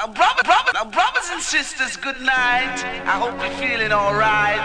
Now, 0.00 0.06
brother, 0.06 0.42
brother, 0.44 0.72
now, 0.72 0.84
brothers 0.86 1.28
and 1.30 1.42
sisters, 1.42 1.94
good 1.98 2.18
night. 2.22 2.80
I 3.04 3.20
hope 3.20 3.36
you're 3.36 3.52
feeling 3.60 3.92
alright. 3.92 4.56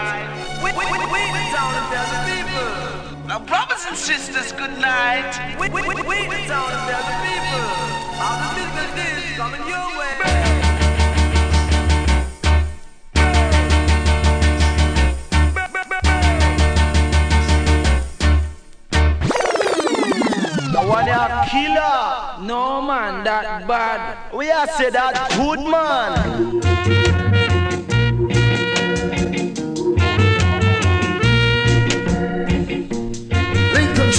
We, 0.64 0.72
we, 0.72 0.84
we, 0.88 0.96
we 1.12 1.20
the 1.28 1.44
town 1.52 1.76
of 1.76 1.92
the 1.92 2.24
people. 2.24 3.28
Now, 3.28 3.40
brothers 3.44 3.84
and 3.86 3.98
sisters, 3.98 4.52
good 4.52 4.72
night. 4.80 5.36
We, 5.60 5.68
we, 5.68 5.82
we, 5.82 5.92
we 5.92 6.24
the 6.24 6.40
town 6.48 6.72
of 6.72 6.88
the 6.88 7.16
people. 7.20 7.68
All 8.16 8.40
the 8.48 8.64
business 8.80 9.28
is 9.28 9.36
coming 9.36 9.60
your 9.68 9.84
way. 9.98 10.56
one 20.88 21.08
a 21.08 21.46
killer. 21.50 22.15
No 22.40 22.82
man, 22.82 23.24
that 23.24 23.66
bad. 23.66 24.32
We 24.34 24.50
are 24.50 24.66
say 24.68 24.90
that 24.90 25.30
good 25.36 25.60
man. 25.60 26.60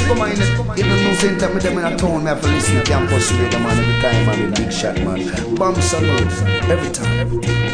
come 0.08 0.22
on 0.22 0.32
in 0.32 0.38
Even 0.80 1.04
no 1.04 1.14
center 1.16 1.54
me 1.54 1.60
them 1.60 1.78
in 1.78 1.86
a 1.86 1.98
town 1.98 2.24
Me 2.24 2.30
have 2.30 2.42
to 2.42 2.48
listen 2.48 2.76
to 2.76 2.84
campus 2.84 3.32
radio 3.34 3.60
man 3.60 3.78
Every 3.78 4.02
time 4.02 4.26
man 4.26 4.54
Big 4.54 4.72
shot 4.72 4.96
man. 5.02 5.56
Bam 5.56 5.76
Salute. 5.76 6.32
Every 6.70 6.92
time. 6.92 7.20
Every 7.20 7.40
time 7.42 7.68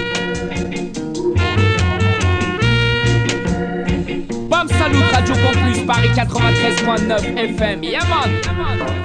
Bam 4.49 4.67
Salute 4.67 5.11
Radio 5.13 5.35
Campus 5.35 5.83
Paris 5.85 6.17
93.9 6.81 7.55
FM 7.55 7.91
Yeah 7.91 8.09
man. 8.09 8.31
politicians 8.43 9.02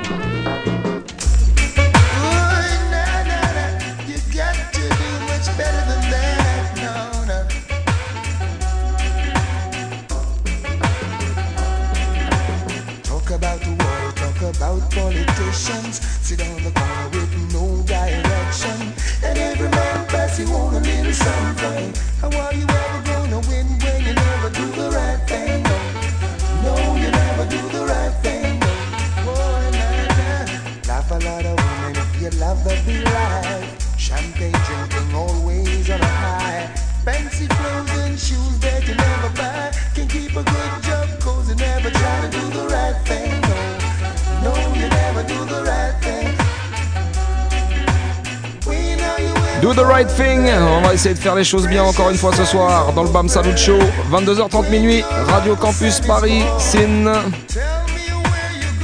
right 49.98 50.14
thing. 50.14 50.48
On 50.48 50.80
va 50.80 50.94
essayer 50.94 51.14
de 51.14 51.18
faire 51.18 51.34
les 51.34 51.42
choses 51.42 51.66
bien 51.66 51.82
encore 51.82 52.10
une 52.10 52.16
fois 52.16 52.32
ce 52.32 52.44
soir 52.44 52.92
dans 52.92 53.02
le 53.02 53.08
BAM 53.08 53.28
Salut 53.28 53.56
Show. 53.56 53.78
22h30 54.12 54.70
minuit, 54.70 55.02
Radio 55.26 55.56
Campus 55.56 56.00
Paris, 56.00 56.42
SIN 56.58 57.12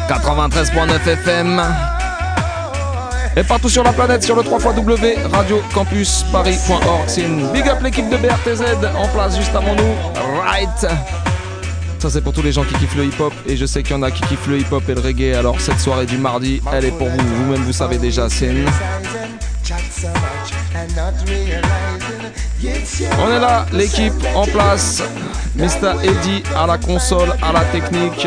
93.9 0.09 1.09
FM. 1.09 1.63
Et 3.37 3.45
partout 3.45 3.69
sur 3.69 3.85
la 3.85 3.93
planète 3.93 4.25
sur 4.25 4.35
le 4.35 4.43
3 4.43 4.73
W 4.73 5.17
Radio 5.33 5.61
Campus 5.73 6.25
Paris.org. 6.33 7.09
SIN. 7.09 7.53
Big 7.53 7.69
up 7.69 7.79
l'équipe 7.83 8.09
de 8.09 8.17
BRTZ 8.17 8.63
en 8.97 9.07
place 9.09 9.37
juste 9.37 9.55
avant 9.55 9.75
nous. 9.77 10.41
Right. 10.41 10.87
Ça 12.01 12.11
c'est 12.11 12.23
pour 12.23 12.33
tous 12.33 12.43
les 12.43 12.53
gens 12.53 12.65
qui 12.65 12.75
kiffent 12.75 12.97
le 12.97 13.05
hip-hop 13.05 13.33
et 13.47 13.57
je 13.57 13.67
sais 13.67 13.85
qu'il 13.85 13.95
y 13.95 13.99
en 13.99 14.03
a 14.03 14.11
qui 14.11 14.23
kiffent 14.23 14.49
le 14.49 14.59
hip-hop 14.59 14.83
et 14.89 14.95
le 14.95 15.01
reggae. 15.01 15.37
Alors 15.37 15.61
cette 15.61 15.79
soirée 15.79 16.07
du 16.07 16.19
mardi, 16.19 16.61
elle 16.73 16.87
est 16.87 16.99
pour 16.99 17.09
vous. 17.09 17.19
Vous-même 17.19 17.63
vous 17.63 17.73
savez 17.73 17.99
déjà, 17.99 18.29
SIN. 18.29 18.65
On 23.19 23.31
est 23.31 23.41
là, 23.41 23.67
l'équipe 23.73 24.13
en 24.35 24.45
place. 24.45 25.03
Mr. 25.57 26.03
Eddie 26.03 26.43
à 26.57 26.67
la 26.67 26.79
console, 26.79 27.33
à 27.43 27.53
la 27.53 27.61
technique. 27.67 28.27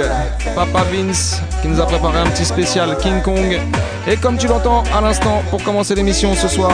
Papa 0.56 0.86
Vince 0.92 1.42
qui 1.62 1.68
nous 1.68 1.80
a 1.82 1.86
préparé 1.86 2.20
un 2.20 2.28
petit 2.28 2.46
spécial 2.46 2.98
King 3.00 3.22
Kong. 3.22 3.60
Et 4.08 4.16
comme 4.16 4.38
tu 4.38 4.48
l'entends 4.48 4.84
à 4.96 5.02
l'instant, 5.02 5.44
pour 5.50 5.62
commencer 5.64 5.96
l'émission 5.96 6.34
ce 6.36 6.48
soir, 6.48 6.72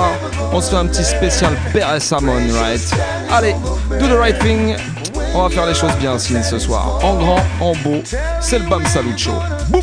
on 0.51 0.61
se 0.61 0.69
fait 0.69 0.77
un 0.77 0.85
petit 0.85 1.03
spécial 1.03 1.53
Beres 1.73 2.01
Samon, 2.01 2.51
right? 2.61 2.93
Allez, 3.31 3.55
do 3.99 4.07
the 4.07 4.19
right 4.19 4.37
thing. 4.39 4.75
On 5.33 5.43
va 5.43 5.49
faire 5.49 5.65
les 5.65 5.73
choses 5.73 5.95
bien, 5.99 6.19
ce 6.19 6.59
soir. 6.59 6.99
En 7.03 7.15
grand, 7.15 7.41
en 7.59 7.73
beau, 7.83 8.03
c'est 8.39 8.59
le 8.59 8.65
Bam 8.65 8.85
Salut 8.85 9.17
Show. 9.17 9.33
Boum! 9.69 9.81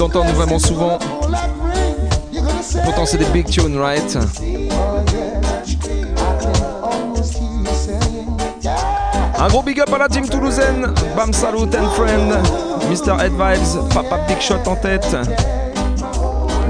D'entendre 0.00 0.32
vraiment 0.32 0.58
souvent. 0.58 0.98
Pourtant, 2.84 3.04
c'est 3.04 3.18
des 3.18 3.26
big 3.26 3.44
tunes, 3.44 3.78
right? 3.78 4.18
Un 9.38 9.48
gros 9.48 9.62
big 9.62 9.78
up 9.78 9.92
à 9.92 9.98
la 9.98 10.08
team 10.08 10.26
toulousaine. 10.26 10.86
Bam 11.14 11.34
Salut 11.34 11.68
and 11.78 11.90
Friend. 11.90 12.32
Mr. 12.88 13.22
Ed 13.22 13.32
Vibes, 13.32 13.88
Papa 13.92 14.20
Big 14.26 14.40
Shot 14.40 14.66
en 14.66 14.76
tête. 14.76 15.14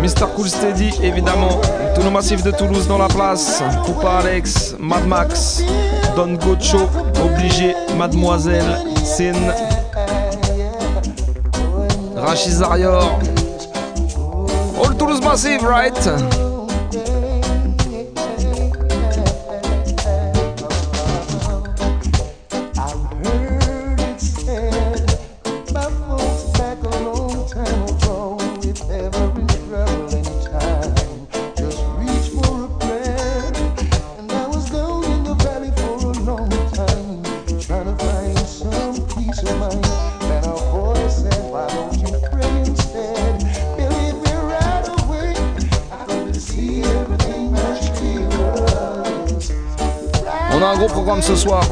Mr. 0.00 0.26
Cool 0.34 0.48
Steady, 0.48 0.90
évidemment. 1.00 1.60
Tous 1.94 2.02
nos 2.02 2.10
massifs 2.10 2.42
de 2.42 2.50
Toulouse 2.50 2.88
dans 2.88 2.98
la 2.98 3.08
place. 3.08 3.62
Coupa 3.86 4.18
Alex, 4.18 4.74
Mad 4.80 5.06
Max, 5.06 5.62
Don 6.16 6.34
Gocho, 6.34 6.90
Obligé, 7.24 7.76
Mademoiselle, 7.96 8.76
Sin. 9.04 9.34
Zarior. 12.38 13.18
All 14.78 14.94
Toulouse 14.94 15.20
Massive, 15.20 15.62
right? 15.62 16.49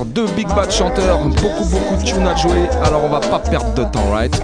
Deux 0.07 0.27
big 0.29 0.49
bad 0.49 0.71
chanteurs, 0.71 1.19
beaucoup 1.19 1.65
beaucoup 1.65 1.97
de 1.97 2.05
tunes 2.05 2.27
à 2.27 2.35
jouer, 2.37 2.69
alors 2.85 3.05
on 3.05 3.09
va 3.09 3.21
pas 3.21 3.39
perdre 3.39 3.75
de 3.75 3.85
temps, 3.85 4.11
right? 4.11 4.41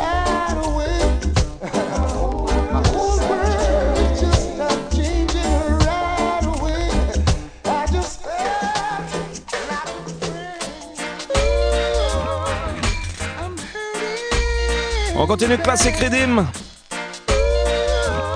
On 15.17 15.27
continue 15.27 15.57
de 15.57 15.63
classer 15.63 15.93
Credim. 15.93 16.45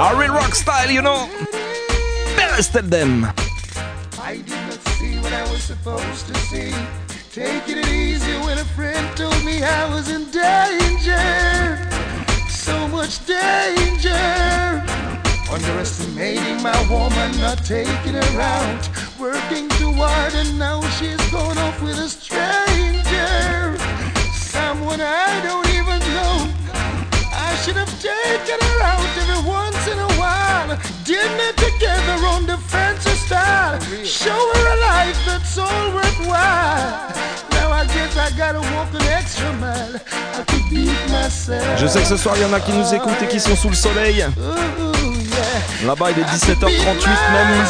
A 0.01 0.15
real 0.17 0.31
rock 0.31 0.55
style, 0.55 0.91
you 0.91 1.03
know. 1.03 1.29
Best 2.37 2.73
them. 2.89 3.27
I 9.65 9.93
was 9.93 10.09
in 10.09 10.25
danger. 10.31 11.79
So 12.49 12.87
much 12.89 13.25
danger. 13.27 14.15
Underestimating 15.51 16.63
my 16.63 16.79
woman, 16.89 17.33
not 17.41 17.65
taking 17.65 18.15
her 18.15 18.41
out. 18.41 18.89
Working 19.19 19.69
too 19.71 19.93
hard, 19.93 20.35
and 20.35 20.59
now 20.59 20.81
she's 20.99 21.21
gone 21.33 21.59
off 21.59 21.83
with 21.83 21.99
a 21.99 22.09
stranger. 22.09 23.77
Someone 24.33 25.01
I 25.01 25.41
don't 25.43 25.69
even 25.75 25.99
know. 26.15 26.55
I 27.35 27.57
should 27.63 27.77
have 27.77 27.91
taken 28.01 28.59
her 28.61 28.81
out 28.83 29.11
every 29.19 29.43
once 29.49 29.89
in 29.89 29.99
a 29.99 30.13
while. 30.21 30.79
Dinner 31.05 31.53
together 31.57 32.27
on 32.27 32.47
the 32.47 32.59
fancy 32.69 33.11
style. 33.27 33.81
Show 34.05 34.39
her 34.55 34.67
a 34.75 34.81
life 34.81 35.19
that's 35.27 35.59
all 35.59 35.95
worthwhile. 35.95 37.48
Je 41.77 41.87
sais 41.87 42.01
que 42.01 42.07
ce 42.07 42.17
soir 42.17 42.35
il 42.37 42.43
y 42.43 42.45
en 42.45 42.53
a 42.53 42.61
qui 42.61 42.73
nous 42.73 42.95
écoutent 42.95 43.23
et 43.23 43.29
qui 43.29 43.41
sont 43.41 43.57
sous 43.57 43.69
le 43.69 43.75
soleil. 43.75 44.27
Là-bas 45.87 46.11
il 46.11 46.19
est 46.19 46.23
I 46.23 46.25
could 46.25 46.59
17h38 46.59 46.97
beat 46.97 47.23
même. 47.33 47.65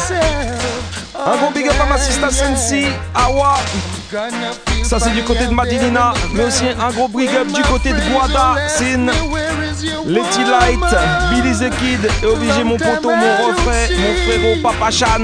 Un 1.25 1.37
gros 1.37 1.51
big 1.51 1.67
up 1.67 1.75
à 1.81 1.85
ma 1.85 1.97
sister 1.97 2.31
Sensi, 2.31 2.85
Awa. 3.13 3.57
Ça 4.83 4.99
c'est 4.99 5.11
du 5.11 5.23
côté 5.23 5.45
de 5.45 5.53
Madinina, 5.53 6.13
mais 6.33 6.45
aussi 6.45 6.65
un 6.67 6.91
gros 6.91 7.07
big 7.07 7.29
up 7.35 7.47
du 7.47 7.61
côté 7.63 7.93
de 7.93 7.99
Guada, 8.09 8.55
Sin, 8.67 9.07
Letty 9.81 10.43
Light, 10.43 10.79
Billy 11.31 11.53
the 11.53 11.69
Kid 11.77 12.11
et 12.21 12.25
obligé 12.25 12.63
mon 12.65 12.77
poteau, 12.77 13.11
mon 13.15 13.47
refrain, 13.47 13.87
mon 13.97 14.13
frérot 14.25 14.61
Papa 14.61 14.91
Chan. 14.91 15.23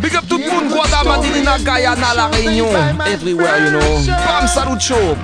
Big 0.00 0.16
up 0.16 0.24
tout 0.28 0.38
le 0.38 0.50
monde, 0.50 0.68
Guada, 0.70 1.02
Madinina, 1.04 1.58
Guyana, 1.58 2.14
La 2.16 2.26
Réunion, 2.28 2.68
everywhere 3.06 3.58
you 3.58 3.70
know. 3.72 4.06
Bam, 4.06 4.48
salut 4.48 4.80
show. 4.80 5.16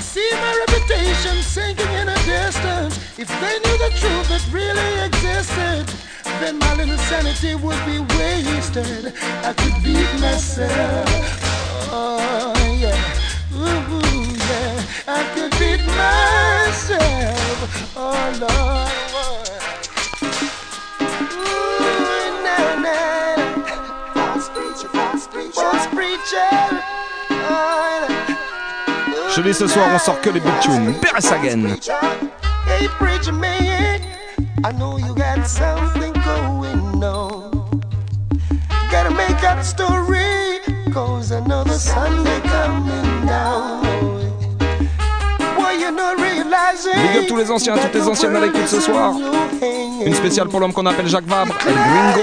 See 0.00 0.30
my 0.32 0.64
reputation 0.66 1.42
sinking 1.42 1.92
in 1.92 2.08
a 2.08 2.16
distance. 2.26 2.98
If 3.16 3.28
they 3.28 3.58
knew 3.64 3.78
the 3.78 3.90
truth 3.98 4.28
that 4.28 4.42
really 4.52 5.06
existed, 5.06 5.86
then 6.40 6.58
my 6.58 6.74
little 6.74 6.98
sanity 6.98 7.54
would 7.54 7.84
be 7.84 7.98
wasted. 8.16 9.12
I 9.42 9.52
could 9.52 9.82
beat 9.82 10.20
myself. 10.20 11.08
Oh 11.90 12.52
yeah. 12.78 12.96
Ooh, 13.54 13.98
yeah. 14.48 14.82
I 15.06 15.24
could 15.34 15.52
beat 15.58 15.84
myself. 15.86 17.66
Oh 17.96 18.28
Lord. 18.40 18.88
Ooh, 21.32 22.42
na, 22.44 22.58
na. 22.84 22.98
False 24.14 24.48
preacher, 24.50 24.88
false 24.88 25.26
preacher. 25.28 25.52
False 25.52 25.86
preacher. 25.88 26.82
Oh, 27.30 28.06
na. 28.08 29.34
Je 29.34 29.42
dis 29.42 29.54
ce 29.54 29.66
soir 29.66 29.88
on 29.92 29.98
sort 29.98 30.20
que 30.20 30.30
les 30.30 30.40
big 30.40 30.60
tunes. 30.60 30.94
Beres 31.00 31.32
again. 31.32 31.78
Hey, 32.66 32.86
preacher 32.98 33.32
man, 33.32 34.00
I 34.64 34.72
know 34.72 34.98
you 34.98 35.14
got 35.14 35.46
something 35.46 36.17
on. 37.04 37.50
Gotta 38.90 39.10
make 39.10 39.42
up 39.44 39.58
a 39.58 39.64
story, 39.64 40.60
cause 40.92 41.30
another 41.30 41.78
Sunday 41.78 42.40
coming 42.40 43.26
down. 43.26 43.88
Big 46.94 47.16
up 47.16 47.26
tous 47.28 47.36
les 47.36 47.50
anciens, 47.50 47.76
toutes 47.76 47.94
les 47.94 48.08
anciennes 48.08 48.36
à 48.36 48.40
l'écoute 48.40 48.66
ce 48.66 48.80
soir. 48.80 49.14
Une 50.04 50.14
spéciale 50.14 50.48
pour 50.48 50.60
l'homme 50.60 50.72
qu'on 50.72 50.86
appelle 50.86 51.08
Jacques 51.08 51.26
Vabre, 51.26 51.54
El 51.66 51.74
Gringo. 51.74 52.20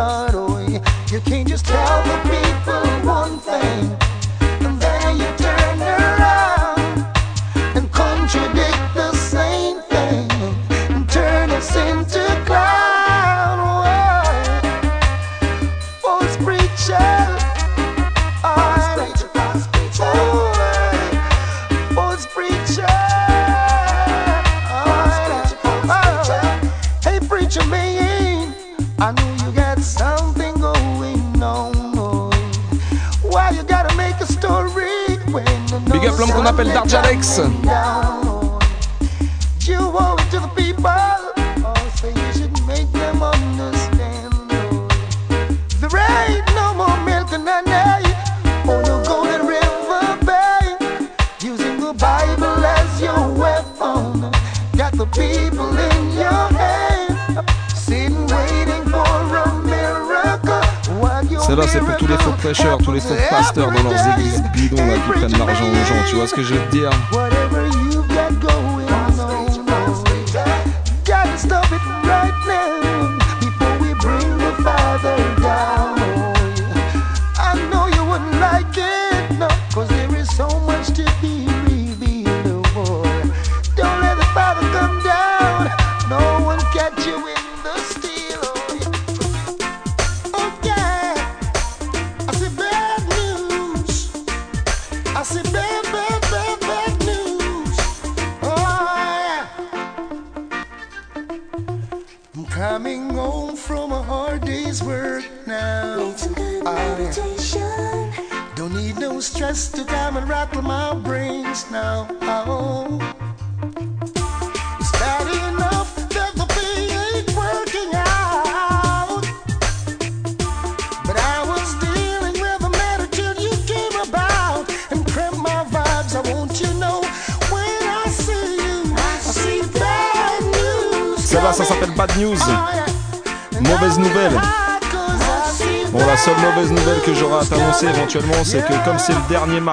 You 0.00 1.20
can't 1.20 1.46
just 1.46 1.66
tell 1.66 2.09
ласка, 66.20 66.42
жив 66.42 66.60
дел. 66.70 66.92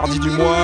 mardi 0.02 0.20
du 0.20 0.30
mois. 0.30 0.58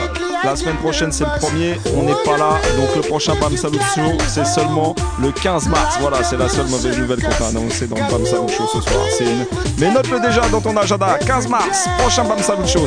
La 0.43 0.55
semaine 0.55 0.75
prochaine, 0.75 1.11
c'est 1.11 1.23
le 1.23 1.39
premier. 1.39 1.79
On 1.97 2.03
n'est 2.03 2.23
pas 2.23 2.37
là. 2.37 2.59
Donc, 2.77 2.95
le 2.95 3.01
prochain 3.01 3.33
Bam 3.39 3.55
Salut 3.57 3.79
Show, 3.95 4.17
c'est 4.27 4.45
seulement 4.45 4.93
le 5.19 5.31
15 5.31 5.67
mars. 5.69 5.97
Voilà, 6.01 6.23
c'est 6.23 6.37
la 6.37 6.49
seule 6.49 6.67
mauvaise 6.67 6.97
nouvelle 6.99 7.21
qu'on 7.23 7.31
t'a 7.31 7.47
annoncée 7.47 7.87
dans 7.87 7.95
le 7.95 8.11
Bam 8.11 8.25
Salut 8.25 8.49
Show 8.49 8.67
ce 8.67 8.81
soir. 8.81 9.03
C'est 9.17 9.25
une. 9.25 9.45
Mais 9.79 9.91
note-le 9.91 10.19
déjà 10.19 10.41
dans 10.49 10.61
ton 10.61 10.75
agenda. 10.77 11.17
15 11.25 11.47
mars, 11.47 11.87
prochain 11.97 12.25
Bam 12.25 12.39
Salut 12.39 12.67
Show. 12.67 12.85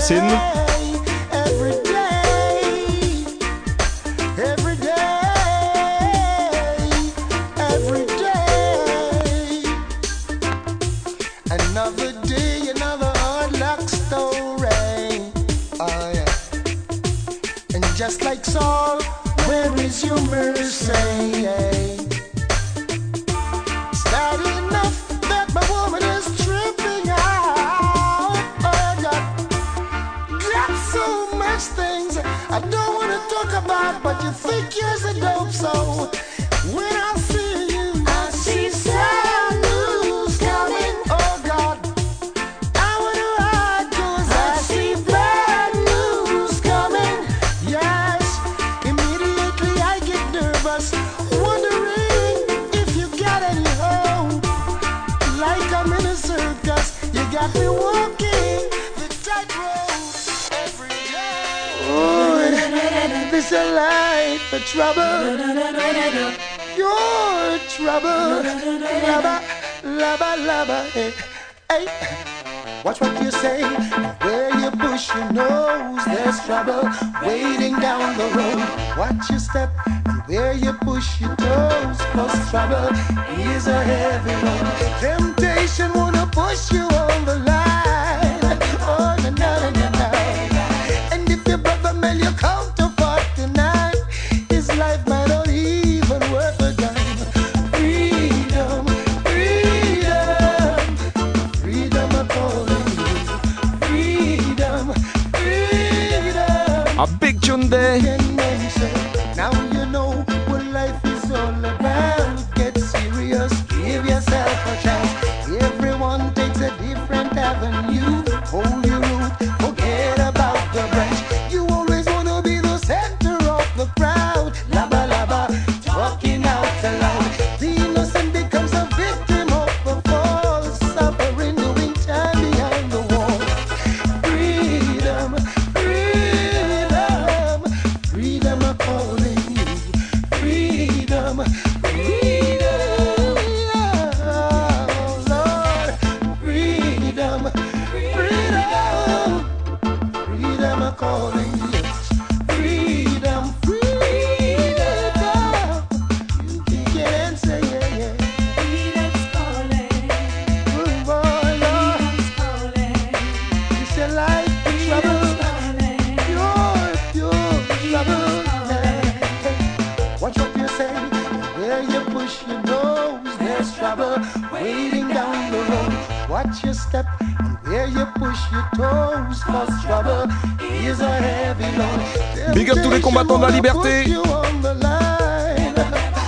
Big 182.55 182.71
up 182.71 182.79
tous 182.83 182.91
les 182.91 183.01
combattants 183.01 183.39
de 183.39 183.47
la 183.47 183.51
liberté. 183.51 184.05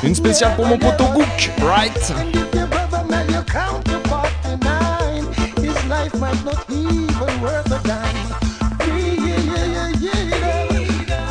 Une 0.02 0.14
spéciale 0.14 0.54
pour 0.56 0.66
mon 0.66 0.78
pote 0.78 0.98
Gook, 1.14 1.50
right? 1.62 2.12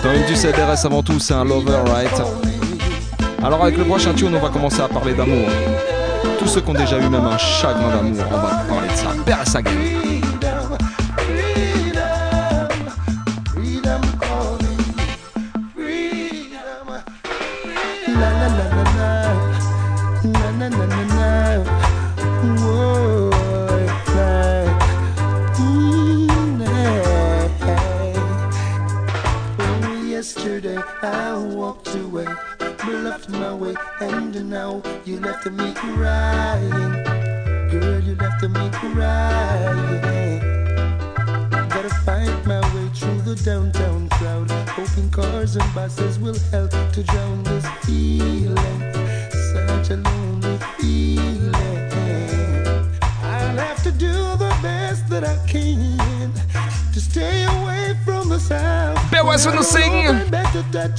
Time 0.01 0.25
du 0.27 0.35
CDRS 0.35 0.85
avant 0.85 1.03
tout, 1.03 1.19
c'est 1.19 1.33
un 1.33 1.43
lover, 1.43 1.79
right? 1.93 2.21
Alors 3.43 3.63
avec 3.63 3.77
le 3.77 3.83
prochain 3.83 4.13
tune, 4.13 4.35
on 4.35 4.39
va 4.39 4.49
commencer 4.49 4.81
à 4.81 4.87
parler 4.87 5.13
d'amour. 5.13 5.47
Tous 6.39 6.47
ceux 6.47 6.61
qui 6.61 6.69
ont 6.69 6.73
déjà 6.73 6.97
eu 6.97 7.09
même 7.09 7.25
un 7.25 7.37
chagrin 7.37 7.89
d'amour, 7.89 8.23
on 8.29 8.37
va 8.37 8.63
parler 8.67 8.87
de 8.87 8.95
ça. 8.95 9.09
Père 9.25 9.41
à 9.41 9.45
sa 9.45 9.61
gueule. 9.61 10.16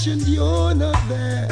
And 0.06 0.26
you're 0.28 0.74
not 0.74 0.96
there. 1.08 1.48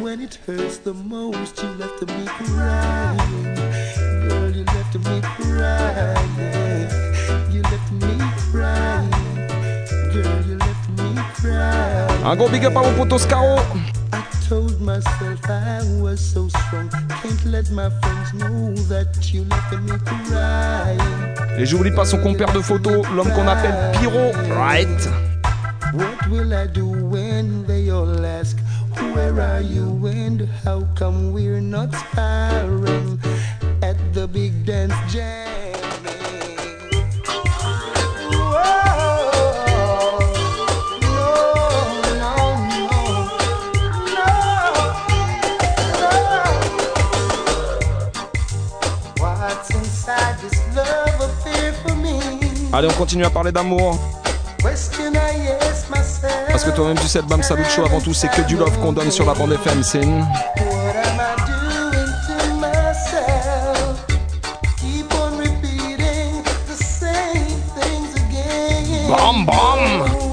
When 0.00 0.20
it 0.20 0.34
hurts 0.46 0.78
the 0.78 0.92
most, 0.92 1.62
you 1.62 1.68
left 1.78 2.02
me 2.02 2.24
crying. 2.26 3.54
Girl, 4.28 4.50
you 4.50 4.64
left 4.64 4.94
me 4.96 5.20
crying. 5.22 6.30
You 7.52 7.62
left 7.62 7.92
me 7.92 8.18
crying. 8.50 9.10
Girl, 10.12 10.42
you 10.48 10.56
left 10.56 10.88
me 10.98 11.22
crying. 11.34 12.24
Un 12.24 12.36
gros 12.36 12.48
big 12.48 12.64
up 12.66 12.76
à 12.76 12.82
mon 12.82 12.92
poteau 12.94 13.18
Scaro. 13.18 13.58
I 14.12 14.22
told 14.48 14.80
myself 14.80 15.38
I 15.48 15.80
was 16.00 16.18
so 16.18 16.48
strong. 16.48 16.90
Can't 17.22 17.44
let 17.46 17.70
my 17.70 17.90
friends 18.00 18.34
know 18.34 18.74
that 18.88 19.32
you 19.32 19.44
left 19.44 19.72
me 19.82 19.96
crying. 20.04 20.98
Et 21.56 21.64
j'oublie 21.64 21.92
pas 21.92 22.04
son 22.04 22.18
compère 22.18 22.52
de 22.52 22.60
photo, 22.60 23.04
l'homme 23.14 23.32
qu'on 23.32 23.46
appelle 23.46 23.92
Pyro. 24.00 24.32
Right? 24.54 25.08
What 25.94 26.28
will 26.28 26.52
I 26.52 26.66
do 26.66 26.87
continue 53.08 53.24
à 53.24 53.30
parler 53.30 53.52
d'amour. 53.52 53.98
Parce 54.60 54.90
que 56.62 56.70
toi-même, 56.72 56.98
tu 56.98 57.08
sais, 57.08 57.22
le 57.22 57.26
Bam 57.26 57.42
Salut 57.42 57.64
Show 57.64 57.86
avant 57.86 58.02
tout, 58.02 58.12
c'est 58.12 58.30
que 58.30 58.42
du 58.42 58.54
love 58.54 58.78
qu'on 58.80 58.92
donne 58.92 59.10
sur 59.10 59.24
la 59.24 59.32
bande 59.32 59.52
FM. 59.52 59.82
C'est 59.82 60.02
une. 60.02 60.26
What 69.08 69.20
am 69.22 70.27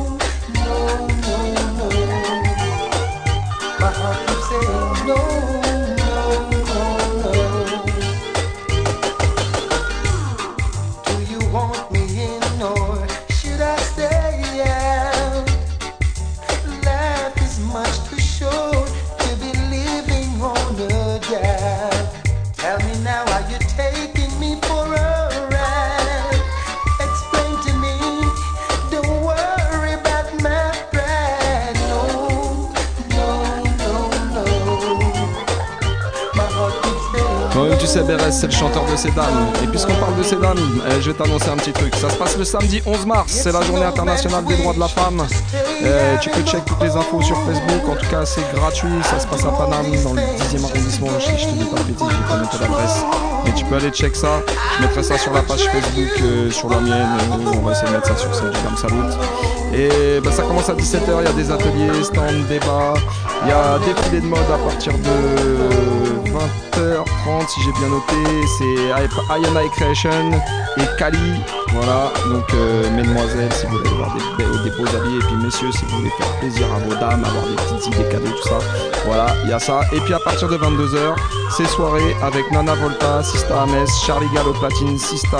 Et 39.64 39.68
puisqu'on 39.68 39.94
parle 39.94 40.18
de 40.18 40.24
Sedan, 40.24 40.56
eh, 40.56 41.01
je 41.01 41.12
vais 41.12 41.18
t'annoncer 41.18 41.50
un 41.50 41.56
petit 41.56 41.72
truc. 41.72 41.96
Ça 41.96 42.10
se 42.10 42.18
passe 42.18 42.38
le 42.38 42.44
samedi 42.44 42.82
11 42.86 43.06
mars, 43.06 43.32
c'est 43.32 43.54
la 43.54 43.62
journée 43.62 43.86
internationale 43.86 44.44
des 44.44 44.58
droits 44.58 44.74
de 44.74 44.80
la 44.80 44.90
femme. 44.90 45.25
Euh, 45.84 46.18
tu 46.20 46.30
peux 46.30 46.42
check 46.42 46.66
toutes 46.66 46.82
les 46.82 46.90
infos 46.98 47.22
sur 47.22 47.38
Facebook, 47.46 47.88
en 47.90 47.96
tout 47.96 48.10
cas 48.10 48.25
c'est 48.25 48.44
gratuit, 48.54 48.90
ça 49.04 49.20
se 49.20 49.28
passe 49.28 49.46
à 49.46 49.51
Paname 49.51 49.86
dans 50.04 50.14
le 50.14 50.22
10e 50.22 50.66
arrondissement, 50.66 51.08
je, 51.20 51.28
je 51.28 51.48
te 51.48 51.51
dis 51.51 51.64
pas 51.64 51.80
de 51.80 51.84
bêtises, 51.84 52.08
j'ai 52.10 52.28
pas 52.28 52.38
noté 52.38 52.58
l'adresse. 52.60 53.06
Mais 53.46 53.54
tu 53.54 53.64
peux 53.64 53.75
aller 53.75 53.90
check 53.92 54.16
ça, 54.18 54.42
je 54.78 54.82
mettrai 54.84 55.04
ça 55.04 55.18
sur 55.18 55.32
la 55.32 55.44
page 55.44 55.64
Facebook, 55.64 56.22
euh, 56.22 56.51
sur 56.51 56.70
la 56.70 56.80
mienne, 56.82 57.18
euh, 57.32 57.51
on 57.56 57.62
va 57.62 57.72
essayer 57.72 57.88
de 57.88 57.94
mettre 57.94 58.08
ça 58.08 58.18
sur 58.18 58.36
celle 58.36 58.50
du 58.50 58.58
Salut. 58.75 58.96
Et 59.74 60.20
bah, 60.20 60.32
ça 60.32 60.44
commence 60.44 60.68
à 60.68 60.74
17h, 60.74 61.22
il 61.22 61.25
y 61.25 61.28
a 61.28 61.34
des 61.34 61.51
ateliers, 61.51 62.04
stands, 62.04 62.44
débats, 62.50 62.94
il 63.44 63.50
y 63.50 63.51
a 63.54 63.80
défilé 63.80 64.20
de 64.20 64.25
mode 64.25 64.40
à 64.54 64.58
partir 64.58 64.92
de 64.92 65.66
20h30 67.25 67.48
si 67.48 67.61
j'ai 67.64 67.72
bien 67.74 67.90
noté, 67.90 68.48
c'est 68.57 69.33
Ayana 69.33 69.61
Creation 69.75 70.31
et 70.77 70.98
Kali, 70.98 71.18
voilà, 71.74 72.11
donc 72.29 72.44
euh, 72.53 72.90
mesdemoiselles 72.92 73.51
si 73.53 73.66
vous 73.68 73.77
voulez 73.77 73.90
avoir 73.90 74.14
des, 74.16 74.44
des- 74.44 74.70
des 74.70 74.70
beaux 74.77 74.88
habits 74.88 75.16
et 75.16 75.20
puis 75.20 75.35
messieurs 75.44 75.72
si 75.72 75.85
vous 75.85 75.98
voulez 75.98 76.09
faire 76.18 76.27
plaisir 76.40 76.66
à 76.74 76.79
vos 76.79 76.96
dames, 76.96 77.24
avoir 77.24 77.46
des 77.46 77.55
petites 77.55 77.88
idées 77.96 78.09
cadeaux, 78.09 78.27
tout 78.42 78.48
ça, 78.50 78.57
voilà, 79.05 79.27
il 79.44 79.50
y 79.50 79.53
a 79.53 79.59
ça. 79.59 79.81
Et 79.94 80.00
puis 80.01 80.14
à 80.14 80.20
partir 80.20 80.48
de 80.50 80.57
22h, 80.57 81.16
c'est 81.55 81.68
soirée 81.68 82.16
avec 82.24 82.50
Nana 82.51 82.75
Volta, 82.75 83.24
Sista 83.24 83.61
Ames, 83.64 83.85
Charlie 84.05 84.27
Gallo 84.33 84.53
Platine, 84.53 84.98
Sista, 84.98 85.38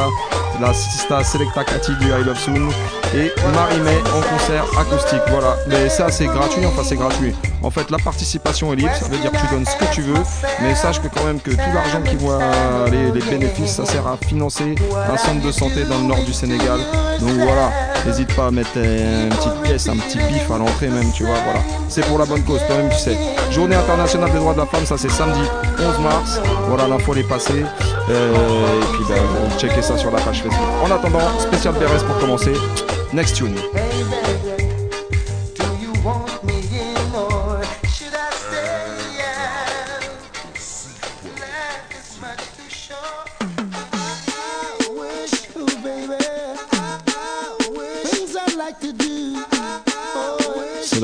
la 0.62 0.74
Sista 0.74 1.24
Selecta 1.24 1.64
Cathy 1.64 1.94
du 1.96 2.08
I 2.08 2.24
Love 2.24 2.38
Soon 2.40 2.70
et 3.14 3.32
Marie-May 3.54 3.98
en 4.16 4.22
concert 4.22 4.64
acoustique, 4.80 5.22
voilà. 5.30 5.56
Mais 5.68 5.90
ça 5.90 6.10
c'est 6.12 6.28
gratuit, 6.28 6.66
enfin 6.66 6.82
c'est 6.84 6.96
gratuit. 6.96 7.34
En 7.66 7.72
fait 7.72 7.90
la 7.90 7.98
participation 7.98 8.72
est 8.74 8.76
libre, 8.76 8.94
ça 8.94 9.08
veut 9.08 9.18
dire 9.18 9.32
que 9.32 9.38
tu 9.38 9.48
donnes 9.48 9.66
ce 9.66 9.76
que 9.76 9.92
tu 9.92 10.02
veux, 10.02 10.22
mais 10.62 10.76
sache 10.76 11.02
que 11.02 11.08
quand 11.08 11.24
même 11.24 11.40
que 11.40 11.50
tout 11.50 11.58
l'argent 11.74 12.00
qui 12.08 12.16
voit 12.16 12.40
les, 12.92 13.12
les 13.12 13.26
bénéfices, 13.26 13.72
ça 13.72 13.86
sert 13.88 14.06
à 14.06 14.18
financer 14.18 14.76
un 15.12 15.18
centre 15.18 15.42
de 15.42 15.52
santé 15.52 15.84
dans 15.84 15.98
le 15.98 16.04
nord 16.04 16.24
du 16.24 16.32
Sénégal. 16.32 16.80
Donc 17.20 17.32
voilà, 17.32 17.72
n'hésite 18.06 18.32
pas 18.36 18.48
à 18.48 18.52
mettre 18.52 18.78
une 18.78 19.30
petite 19.30 19.62
pièce, 19.64 19.90
un 19.90 19.98
petit 19.98 20.20
bif 20.20 20.50
à 20.52 20.60
l'entrée 20.60 20.90
même, 20.90 21.12
tu 21.12 21.24
vois, 21.24 21.40
voilà. 21.44 21.60
C'est 21.90 22.06
pour 22.06 22.20
la 22.20 22.26
bonne 22.26 22.44
cause, 22.44 22.62
toi-même 22.68 22.90
tu 22.92 23.00
sais. 23.00 23.18
Journée 23.50 23.76
internationale 23.76 24.32
des 24.32 24.38
droits 24.38 24.54
de 24.54 24.60
la 24.60 24.68
femme, 24.68 24.86
ça 24.86 24.96
c'est 25.00 25.10
samedi 25.10 25.42
11 25.80 26.00
mars. 26.02 26.40
Voilà, 26.68 26.88
l'info 26.88 27.16
est 27.16 27.28
passée. 27.28 27.66
Euh, 28.12 28.36
et 28.36 28.94
puis 28.94 29.06
ben, 29.10 29.58
checkez 29.58 29.82
ça 29.82 29.98
sur 29.98 30.12
la 30.12 30.22
page 30.22 30.44
Facebook. 30.44 30.70
En 30.84 30.92
attendant, 30.92 31.40
spécial 31.40 31.74
Beres 31.74 32.06
pour 32.06 32.20
commencer. 32.20 32.54
Next 33.12 33.38
tune. 33.38 33.56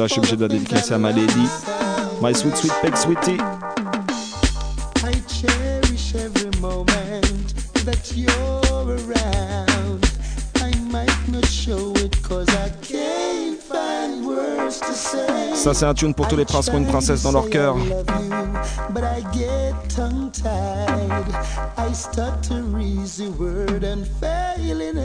Celle-là, 0.02 0.08
je 0.08 0.14
suis 0.14 0.20
obligé 0.20 0.36
de 0.36 0.42
la 0.42 0.48
dédicacer 0.48 0.94
à 0.94 0.98
ma 0.98 1.12
lady. 1.12 1.48
My 2.22 2.34
sweet 2.34 2.56
sweet 2.58 2.74
peg 2.82 2.96
sweetie. 2.96 3.38
I 5.04 5.14
cherish 5.28 6.16
every 6.16 6.50
moment 6.60 7.54
that 7.86 8.12
you're 8.16 8.88
around. 8.88 10.04
I 10.56 10.72
might 10.92 11.28
not 11.28 11.46
show 11.46 11.94
it 11.98 12.20
cause 12.24 12.48
I 12.50 12.72
can't 12.82 13.60
find 13.62 14.26
words 14.26 14.80
to 14.80 14.94
say. 14.94 15.54
Ça 15.54 15.76
c'est 15.76 15.86
un 15.86 15.94
tune 15.94 16.16
pour 16.16 16.28
tous 16.28 16.38
les 16.38 16.46
princes 16.46 16.70
qui 16.70 16.76
ont 16.76 16.80
une 16.80 16.88
princesse 16.88 17.22
dans 17.22 17.34
leur 17.34 17.50
cœur. 17.50 17.76
But 17.76 19.04
I 19.04 19.24
get 19.32 19.76
tongue 19.96 20.32
tied. 20.32 21.36
I 21.78 21.94
stutter 21.94 22.64
easy 22.80 23.28
word 23.28 23.84
and 23.84 24.08
fail 24.20 24.82
in 24.82 24.98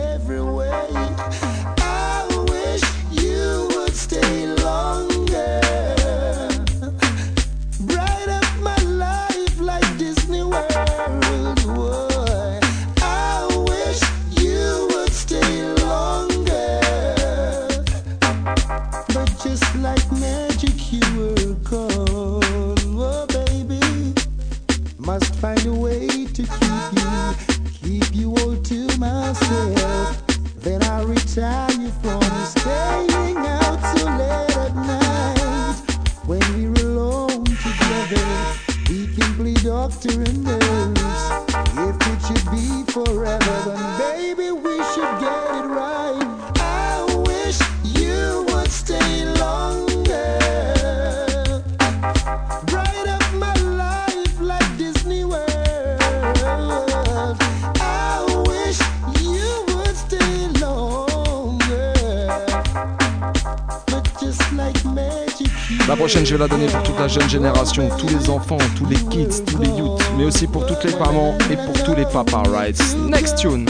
jeune 67.21 67.31
génération, 67.31 67.89
tous 67.99 68.09
les 68.09 68.29
enfants, 68.29 68.59
tous 68.77 68.87
les 68.87 68.97
kids, 68.97 69.43
tous 69.47 69.59
les 69.59 69.69
youths, 69.69 70.03
mais 70.19 70.25
aussi 70.25 70.47
pour 70.47 70.67
toutes 70.67 70.85
les 70.85 70.95
mamans 70.99 71.35
et 71.51 71.57
pour 71.57 71.73
tous 71.83 71.95
les 71.95 72.05
papas, 72.05 72.43
right? 72.51 72.79
Next 73.09 73.39
tune. 73.39 73.67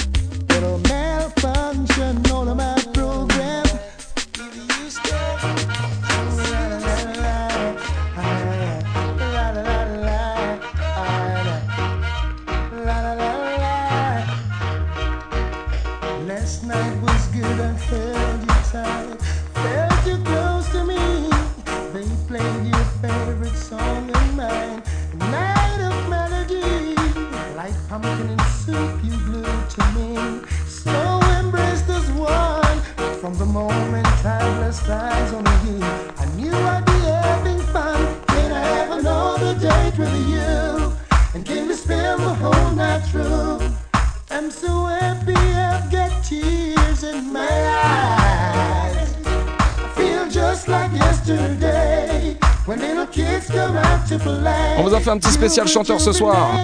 Spécial 55.49 55.69
chanteur 55.69 56.01
ce 56.01 56.11
soir. 56.11 56.59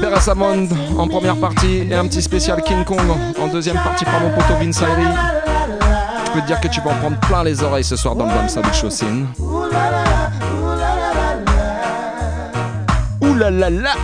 Beres 0.00 0.28
en 0.98 1.06
première 1.06 1.36
partie 1.36 1.86
et 1.88 1.94
un 1.94 2.04
petit 2.08 2.20
spécial 2.20 2.60
King 2.62 2.82
Kong 2.84 2.98
en 3.40 3.46
deuxième 3.46 3.76
partie 3.76 4.04
par 4.04 4.20
mon 4.20 4.30
poteau 4.30 4.54
Vince 4.60 4.82
Je 6.26 6.32
peux 6.32 6.40
dire 6.48 6.60
que 6.60 6.66
tu 6.66 6.80
vas 6.80 6.90
en 6.90 6.94
prendre 6.94 7.20
plein 7.20 7.44
les 7.44 7.62
oreilles 7.62 7.84
ce 7.84 7.94
soir 7.94 8.16
dans 8.16 8.26
le 8.26 8.34
Bam 8.34 8.48
Savage 8.48 8.80
Chaussine. 8.80 9.28
Ouh 9.38 9.68
là 13.36 13.50
là 13.60 13.94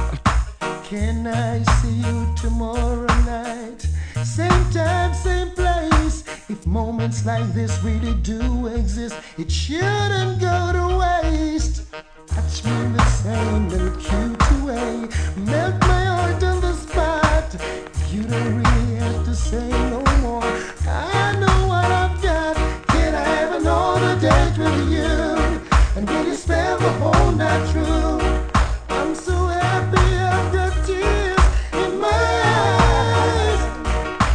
Can 0.88 1.26
I 1.26 1.64
see 1.80 2.02
you 2.06 2.28
tomorrow 2.40 3.08
night? 3.26 3.84
Same 4.24 4.64
time, 4.72 5.12
same 5.12 5.50
place. 5.56 6.22
If 6.48 6.64
moments 6.66 7.26
like 7.26 7.52
this 7.52 7.82
really 7.82 8.14
do 8.22 8.68
exist, 8.76 9.16
it 9.38 9.50
shouldn't 9.50 10.38
go 10.40 10.70
to 10.72 10.98
waste. 10.98 11.29
Have 19.00 19.24
to 19.24 19.34
say 19.34 19.68
no 19.90 20.02
more. 20.22 20.42
I 20.86 21.36
know 21.38 21.68
what 21.68 21.84
I've 21.84 22.22
got. 22.22 22.56
Can 22.88 23.14
I 23.14 23.24
have 23.38 23.60
another 23.60 24.14
date 24.20 24.58
with 24.58 24.90
you? 24.90 25.30
And 25.96 26.08
you 26.26 26.34
spend 26.34 26.80
the 26.80 26.92
whole 27.00 27.32
night? 27.32 27.76
I'm 28.88 29.14
so 29.14 29.36
happy 29.46 30.06
I've 30.36 30.52
got 30.52 30.86
tears 30.86 31.44
in 31.84 32.00
my 32.00 32.08
eyes. 32.08 33.60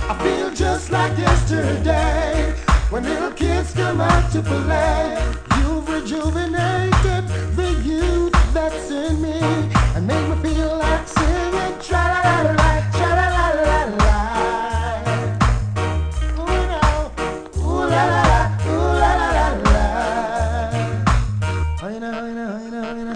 I 0.09 0.17
feel 0.23 0.51
just 0.51 0.91
like 0.91 1.17
yesterday 1.17 2.53
when 2.89 3.03
little 3.03 3.31
kids 3.31 3.73
come 3.73 4.01
out 4.01 4.31
to 4.31 4.41
play. 4.41 5.17
You've 5.59 5.87
rejuvenated 5.89 6.94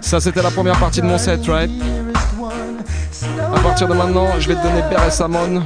Ça 0.09 0.19
c'était 0.19 0.41
la 0.41 0.49
première 0.49 0.79
partie 0.79 1.01
de 1.01 1.05
mon 1.05 1.19
set, 1.19 1.45
right? 1.45 1.69
À 3.55 3.59
partir 3.59 3.87
de 3.87 3.93
maintenant, 3.93 4.25
je 4.39 4.47
vais 4.47 4.55
te 4.55 4.63
donner 4.63 4.81
Beres 4.89 5.11
Samon, 5.11 5.61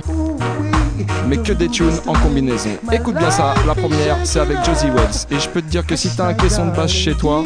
mais 1.29 1.37
que 1.37 1.53
des 1.53 1.69
tunes 1.69 1.97
en 2.05 2.11
combinaison. 2.11 2.71
Écoute 2.91 3.15
bien 3.15 3.31
ça, 3.31 3.53
la 3.65 3.73
première 3.73 4.17
c'est 4.25 4.41
avec 4.41 4.57
Josie 4.65 4.89
Wells. 4.89 5.27
Et 5.31 5.39
je 5.39 5.47
peux 5.47 5.61
te 5.61 5.67
dire 5.67 5.85
que 5.85 5.95
si 5.95 6.13
t'as 6.13 6.25
un 6.25 6.33
caisson 6.33 6.65
de 6.65 6.71
basse 6.75 6.91
chez 6.91 7.13
toi, 7.13 7.45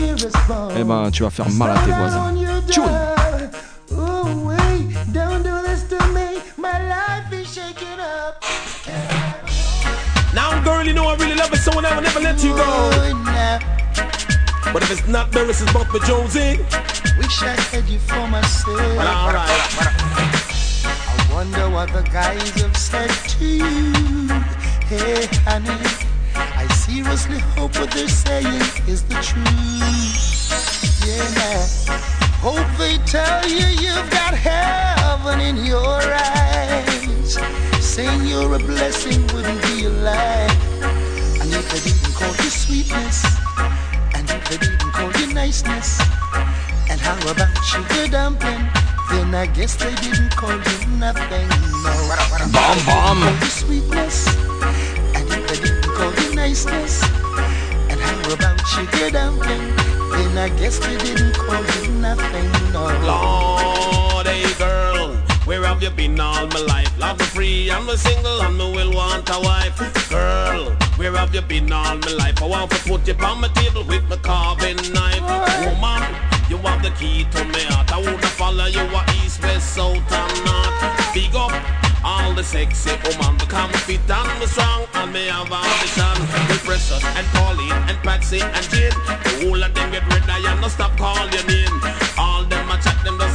eh 0.76 0.84
ben 0.84 1.12
tu 1.12 1.22
vas 1.22 1.30
faire 1.30 1.48
mal 1.52 1.70
à 1.70 1.80
tes 1.82 1.92
voisins. 1.92 2.34
Tune! 2.68 2.84
Love 11.80 12.00
it, 12.00 12.02
never 12.02 12.20
let 12.22 12.44
you 12.44 12.56
go. 12.56 13.27
But 14.78 14.84
if 14.84 15.00
it's 15.00 15.08
not 15.08 15.32
Beres, 15.32 15.60
it's 15.60 15.74
both 15.74 15.92
with 15.92 16.04
Josey. 16.04 16.60
Wish 17.18 17.42
I 17.42 17.60
had 17.74 17.90
you 17.90 17.98
for 17.98 18.28
myself. 18.28 18.78
Well, 18.78 19.08
alright. 19.08 19.50
I 20.94 21.30
wonder 21.34 21.68
what 21.68 21.92
the 21.94 22.04
guys 22.04 22.52
have 22.62 22.78
said 22.78 23.10
to 23.10 23.44
you. 23.44 24.28
Hey, 24.86 25.26
honey, 25.50 25.82
I 26.36 26.68
seriously 26.68 27.40
hope 27.58 27.76
what 27.80 27.90
they're 27.90 28.08
saying 28.08 28.62
is 28.86 29.02
the 29.02 29.16
truth. 29.16 30.46
Yeah, 31.08 31.66
hope 32.38 32.70
they 32.78 33.00
tell 33.00 33.50
you 33.50 33.66
you've 33.82 34.12
got 34.12 34.36
heaven 34.36 35.40
in 35.40 35.66
your 35.66 36.00
eyes. 36.04 37.40
Saying 37.84 38.28
you're 38.28 38.54
a 38.54 38.60
blessing 38.60 39.26
wouldn't 39.34 39.60
be 39.64 39.86
a 39.86 39.90
lie. 39.90 40.54
And 41.42 41.52
if 41.52 41.68
they 41.72 41.80
didn't 41.80 42.14
call 42.14 42.30
you 42.30 42.52
sweetness, 42.52 43.26
they 44.50 44.58
didn't 44.58 44.92
call 44.94 45.12
you 45.20 45.34
niceness, 45.34 46.00
and 46.90 47.00
how 47.00 47.18
about 47.30 47.52
sugar 47.66 48.08
dumpling? 48.08 48.64
Then 49.10 49.36
I 49.36 49.46
guess 49.46 49.76
they 49.76 49.94
didn't 49.96 50.32
call 50.36 50.52
you 50.52 50.88
nothing. 50.98 51.48
No. 51.84 51.94
Bomb 52.52 52.80
bomb. 52.86 53.20
Call 53.20 53.34
you 53.40 53.46
sweetness, 53.48 54.28
and 55.16 55.28
if 55.28 55.48
they 55.48 55.60
didn't 55.64 55.84
call 55.84 56.14
you 56.14 56.36
niceness, 56.36 57.04
and 57.90 58.00
how 58.00 58.34
about 58.34 58.60
sugar 58.68 59.10
dumpling? 59.12 59.76
Then 60.12 60.38
I 60.38 60.50
guess 60.58 60.80
they 60.80 60.98
didn't 60.98 61.36
call 61.36 61.64
you 61.64 61.92
nothing. 62.00 62.52
No. 62.74 62.88
Girl, 62.88 63.97
where 65.48 65.64
have 65.64 65.82
you 65.82 65.90
been 65.90 66.20
all 66.20 66.46
my 66.48 66.60
life? 66.60 67.00
Love 67.00 67.18
me 67.20 67.26
free, 67.26 67.72
I'm 67.72 67.88
a 67.88 67.98
single 67.98 68.42
and 68.42 68.58
me 68.58 68.70
will 68.76 68.94
want 68.94 69.30
a 69.30 69.40
wife. 69.40 69.78
Girl, 70.10 70.76
where 70.98 71.16
have 71.16 71.34
you 71.34 71.42
been 71.42 71.72
all 71.72 71.98
my 71.98 72.12
life? 72.12 72.44
I 72.44 72.46
want 72.46 72.70
to 72.72 72.78
put 72.90 73.08
you 73.08 73.16
on 73.26 73.40
my 73.42 73.48
table 73.50 73.84
with 73.86 74.04
my 74.10 74.18
carving 74.18 74.76
knife. 74.92 75.22
Woman, 75.66 76.04
you 76.50 76.58
have 76.68 76.84
the 76.84 76.92
key 77.00 77.26
to 77.32 77.46
my 77.46 77.60
heart. 77.72 77.92
I 77.94 77.98
wanna 78.02 78.28
follow 78.28 78.66
you 78.66 78.82
a 78.82 79.06
east, 79.24 79.42
west, 79.42 79.74
south 79.74 80.12
and 80.12 80.46
north. 80.46 81.14
Big 81.14 81.34
up 81.34 81.54
all 82.04 82.34
the 82.34 82.44
sexy 82.44 82.92
woman 83.04 83.38
become 83.38 83.72
fit 83.86 84.00
and 84.10 84.40
me 84.40 84.46
strong 84.46 84.86
and 84.96 85.12
me 85.12 85.28
have 85.28 85.52
ambition. 85.52 86.18
With 86.68 87.04
and 87.18 87.28
Pauline 87.36 87.82
and 87.90 87.98
Patsy 88.04 88.42
and 88.42 88.66
Jane, 88.70 88.92
the 89.24 89.48
whole 89.48 89.64
of 89.64 89.74
them 89.74 89.92
get 89.92 90.06
ready 90.08 90.48
and 90.48 90.62
no 90.62 90.68
stop 90.68 90.96
call 90.98 91.28
your 91.30 91.46
name. 91.46 91.76
All 92.18 92.44
them 92.44 92.67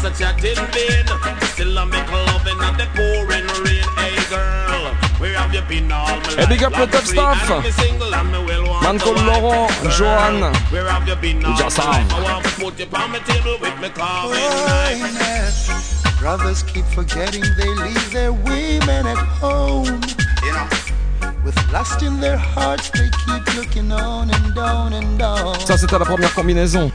just 0.02 0.20
a 0.20 0.24
chat 0.24 0.44
in 0.44 0.56
vain. 0.72 1.06
Still 1.52 1.78
I 1.78 1.84
make 1.84 2.10
loving 2.10 2.58
and 2.60 2.76
the 2.78 2.86
pouring 2.94 3.46
rain. 3.62 3.86
Hey 3.96 4.16
girl, 4.30 4.94
where 5.20 5.36
have 5.38 5.54
you 5.54 5.62
been 5.62 5.92
all 5.92 6.06
my 6.06 6.16
life? 6.16 6.36
Hey, 6.36 6.46
big 6.46 6.62
up 6.62 6.72
Love 6.72 6.80
le 6.80 6.86
top 6.86 7.02
me 7.02 7.08
free 7.08 7.70
staff. 7.70 7.80
single 7.80 8.14
and 8.14 8.32
me 8.32 8.38
will 8.44 8.66
want 8.66 8.82
Man 8.82 8.96
a 8.96 8.98
called. 8.98 9.16
Laurent, 9.26 9.82
Girl, 9.82 9.92
Johan, 9.98 10.54
Where 10.72 10.88
have 10.88 11.06
you 11.08 11.16
been 11.16 11.44
all 11.44 11.52
my 11.52 11.58
life? 11.58 11.78
I 11.78 12.22
want 12.22 12.44
to 12.44 12.50
put 12.60 12.78
you 12.78 12.86
on 12.92 13.10
my 13.12 13.18
table 13.20 13.56
with 13.60 13.80
me 13.80 13.88
carving 13.90 14.40
knife. 14.40 15.18
yeah. 15.20 16.18
Brothers 16.20 16.62
keep 16.62 16.84
forgetting 16.86 17.42
they 17.58 17.68
leave 17.68 18.12
their 18.12 18.32
women 18.32 19.06
at 19.06 19.18
home. 19.40 20.00
Ça 25.64 25.76
c'était 25.76 25.98
la 25.98 26.04
première 26.04 26.34
combinaison. 26.34 26.90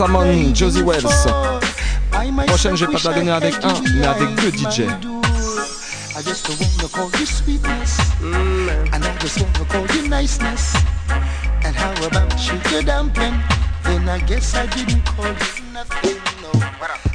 Hammond, 0.00 0.24
begging 0.24 0.54
Josie 0.54 0.82
Wells. 0.82 1.04
Prochaine, 2.46 2.76
je 2.76 2.86
vais 2.86 2.92
pas 2.92 2.98
te 2.98 3.08
la 3.08 3.10
wish 3.10 3.16
I 3.16 3.18
donner 3.18 3.30
avec 3.32 3.54
un, 3.62 3.74
you 3.74 3.82
mais 3.96 4.06
avec 4.06 4.34
deux 4.36 4.50
DJ. 4.50 4.80
my 4.80 5.00
door. 5.00 5.20
I 6.16 6.22
just 6.22 6.48
wanna 6.48 6.88
call 6.92 7.10
you 7.18 7.26
sweetness, 7.26 7.98
and 8.92 9.04
I 9.04 9.18
just 9.20 9.38
wanna 9.40 9.64
call 9.68 9.86
you 9.96 10.08
niceness. 10.08 10.74
And 11.64 11.74
how 11.74 11.92
about 12.06 12.38
sugar 12.38 12.82
dumpling? 12.82 13.34
Then 13.84 14.08
I 14.08 14.18
guess 14.26 14.54
I 14.54 14.66
didn't 14.66 15.04
call 15.04 15.26
you 15.26 15.64
nothing. 15.72 16.18
No, 16.42 16.50
I 16.54 16.98
just 17.04 17.09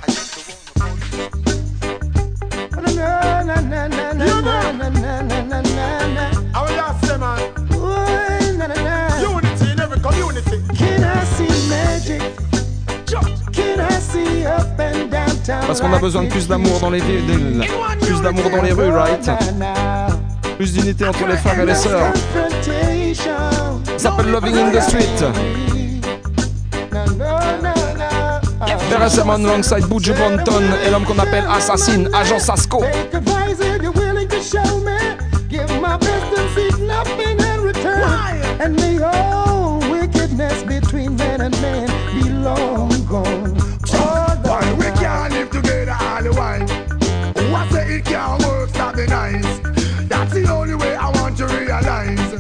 Parce 15.68 15.82
qu'on 15.82 15.94
a 15.94 16.00
besoin 16.00 16.24
de 16.24 16.30
plus 16.30 16.48
d'amour 16.48 16.80
dans 16.80 16.90
les 16.90 17.02
villes, 17.02 17.66
plus 18.02 18.22
d'amour 18.22 18.50
dans 18.50 18.62
les 18.62 18.72
rues, 18.72 18.92
right? 18.92 19.30
Plus 20.58 20.74
d'unité 20.74 21.08
entre 21.08 21.28
les 21.28 21.38
frères 21.38 21.60
et 21.60 21.66
les 21.66 21.76
sœurs. 21.76 22.14
Ça 23.98 24.10
s'appelle 24.10 24.32
Loving 24.32 24.58
in 24.58 24.72
the 24.72 24.82
Street. 24.82 25.06
There 28.90 29.06
is 29.06 29.20
a 29.20 29.26
man 29.26 29.46
alongside 29.46 29.86
Buju 29.88 30.14
Bonton 30.14 30.64
et 30.86 30.90
l'homme 30.90 31.04
qu'on 31.04 31.20
appelle 31.20 31.46
Assassin, 31.50 32.06
agent 32.14 32.40
Sasco. 32.40 32.84
and 38.60 38.76
may 38.76 39.00
all 39.02 39.80
wickedness 39.92 40.64
between 40.64 41.16
man 41.16 41.42
and 41.42 41.62
man 41.62 41.88
be 42.14 42.30
long 42.30 42.90
gone. 43.06 43.56
Oh, 43.94 44.42
Boy, 44.44 44.76
we 44.76 44.92
can't 44.98 45.34
live 45.34 45.50
together 45.50 45.96
all 46.00 46.24
the 46.24 46.34
while. 46.34 46.96
I 47.56 47.70
say 47.70 47.98
it 47.98 48.06
can't 48.06 48.44
work, 48.44 48.70
stop 48.70 48.96
be 48.96 49.06
nice. 49.08 49.60
That's 50.08 50.34
the 50.34 50.48
only 50.52 50.76
way 50.76 50.96
I 50.96 51.10
want 51.12 51.38
to 51.38 51.48
realize. 51.48 52.32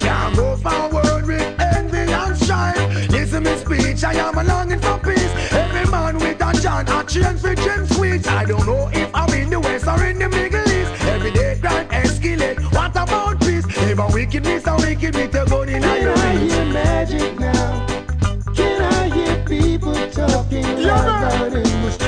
Can't 0.00 0.36
go 0.36 0.56
forward 0.56 1.26
with 1.26 1.60
envy 1.60 2.12
and 2.12 2.36
shine. 2.38 3.08
Listen 3.08 3.42
me 3.44 3.56
speech, 3.56 4.04
I 4.04 4.14
am 4.14 4.46
longing 4.46 4.80
for 4.80 4.98
peace. 4.98 5.32
Every 5.52 5.90
man 5.90 6.16
with 6.18 6.40
a 6.40 6.52
chant, 6.60 6.88
a 6.88 7.04
change 7.04 7.40
for 7.40 7.54
James. 7.54 7.99
wicked 14.32 14.44
me, 14.48 14.60
so 14.60 14.76
wicked 14.76 15.14
me, 15.16 15.26
in 15.68 15.82
Can 15.82 16.08
I 16.08 16.36
hear 16.36 16.64
magic 16.66 17.38
now? 17.40 17.86
Can 18.54 18.80
I 18.80 19.08
hear 19.08 19.44
people 19.44 19.94
talking 20.10 20.64
about 20.64 21.52
it? 21.52 21.99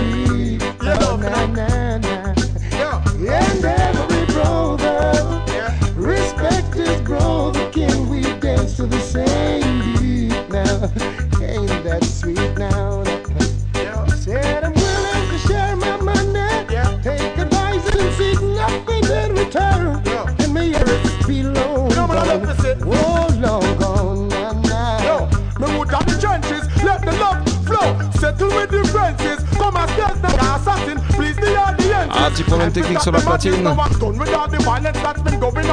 petit 32.32 32.44
problème 32.44 32.72
technique 32.72 33.00
sur 33.00 33.12
la 33.12 33.20
platine. 33.20 33.66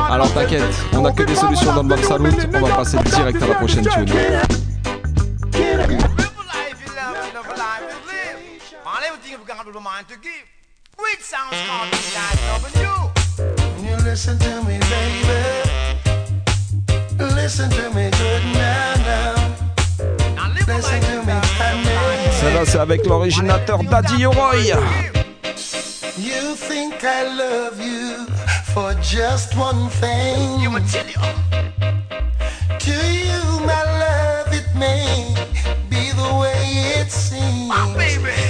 Alors 0.10 0.34
t'inquiète, 0.34 0.63
on 0.93 1.02
n'a 1.02 1.12
que 1.12 1.24
des 1.24 1.36
solutions 1.36 1.74
dans 1.74 1.84
le 1.84 1.89
Bam 1.89 2.04
Salut. 2.04 2.32
On 2.54 2.60
va 2.60 2.76
passer 2.76 2.98
direct 2.98 3.41
à 3.41 3.48
la 3.48 3.56
prochaine 3.56 3.88
tune. 3.88 4.06
Celle-là, 22.39 22.65
c'est 22.65 22.80
avec 22.80 23.06
l'originateur 23.06 23.84
Daddy 23.84 24.26
Roy. 24.26 25.18
love 27.49 27.81
you 27.81 28.25
for 28.73 28.93
just 29.01 29.57
one 29.57 29.89
thing. 29.89 30.59
You 30.59 30.69
material. 30.69 31.15
Oh. 31.21 32.77
To 32.85 32.95
you, 33.23 33.41
my 33.65 33.83
love, 34.03 34.53
it 34.53 34.67
may 34.75 35.33
be 35.89 36.12
the 36.12 36.31
way 36.41 36.62
it 36.99 37.12
seems. 37.12 37.67
My 37.67 37.93
baby. 37.97 38.48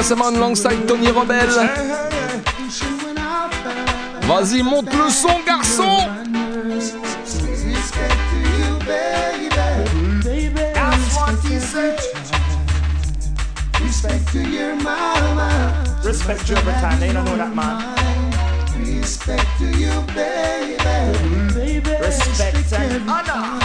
Alongside 0.00 0.86
Tony 0.86 1.10
Rebel. 1.10 1.48
Vas-y, 4.22 4.62
monte 4.62 4.94
le 4.94 5.10
son, 5.10 5.40
garçon. 5.44 5.98
Respect 13.80 14.32
to 14.32 14.38
your 14.38 14.76
mama. 14.76 15.84
Respect 16.04 16.48
you 16.48 16.56
every 16.56 16.72
time, 16.74 17.00
they 17.00 17.12
don't 17.12 17.24
know 17.24 17.36
that 17.36 17.52
man. 17.52 17.82
Respect 18.78 19.46
to 19.58 19.64
you, 19.64 19.90
baby. 20.14 21.80
Respect 22.00 22.72
and 22.72 23.10
honor. 23.10 23.58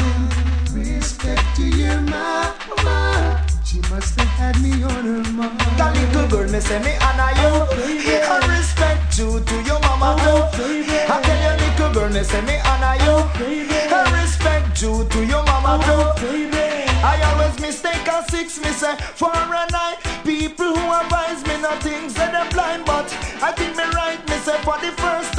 Respect 0.74 1.44
to 1.58 1.64
your 1.64 2.02
mama. 2.02 3.43
She 3.74 3.80
must 3.90 4.14
have 4.20 4.30
had 4.38 4.62
me 4.62 4.70
on 4.84 5.02
her 5.02 5.26
mind. 5.34 5.58
That 5.82 5.98
little 5.98 6.30
girl, 6.30 6.46
me 6.46 6.60
say 6.60 6.78
me 6.86 6.94
honor 7.02 7.34
you. 7.42 7.66
And 7.74 8.06
oh, 8.06 8.38
oh, 8.38 8.54
respect 8.54 9.18
you 9.18 9.42
to 9.42 9.56
your 9.66 9.82
mama 9.82 10.14
too. 10.22 10.62
Baby. 10.62 10.94
I 11.10 11.18
tell 11.18 11.42
you, 11.42 11.54
little 11.58 11.90
girl, 11.90 12.10
me 12.14 12.22
say 12.22 12.42
me 12.46 12.62
honor 12.70 13.02
you. 13.02 13.18
Oh, 13.18 13.26
baby. 13.34 13.74
And 13.74 14.14
respect 14.14 14.78
you 14.78 15.10
to 15.10 15.20
your 15.26 15.42
mama 15.50 15.82
too. 15.90 16.06
Baby. 16.22 16.86
I 17.02 17.18
always 17.34 17.58
mistake 17.60 18.06
a 18.06 18.22
six, 18.30 18.62
me 18.62 18.70
say 18.78 18.94
for 19.18 19.34
a 19.34 19.66
night. 19.74 19.98
People 20.22 20.70
who 20.70 20.86
advise 20.94 21.42
me 21.42 21.58
nothing 21.58 22.14
say 22.14 22.30
they're 22.30 22.46
blind, 22.54 22.86
but 22.86 23.10
I 23.42 23.58
think 23.58 23.74
me 23.74 23.90
right, 23.98 24.22
me 24.30 24.38
say 24.46 24.58
for 24.62 24.78
the 24.86 24.94
first 25.02 25.33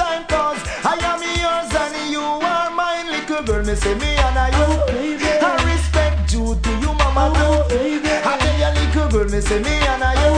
little 9.34 9.60
girl, 9.60 9.60
me 9.60 9.62
say 9.62 9.62
me 9.62 9.86
honor 9.86 10.14
you. 10.22 10.32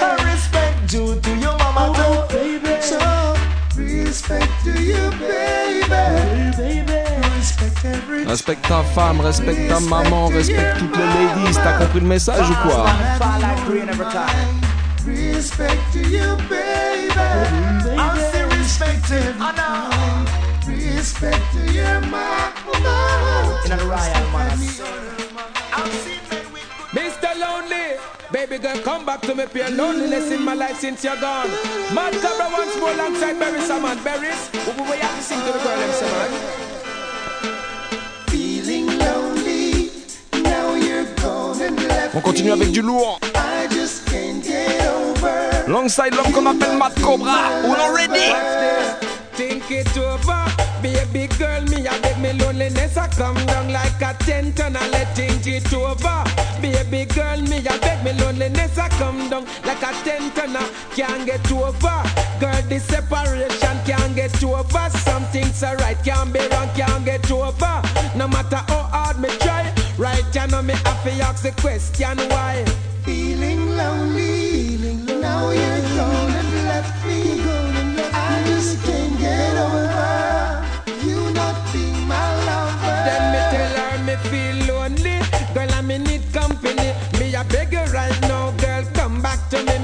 I 0.00 0.32
respect 0.32 0.92
you 0.92 1.20
to 1.20 1.30
your 1.38 1.56
mama 1.58 1.92
too. 1.96 2.14
So, 2.80 2.98
respect 3.76 4.50
to 4.64 4.70
you, 4.70 5.10
baby. 5.18 5.94
Respect 7.36 7.84
every 7.84 8.24
Respecte 8.24 8.68
ta 8.68 8.82
femme, 8.94 9.20
respecte 9.20 9.68
ta 9.68 9.80
maman, 9.80 10.28
respecte 10.28 10.78
toutes 10.78 10.96
les 10.96 11.06
ladies. 11.06 11.58
T'as 11.62 11.78
compris 11.78 12.00
le 12.00 12.06
message 12.06 12.50
ou 12.50 12.68
quoi? 12.68 12.86
Respect 15.06 15.80
to 15.92 15.98
you, 15.98 16.36
baby. 16.48 17.10
Respect 20.76 21.42
to 21.52 21.72
your 21.72 22.00
mama. 22.00 22.50
In 23.64 23.72
a 23.72 23.76
royal. 23.84 24.20
Mr. 26.92 27.30
Lonely, 27.38 27.96
baby 28.32 28.58
girl, 28.58 28.78
come 28.82 29.04
back 29.04 29.20
to 29.22 29.34
me. 29.34 29.46
Pure 29.46 29.70
loneliness 29.70 30.30
in 30.30 30.42
my 30.42 30.54
life 30.54 30.78
since 30.78 31.04
you're 31.04 31.20
gone. 31.20 31.48
Mad 31.94 32.14
Cobra 32.14 32.48
once 32.52 32.76
more 32.78 32.92
alongside 32.92 33.38
Berry 33.38 33.60
Saman. 33.60 34.02
Berries, 34.02 34.50
we, 34.52 34.96
have 34.98 35.16
to 35.16 35.22
sing 35.22 35.40
to 35.40 35.52
the 35.52 35.58
girl, 35.58 35.78
them 35.78 35.90
man. 36.12 36.30
Feeling 38.28 38.86
lonely. 38.98 39.90
Now 40.42 40.74
you're 40.74 41.06
gone 41.16 41.60
and 41.62 41.76
left 41.88 42.14
On 42.14 42.20
continue 42.20 42.52
avec 42.52 42.70
du 42.72 42.82
lourd. 42.82 43.18
I 43.34 43.66
just 43.70 44.06
can't 44.06 44.42
get 44.42 44.86
over. 44.86 45.68
Longside 45.68 46.14
l'homme 46.14 46.32
qu'on 46.32 46.46
appelle 46.46 46.76
Matt 46.76 46.94
Cobra. 47.00 47.62
On 47.64 47.94
ready? 47.94 48.32
Think 49.34 49.70
it 49.70 49.96
over, 49.96 50.44
baby 50.82 51.26
girl. 51.38 51.62
Me 51.70 51.86
I 51.86 51.98
beg 52.00 52.18
me 52.18 52.32
loneliness. 52.32 52.96
I 52.96 53.08
come 53.08 53.36
down 53.46 53.72
like 53.72 54.00
a 54.02 54.14
tent 54.24 54.60
and 54.60 54.76
I 54.76 54.88
let 54.90 55.14
think 55.14 55.46
it 55.46 55.72
over. 55.72 55.99
Baby 56.62 57.04
girl, 57.06 57.40
me 57.42 57.58
I 57.58 57.78
beg 57.78 58.04
me 58.04 58.12
loneliness. 58.20 58.78
I 58.78 58.88
come 58.90 59.28
down 59.28 59.44
like 59.64 59.82
a 59.82 59.92
tent 60.04 60.38
and 60.38 60.56
I 60.56 60.68
can't 60.94 61.26
get 61.26 61.50
over. 61.52 62.02
Girl, 62.40 62.62
this 62.68 62.84
separation 62.84 63.76
can't 63.84 64.14
get 64.14 64.42
over. 64.42 64.90
Some 64.90 65.24
things 65.24 65.50
Something's 65.50 65.62
alright, 65.62 66.02
can't 66.04 66.32
be 66.32 66.40
wrong, 66.48 66.68
can't 66.74 67.04
get 67.04 67.30
over. 67.30 67.82
No 68.16 68.26
matter 68.28 68.56
how 68.56 68.82
hard 68.90 69.20
me 69.20 69.28
try, 69.38 69.72
right? 69.96 70.24
You 70.34 70.46
know 70.48 70.62
me 70.62 70.74
have 70.74 71.04
to 71.04 71.10
ask 71.22 71.42
the 71.42 71.52
question 71.52 72.18
why. 72.30 72.64
Feeling 73.04 73.76
lonely. 73.76 74.76
Now 75.20 75.50
you're 75.50 75.96
gone 75.96 76.39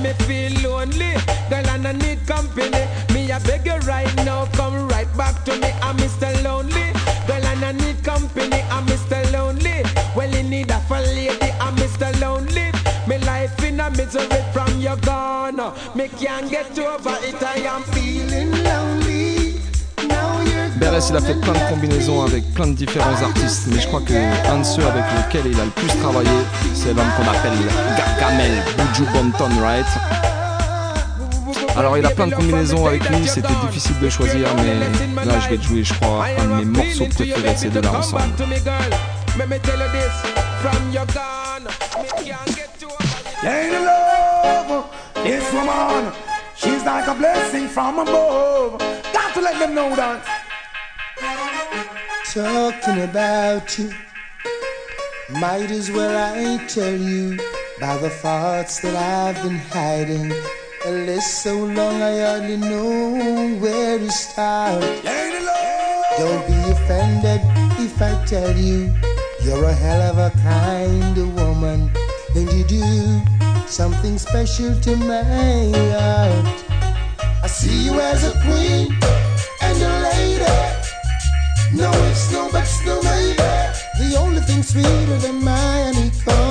me. 0.06 0.12
Feel 0.26 0.70
lonely. 0.70 1.14
Girl, 1.50 1.66
and 1.68 1.86
I 1.86 1.92
need 1.92 2.26
company. 2.26 2.84
Me 3.12 3.30
a 3.30 3.40
beg 3.40 3.66
you 3.66 3.76
right 3.86 4.14
now, 4.24 4.46
come 4.52 4.88
right 4.88 5.08
back 5.16 5.44
to 5.44 5.52
me. 5.58 5.70
I'm 5.82 5.96
Mr. 5.96 6.30
Lonely. 6.44 6.92
Girl, 7.26 7.44
and 7.44 7.64
I 7.64 7.72
need 7.72 8.02
company. 8.04 8.60
I'm 8.70 8.86
Mr. 8.86 9.20
Lonely. 9.32 9.82
Well, 10.14 10.34
in 10.34 10.50
need 10.50 10.70
of 10.70 10.90
a 10.90 11.00
lady. 11.00 11.50
I'm 11.60 11.76
Mr. 11.76 12.08
Lonely. 12.20 12.66
Me 13.08 13.18
life 13.24 13.62
in 13.62 13.80
a 13.80 13.90
misery 13.90 14.42
from 14.52 14.80
you 14.80 14.96
gone. 14.96 15.60
Me 15.94 16.08
can't 16.08 16.50
get 16.50 16.78
over 16.78 17.16
it. 17.22 17.42
I 17.42 17.56
am 17.74 17.82
Feeling 17.84 18.50
lonely. 18.64 19.05
Il 20.98 21.14
a 21.14 21.20
fait 21.20 21.34
plein 21.34 21.52
de 21.52 21.58
combinaisons 21.68 22.22
avec 22.24 22.42
plein 22.54 22.68
de 22.68 22.72
différents 22.72 23.22
artistes, 23.22 23.64
mais 23.66 23.78
je 23.78 23.86
crois 23.86 24.00
que 24.00 24.14
un 24.14 24.58
de 24.60 24.64
ceux 24.64 24.82
avec 24.82 25.04
lesquels 25.14 25.52
il 25.52 25.60
a 25.60 25.64
le 25.64 25.70
plus 25.70 25.88
travaillé, 26.00 26.30
c'est 26.74 26.94
l'homme 26.94 27.10
qu'on 27.18 27.28
appelle 27.28 27.52
Gargamel, 27.98 28.62
Buju 28.78 29.04
Banton, 29.12 29.60
right? 29.60 29.86
Alors 31.76 31.98
il 31.98 32.06
a 32.06 32.10
plein 32.10 32.28
de 32.28 32.34
combinaisons 32.34 32.86
avec 32.86 33.06
lui, 33.10 33.28
c'était 33.28 33.52
difficile 33.66 33.98
de 34.00 34.08
choisir, 34.08 34.48
mais 34.56 35.24
là 35.26 35.38
je 35.38 35.50
vais 35.50 35.58
te 35.58 35.64
jouer, 35.64 35.84
je 35.84 35.92
crois, 35.92 36.24
un 36.38 36.60
de 36.60 36.64
mes 36.64 36.64
morceaux 36.64 37.06
préférés 37.14 37.52
de 37.52 37.58
ces 37.58 37.68
deux-là 37.68 37.92
ensemble. 37.92 38.22
She's 46.58 46.84
like 46.86 47.06
a 47.06 47.14
blessing 47.14 47.68
from 47.68 47.98
above. 47.98 48.82
Let 49.38 49.60
them 49.60 49.74
know 49.74 49.94
that. 49.94 50.35
Talking 52.36 53.02
about 53.02 53.78
you. 53.78 53.90
Might 55.30 55.70
as 55.70 55.90
well 55.90 56.14
I 56.14 56.64
tell 56.66 56.94
you 56.94 57.38
by 57.80 57.96
the 57.96 58.10
thoughts 58.10 58.80
that 58.80 58.94
I've 58.94 59.42
been 59.42 59.56
hiding. 59.56 60.32
A 60.84 60.90
list 60.90 61.42
so 61.42 61.54
long 61.64 62.02
I 62.02 62.20
hardly 62.20 62.56
know 62.56 63.56
where 63.58 63.98
to 63.98 64.10
start. 64.10 64.82
Don't 66.18 66.46
be 66.46 66.70
offended 66.70 67.40
if 67.80 68.00
I 68.00 68.22
tell 68.24 68.56
you 68.56 68.94
you're 69.42 69.64
a 69.64 69.72
hell 69.72 70.02
of 70.02 70.18
a 70.18 70.30
kind 70.38 71.16
of 71.18 71.34
woman, 71.34 71.90
and 72.34 72.52
you 72.52 72.64
do 72.64 73.20
something 73.66 74.18
special 74.18 74.78
to 74.80 74.96
my 74.96 75.22
heart. 75.22 76.64
I 77.42 77.46
see 77.48 77.86
you 77.86 78.00
as 78.00 78.24
a 78.24 78.32
queen 78.42 78.96
and 79.62 79.82
a 79.82 80.02
lady. 80.10 80.65
No 81.76 81.90
it's 82.08 82.32
no 82.32 82.48
but 82.50 82.66
no 82.86 83.02
maybe. 83.02 83.36
The 83.36 84.16
only 84.18 84.40
thing 84.40 84.62
sweeter 84.62 85.18
than 85.18 85.44
my 85.44 85.92
honeycomb. 85.92 86.45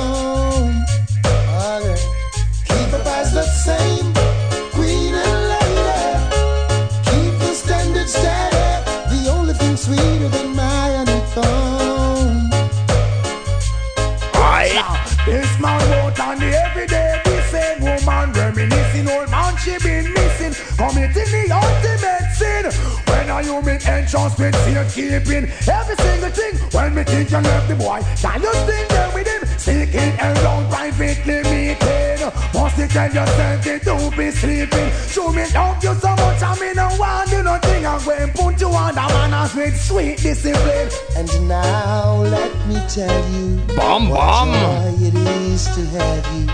When 23.35 23.43
are 23.43 23.47
you 23.47 23.61
mean 23.65 23.79
entrance 23.85 24.37
with 24.37 24.55
safekeeping 24.63 25.45
every 25.67 25.95
single 25.95 26.29
thing 26.29 26.55
when 26.71 26.95
me 26.95 27.03
think 27.03 27.29
you 27.29 27.37
left 27.37 27.67
the 27.67 27.75
boy 27.75 27.99
can 28.21 28.41
you 28.41 28.53
still 28.53 28.87
there 28.87 29.11
with 29.13 29.27
him 29.27 29.59
sneaking 29.59 30.19
around 30.19 30.69
privately 30.71 31.43
meeting 31.51 32.31
must 32.53 32.77
you 32.77 32.87
tell 32.87 33.11
yourself 33.13 33.65
you 33.65 33.79
don't 33.79 34.17
be 34.17 34.31
sleeping 34.31 34.89
show 35.07 35.31
me 35.33 35.43
love 35.53 35.83
you 35.83 35.93
so 35.95 36.09
much 36.15 36.41
I 36.41 36.57
mean 36.61 36.75
no 36.75 36.87
want 36.97 37.29
do 37.29 37.43
nothing 37.43 37.85
I'm 37.85 38.03
going 38.05 38.31
put 38.31 38.61
you 38.61 38.69
on 38.69 38.95
the 38.95 39.01
manners 39.01 39.53
with 39.55 39.81
sweet 39.81 40.17
discipline 40.17 40.89
And 41.17 41.47
now 41.49 42.21
let 42.21 42.67
me 42.67 42.79
tell 42.87 43.29
you 43.31 43.59
Bam, 43.75 44.09
what 44.09 44.45
bam. 44.45 44.99
joy 44.99 45.07
it 45.07 45.15
is 45.15 45.65
to 45.75 45.81
have 45.97 46.25
you. 46.35 46.47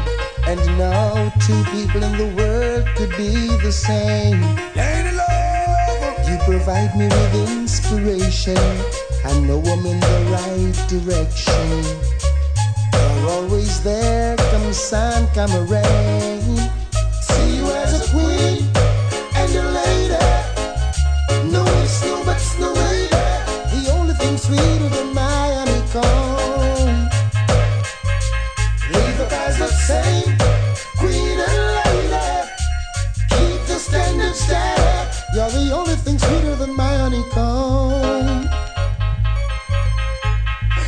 And 0.47 0.59
no 0.77 1.31
two 1.45 1.63
people 1.65 2.01
in 2.03 2.17
the 2.17 2.33
world 2.35 2.87
could 2.95 3.11
be 3.15 3.47
the 3.61 3.71
same. 3.71 4.41
Lady 4.75 5.15
love 5.15 5.20
You 6.31 6.37
provide 6.45 6.95
me 6.95 7.07
with 7.07 7.51
inspiration. 7.51 8.55
and 9.25 9.47
know 9.47 9.59
I'm 9.59 9.85
in 9.85 9.99
the 9.99 10.19
right 10.31 10.77
direction. 10.87 11.83
You're 12.93 13.29
always 13.31 13.83
there, 13.83 14.37
come 14.37 14.71
sun, 14.71 15.27
come 15.35 15.51
rain. 15.67 16.57
See 17.27 17.57
you 17.57 17.65
as 17.83 17.99
a 17.99 18.11
queen 18.11 18.63
and 19.35 19.55
a 19.55 19.65
lady. 19.79 21.51
No 21.51 21.65
snow, 21.85 22.23
but 22.23 22.37
snow 22.37 22.71
lady. 22.71 23.09
The 23.75 23.91
only 23.91 24.13
thing 24.13 24.37
sweeter 24.37 24.87
than 24.87 25.13
my 25.13 25.43
honeycomb. 25.59 27.09
Leave 28.93 29.19
it 29.19 29.33
as 29.33 29.57
the 29.59 29.67
same, 29.67 30.40
You're 35.33 35.49
the 35.49 35.71
only 35.73 35.95
thing 35.95 36.19
sweeter 36.19 36.55
than 36.57 36.75
my 36.75 36.93
honeycomb. 36.97 38.49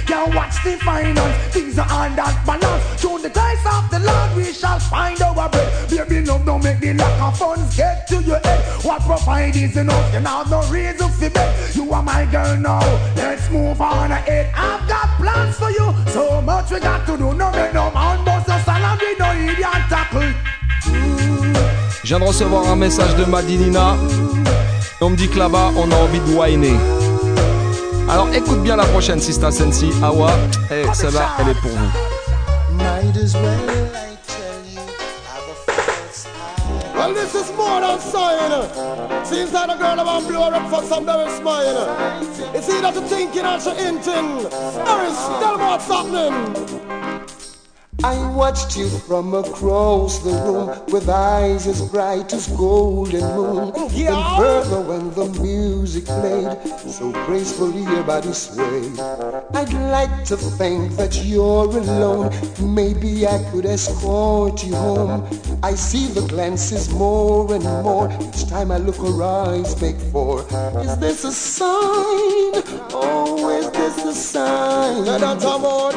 Can 0.05 0.35
watch 0.35 0.61
the 0.65 0.75
finance, 0.83 1.53
things 1.53 1.79
are 1.79 1.89
on 1.89 2.13
that 2.17 2.43
balance. 2.45 3.01
Through 3.01 3.19
the 3.19 3.29
grace 3.29 3.65
of 3.65 3.89
the 3.89 3.99
Lord, 3.99 4.35
we 4.35 4.51
shall 4.51 4.79
find 4.81 5.21
our 5.21 5.47
bread. 5.47 5.89
Baby, 5.89 6.25
love 6.25 6.45
don't 6.45 6.61
make 6.61 6.81
the 6.81 6.93
lack 6.93 7.21
of 7.21 7.39
funds 7.39 7.77
get 7.77 8.05
to 8.09 8.21
your 8.21 8.39
head. 8.39 8.59
What 8.83 9.01
provide 9.03 9.55
is 9.55 9.77
enough, 9.77 10.13
you 10.13 10.19
have 10.19 10.51
no 10.51 10.61
reason 10.69 11.09
for 11.09 11.29
bed. 11.29 11.75
You 11.75 11.93
are 11.93 12.03
my 12.03 12.25
girl 12.25 12.57
now, 12.57 12.81
let's 13.15 13.49
move 13.49 13.79
on 13.79 14.11
ahead. 14.11 14.51
I've 14.53 14.85
got 14.89 15.07
plans 15.21 15.55
for 15.55 15.71
you, 15.71 15.95
so 16.07 16.41
much 16.41 16.69
we 16.69 16.81
got 16.81 17.05
to 17.05 17.17
do. 17.17 17.33
No 17.33 17.49
make 17.53 17.73
no 17.73 17.89
man 17.91 18.25
bust 18.25 18.49
a 18.49 18.59
salary, 18.63 19.15
no 19.17 19.31
idiot 19.31 19.87
tackle. 19.87 20.33
Je 22.03 22.09
viens 22.09 22.19
de 22.19 22.25
recevoir 22.25 22.69
un 22.69 22.75
message 22.75 23.15
de 23.15 23.23
Madinina. 23.23 23.95
Et 24.99 25.03
on 25.03 25.09
me 25.09 25.15
dit 25.15 25.29
que 25.29 25.39
là-bas, 25.39 25.71
on 25.77 25.89
a 25.89 25.95
envie 25.95 26.19
de 26.19 26.37
whiner. 26.37 26.75
Alors 28.09 28.27
écoute 28.33 28.61
bien 28.61 28.75
la 28.75 28.83
prochaine, 28.83 29.21
Sista 29.21 29.51
Sensi. 29.51 29.89
Awa, 30.03 30.31
hey, 30.69 30.85
celle-là, 30.93 31.29
elle 31.39 31.49
est 31.49 31.61
pour 31.61 31.71
vous. 31.71 31.91
Might 32.77 33.15
as 33.23 33.33
well 33.35 33.43
I 33.93 34.17
tell 34.27 34.59
you 34.69 34.81
have 35.31 35.47
a 35.49 35.71
false 35.71 36.27
eye. 36.27 36.97
Well, 36.97 37.13
this 37.13 37.33
is 37.35 37.51
more 37.55 37.79
than 37.79 37.99
sign. 38.01 38.67
Seems 39.23 39.53
like 39.53 39.69
a 39.69 39.77
girl 39.77 39.97
about 39.97 40.27
blow 40.27 40.49
up 40.49 40.69
for 40.69 40.83
some 40.83 41.05
very 41.05 41.29
smile. 41.29 41.87
It's 42.53 42.67
either 42.69 42.91
to 42.91 43.01
thinking 43.07 43.45
or 43.45 43.57
to 43.59 43.73
hinting. 43.75 44.49
Harris, 44.85 45.17
tell 45.39 45.57
me 45.57 45.63
what's 45.63 45.87
happening. 45.87 47.02
I 48.05 48.17
watched 48.35 48.75
you 48.75 48.89
from 48.89 49.33
across 49.33 50.19
the 50.19 50.31
room 50.31 50.67
with 50.87 51.07
eyes 51.07 51.67
as 51.67 51.81
bright 51.89 52.33
as 52.33 52.47
golden 52.47 53.21
moon. 53.33 53.71
Then 53.91 54.13
further 54.37 54.81
when 54.81 55.13
the 55.13 55.27
music 55.41 56.03
played, 56.03 56.51
so 56.91 57.13
gracefully 57.25 57.83
your 57.83 58.03
body 58.03 58.33
swayed. 58.33 58.99
I'd 58.99 59.71
like 59.89 60.25
to 60.25 60.35
think 60.35 60.97
that 60.97 61.23
you're 61.23 61.69
alone. 61.77 62.29
Maybe 62.59 63.25
I 63.25 63.41
could 63.51 63.65
escort 63.65 64.65
you 64.65 64.75
home. 64.75 65.25
I 65.63 65.73
see 65.73 66.07
the 66.07 66.27
glances 66.27 66.93
more 66.93 67.53
and 67.53 67.63
more. 67.63 68.11
Each 68.19 68.49
time 68.49 68.71
I 68.71 68.79
look, 68.79 68.97
her 68.97 69.23
eyes 69.23 69.81
make 69.81 69.95
four. 70.11 70.41
Is 70.81 70.97
this 70.97 71.23
a 71.23 71.31
sign? 71.31 72.51
Oh, 72.91 73.49
is 73.57 73.71
this 73.71 74.05
a 74.05 74.13
sign? 74.13 75.05
Yeah, 75.05 75.17
that's 75.19 75.45
a 75.45 75.57
more. 75.57 75.93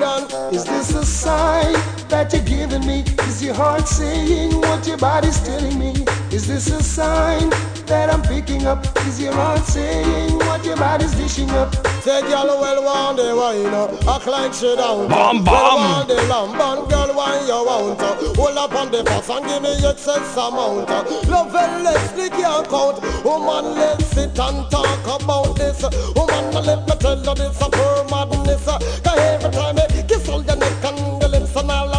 Is 0.52 0.64
this 0.64 0.94
a 0.94 1.04
sign 1.04 1.95
that 2.08 2.32
you're 2.32 2.42
giving 2.42 2.86
me? 2.86 3.04
Is 3.28 3.42
your 3.42 3.54
heart 3.54 3.86
saying 3.88 4.54
what 4.60 4.86
your 4.86 4.96
body's 4.98 5.40
telling 5.40 5.78
me? 5.78 5.92
Is 6.32 6.46
this 6.46 6.68
a 6.70 6.82
sign 6.82 7.50
that 7.86 8.12
I'm 8.12 8.22
picking 8.22 8.66
up? 8.66 8.84
Is 9.06 9.20
your 9.20 9.32
heart 9.32 9.64
saying 9.64 10.36
what 10.38 10.64
your 10.64 10.76
body's 10.76 11.14
dishing 11.14 11.50
up? 11.50 11.74
Say, 12.02 12.20
girl, 12.22 12.46
well, 12.60 12.84
one 12.84 13.16
day, 13.16 13.32
wine, 13.32 13.74
act 14.08 14.26
like 14.26 14.52
she 14.54 14.74
down. 14.76 15.08
Bam, 15.08 15.44
Well, 15.44 15.76
bam. 15.76 15.90
one 15.98 16.06
day, 16.06 16.28
lamb, 16.28 16.50
and 16.60 16.90
girl, 16.90 17.14
why 17.16 17.40
you 17.46 17.60
want? 17.66 18.00
Eh? 18.00 18.34
Hold 18.36 18.58
up 18.58 18.74
on 18.74 18.90
the 18.92 19.02
bus 19.04 19.28
and 19.30 19.46
give 19.46 19.62
me 19.62 19.70
excess 19.86 20.36
amount. 20.36 20.88
Eh? 20.90 21.28
Love 21.28 21.54
and 21.54 21.84
Leslie 21.84 22.30
can't 22.30 22.68
count. 22.68 23.02
Woman, 23.24 23.74
let's 23.74 24.06
sit 24.06 24.38
and 24.38 24.70
talk 24.70 25.20
about 25.22 25.56
this. 25.56 25.82
Woman, 26.14 26.64
let 26.64 26.86
me 26.86 26.94
tell 27.00 27.18
you 27.18 27.34
this 27.34 27.60
a 27.60 27.70
pure 27.70 28.04
madness. 28.10 28.64
Cause 28.66 29.18
every 29.18 29.50
time 29.50 29.78
I 29.78 30.02
kiss 30.06 30.28
all 30.28 30.42
your 30.44 30.56
neck 30.56 30.84
and 30.84 31.20
the 31.22 31.28
lips 31.28 31.56
and 31.56 31.70
all 31.70 31.92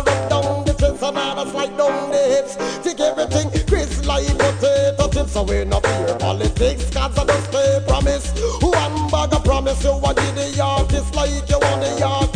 and 1.38 1.50
I 1.50 1.52
slide 1.52 1.78
down 1.78 2.12
hips. 2.12 2.56
Take 2.84 3.00
everything, 3.00 3.50
Chris 3.68 4.06
like 4.06 4.28
potato 4.28 5.10
chips. 5.10 5.34
So 5.34 5.44
we 5.44 5.64
not 5.66 5.86
fear 5.86 6.16
politics, 6.20 6.90
cause 6.90 7.18
I 7.18 7.26
just 7.26 7.50
stay 7.50 7.84
promise. 7.88 8.32
One 8.62 9.10
bag 9.10 9.34
of 9.34 9.44
promise 9.44 9.84
you 9.84 9.92
want 9.98 10.18
the 10.18 10.62
artist 10.64 11.16
like 11.16 11.50
you 11.50 11.60
want 11.60 11.82
the 11.82 12.04
artist 12.04 12.27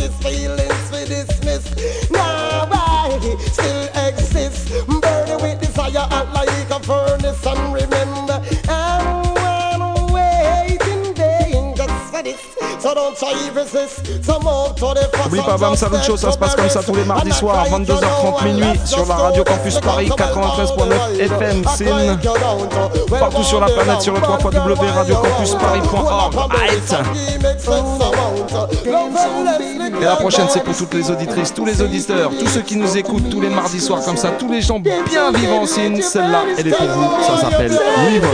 first 13.67 14.01
N'oublie 15.23 15.41
pas, 15.41 15.57
Bam 15.57 15.75
Salut 15.75 15.97
Show, 16.03 16.17
ça 16.17 16.31
se 16.31 16.37
passe 16.37 16.55
comme 16.55 16.69
ça 16.69 16.83
tous 16.83 16.93
les 16.95 17.03
mardis 17.03 17.31
soirs, 17.31 17.65
22h30 17.69 18.45
minuit, 18.45 18.79
sur 18.85 19.05
la 19.05 19.15
radio 19.15 19.43
Campus 19.43 19.79
Paris 19.79 20.09
93.9 20.09 21.19
FM, 21.19 21.63
Sin. 21.75 22.19
Partout 23.19 23.43
sur 23.43 23.59
la 23.59 23.67
planète, 23.67 24.01
sur 24.01 24.13
le 24.13 24.19
www.radiocampusparis.org. 24.19 26.35
Right. 26.35 26.95
Et 30.01 30.05
la 30.05 30.15
prochaine, 30.15 30.47
c'est 30.49 30.63
pour 30.63 30.75
toutes 30.75 30.93
les 30.93 31.11
auditrices, 31.11 31.53
tous 31.53 31.65
les 31.65 31.81
auditeurs, 31.81 32.31
tous 32.37 32.47
ceux 32.47 32.61
qui 32.61 32.75
nous 32.75 32.97
écoutent 32.97 33.29
tous 33.29 33.39
les 33.41 33.49
mardis 33.49 33.79
soirs 33.79 34.03
comme 34.03 34.17
ça, 34.17 34.31
tous 34.31 34.51
les 34.51 34.61
gens 34.61 34.79
bien 34.79 35.03
vivants 35.33 35.65
Sin. 35.65 36.01
Celle-là, 36.01 36.43
elle 36.57 36.67
est 36.67 36.71
pour 36.71 36.87
vous. 36.87 37.23
Ça 37.23 37.37
s'appelle 37.41 37.71
Live 38.09 38.25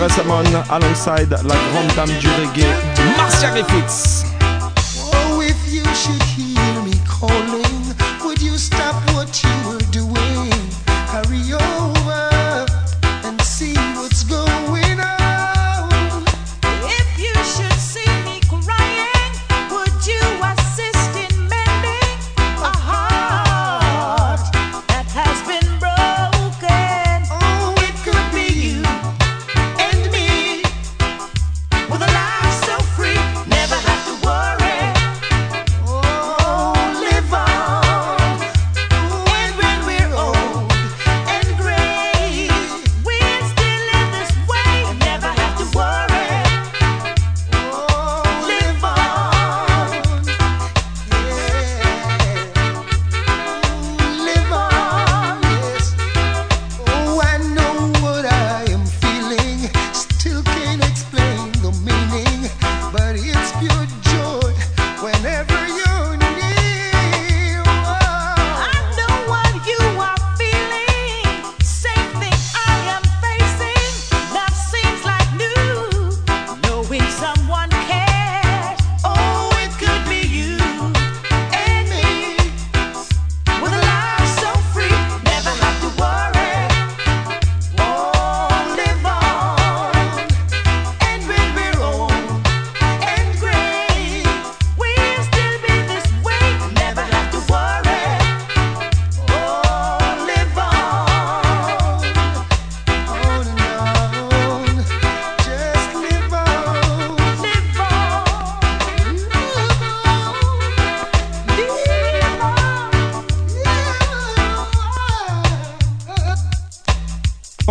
Amon 0.00 0.44
alongside 0.70 1.28
la 1.44 1.54
grande 1.54 1.94
dame 1.94 2.18
du 2.20 2.28
reggae, 2.28 2.66
Marcia 3.18 3.50
Griffiths. 3.50 4.24
Oh, 5.12 5.42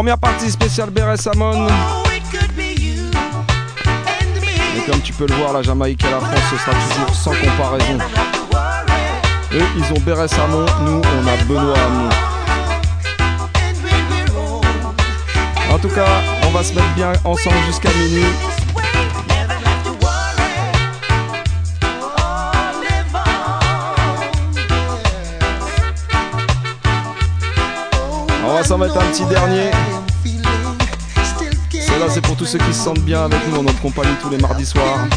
Première 0.09 0.31
partie 0.31 0.49
spéciale 0.49 0.89
Beres 0.89 1.19
Samon. 1.19 1.67
Et 4.75 4.89
comme 4.89 5.01
tu 5.01 5.13
peux 5.13 5.27
le 5.27 5.35
voir, 5.35 5.53
la 5.53 5.61
Jamaïque 5.61 6.03
et 6.03 6.09
la 6.09 6.19
France, 6.19 6.39
ce 6.49 6.57
sera 6.57 6.71
toujours 6.71 7.13
sans 7.13 7.29
comparaison. 7.29 7.99
Eux, 9.53 9.65
ils 9.77 9.93
ont 9.95 9.99
Beres 9.99 10.33
Hamon, 10.33 10.65
nous, 10.81 10.99
on 11.03 11.27
a 11.27 11.35
Benoît 11.43 11.77
Hamon. 11.77 12.09
En 15.71 15.77
tout 15.77 15.89
cas, 15.89 16.07
on 16.41 16.49
va 16.49 16.63
se 16.63 16.73
mettre 16.73 16.91
bien 16.95 17.13
ensemble 17.23 17.57
jusqu'à 17.67 17.89
minuit. 17.93 18.25
On 28.43 28.53
va 28.55 28.63
s'en 28.63 28.79
mettre 28.79 28.97
un 28.97 29.05
petit 29.11 29.25
dernier. 29.25 29.69
C'est 32.11 32.21
pour 32.21 32.35
tous 32.35 32.45
ceux 32.45 32.57
qui 32.57 32.73
se 32.73 32.83
sentent 32.83 33.01
bien 33.01 33.25
avec 33.25 33.39
nous 33.47 33.57
en 33.57 33.63
notre 33.63 33.79
compagnie 33.81 34.15
tous 34.21 34.29
les 34.29 34.39
mardis 34.39 34.65
soirs. 34.65 35.07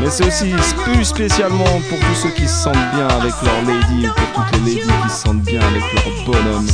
Mais 0.00 0.10
c'est 0.10 0.26
aussi 0.26 0.54
plus 0.84 1.04
spécialement 1.04 1.64
pour 1.64 1.98
tous 1.98 2.14
ceux 2.22 2.30
qui 2.30 2.48
se 2.48 2.62
sentent 2.62 2.94
bien 2.94 3.06
avec 3.08 3.34
leur 3.42 3.62
lady 3.62 4.06
pour 4.06 4.44
toutes 4.44 4.52
les 4.64 4.74
ladies 4.74 4.92
qui 5.02 5.10
se 5.10 5.16
sentent 5.16 5.42
bien 5.42 5.60
avec 5.60 5.82
leur 5.92 6.24
bonhomme. 6.24 6.66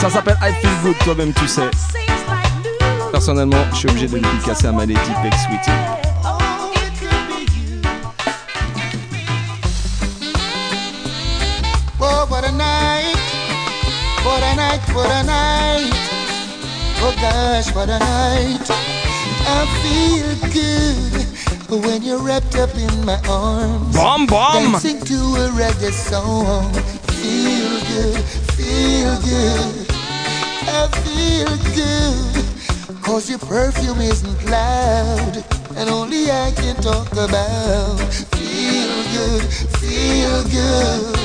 Ça 0.00 0.08
s'appelle 0.10 0.38
I 0.42 0.52
Feel 0.60 0.70
Good, 0.82 0.98
toi-même 1.04 1.32
tu 1.34 1.46
sais. 1.46 1.70
Personnellement, 3.10 3.64
je 3.72 3.76
suis 3.76 3.88
obligé 3.90 4.08
de 4.08 4.14
le 4.16 4.20
dédicacer 4.22 4.66
à 4.66 4.72
ma 4.72 4.86
lady 4.86 5.00
Beck 5.22 5.34
Sweetie. 5.34 5.70
Oh. 12.00 12.26
What 12.30 12.44
a 12.44 12.52
night, 14.56 14.80
what 14.94 15.10
a 15.10 15.22
night. 15.24 16.11
Oh 17.04 17.12
gosh, 17.20 17.74
what 17.74 17.88
a 17.88 17.98
night. 17.98 18.70
I 19.44 19.66
feel 19.82 20.30
good 20.52 21.84
when 21.84 22.00
you're 22.04 22.22
wrapped 22.22 22.54
up 22.54 22.72
in 22.76 23.04
my 23.04 23.20
arms. 23.28 23.96
Bomb, 23.96 24.26
bomb. 24.26 24.70
Dancing 24.70 25.00
to 25.00 25.14
a 25.14 25.48
reggae 25.50 25.90
song. 25.90 26.72
Feel 27.18 27.74
good, 27.90 28.22
feel 28.54 29.18
good. 29.26 29.86
I 30.70 30.86
feel 31.02 31.52
good. 31.74 33.02
Cause 33.02 33.28
your 33.28 33.40
perfume 33.40 34.00
isn't 34.00 34.44
loud. 34.48 35.44
And 35.76 35.90
only 35.90 36.30
I 36.30 36.52
can 36.54 36.76
talk 36.76 37.10
about. 37.10 37.98
Feel 38.38 38.94
good, 39.16 39.42
feel 39.82 40.42
good. 40.54 41.18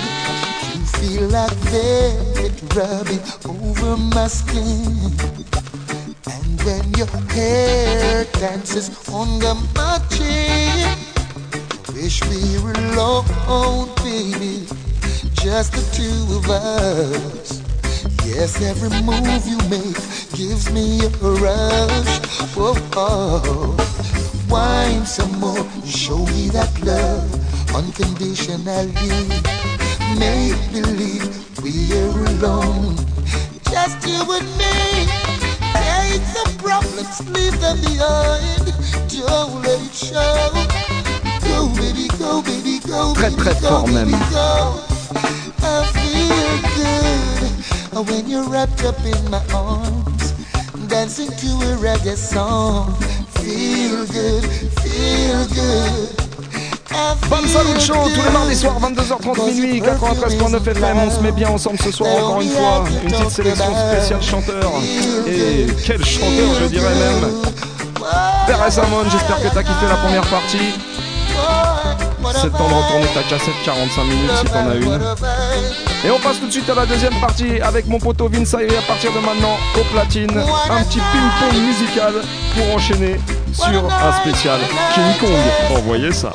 You 0.74 0.86
feel 0.98 1.28
like 1.30 1.54
velvet 1.70 2.76
rubbing 2.76 3.22
over 3.46 3.96
my 3.96 4.28
skin. 4.28 5.47
When 6.68 6.92
your 6.96 7.08
hair 7.32 8.26
dances 8.34 8.90
under 9.08 9.56
my 9.74 10.02
chin, 10.10 10.98
wish 11.96 12.22
we 12.28 12.60
were 12.62 12.74
alone, 12.92 13.88
baby, 14.04 14.68
just 15.32 15.72
the 15.72 15.84
two 15.96 16.36
of 16.36 16.50
us. 16.50 17.64
Yes, 18.26 18.62
every 18.62 18.90
move 19.08 19.48
you 19.48 19.58
make 19.70 19.96
gives 20.36 20.70
me 20.70 21.06
a 21.06 21.30
rush. 21.40 22.20
Whoa, 22.54 22.76
oh. 22.98 23.78
wine 24.50 25.06
some 25.06 25.40
more, 25.40 25.66
show 25.86 26.26
me 26.36 26.50
that 26.50 26.74
love 26.84 27.32
unconditionally. 27.76 28.84
Make 30.20 30.60
believe 30.74 31.32
we're 31.64 32.26
alone, 32.36 32.98
just 33.72 34.06
you 34.06 34.20
and 34.34 34.58
me. 34.58 35.47
Take 35.74 36.24
the 36.34 36.46
problems, 36.62 37.30
leave 37.30 37.60
them 37.60 37.78
behind. 37.82 38.74
Don't 39.10 39.62
let 39.64 39.80
it 39.82 39.94
show. 39.94 40.52
Go, 41.48 41.70
baby, 41.76 42.08
go, 42.20 42.42
baby, 42.42 42.80
go. 42.88 43.14
Très, 43.14 43.30
baby, 43.30 43.42
très 43.42 43.62
go, 43.62 43.68
fort 43.70 43.86
baby, 43.88 44.12
même. 44.12 44.30
go. 44.32 44.84
I 45.64 45.86
feel 45.94 46.58
good 46.76 48.08
when 48.08 48.30
you're 48.30 48.48
wrapped 48.48 48.84
up 48.84 49.00
in 49.04 49.30
my 49.30 49.44
arms, 49.54 50.34
dancing 50.88 51.30
to 51.30 51.48
a 51.70 51.76
reggae 51.78 52.16
song. 52.16 52.94
Feel 53.42 54.06
good, 54.08 54.44
feel 54.82 55.48
good. 55.56 56.17
Bam 57.30 57.46
Show 57.80 57.94
tous 58.16 58.24
les 58.24 58.32
mardis 58.32 58.56
soirs 58.56 58.80
22h30 58.82 59.54
minuit 59.54 59.82
93.9 59.82 60.68
FM 60.68 60.98
on 60.98 61.12
se 61.12 61.20
met 61.20 61.32
bien 61.32 61.50
ensemble 61.50 61.78
ce 61.80 61.92
soir 61.92 62.10
encore 62.16 62.42
une 62.42 62.50
fois. 62.50 62.84
Une 63.04 63.12
petite 63.12 63.30
sélection 63.30 63.76
spéciale 63.92 64.24
chanteur. 64.24 64.72
Et 65.28 65.68
quel 65.86 66.04
chanteur 66.04 66.56
je 66.60 66.66
dirais 66.66 66.96
même. 66.96 67.32
Père 68.48 68.72
Samon 68.72 69.04
j'espère 69.12 69.42
que 69.42 69.54
t'as 69.54 69.64
kiffé 69.64 69.86
la 69.88 69.96
première 69.96 70.26
partie. 70.28 70.74
C'est 72.34 72.46
le 72.46 72.52
temps 72.52 72.68
de 72.68 72.74
retourner 72.74 73.08
ta 73.14 73.24
cassette 73.24 73.54
45 73.64 74.04
minutes 74.04 74.32
si 74.40 74.46
t'en 74.46 74.70
as 74.70 74.76
une. 74.76 75.00
Et 76.06 76.12
on 76.12 76.20
passe 76.20 76.40
tout 76.40 76.48
de 76.48 76.52
suite 76.52 76.70
à 76.70 76.76
la 76.76 76.86
deuxième 76.86 77.16
partie 77.20 77.60
avec 77.62 77.88
mon 77.88 78.00
poteau 78.00 78.28
Vince 78.28 78.54
Ayre 78.54 78.80
à 78.80 78.82
partir 78.88 79.12
de 79.12 79.20
maintenant 79.20 79.58
au 79.80 79.84
platine. 79.94 80.32
Un 80.70 80.84
petit 80.84 81.00
ping-pong 81.00 81.62
musical 81.62 82.14
pour 82.56 82.76
enchaîner 82.76 83.20
sur 83.54 83.86
un 83.86 84.12
spécial 84.22 84.60
King 84.94 85.04
Kong. 85.20 85.78
Envoyez 85.78 86.12
ça 86.12 86.32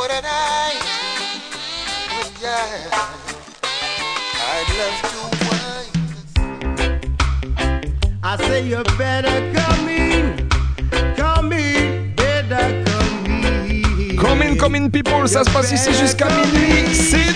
people, 14.92 15.26
ça 15.26 15.42
se 15.42 15.50
passe 15.50 15.72
ici 15.72 15.90
jusqu'à 15.94 16.28
minuit. 16.28 16.94
Sin 16.94 17.32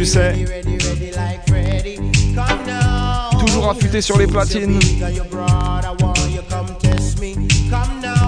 tu 0.00 0.06
sais. 0.06 0.32
Toujours 3.38 3.68
affûté 3.68 4.00
sur 4.00 4.16
les 4.16 4.26
platines. 4.26 4.78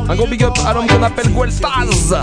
Un 0.06 0.14
gros 0.14 0.26
big 0.26 0.44
up 0.44 0.52
à 0.66 0.74
l'homme 0.74 0.86
qu'on 0.86 1.02
appelle 1.02 1.32
Gueltaz. 1.32 2.14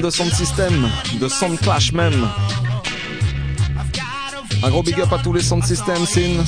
de 0.00 0.10
Sound 0.10 0.32
System, 0.32 0.88
de 1.20 1.28
Sound 1.28 1.58
Clash 1.58 1.92
même. 1.92 2.28
Un 4.62 4.70
gros 4.70 4.82
big 4.82 4.98
up 5.00 5.12
à 5.12 5.18
tous 5.18 5.32
les 5.32 5.42
Sound 5.42 5.64
System, 5.64 6.06
Sin. 6.06 6.44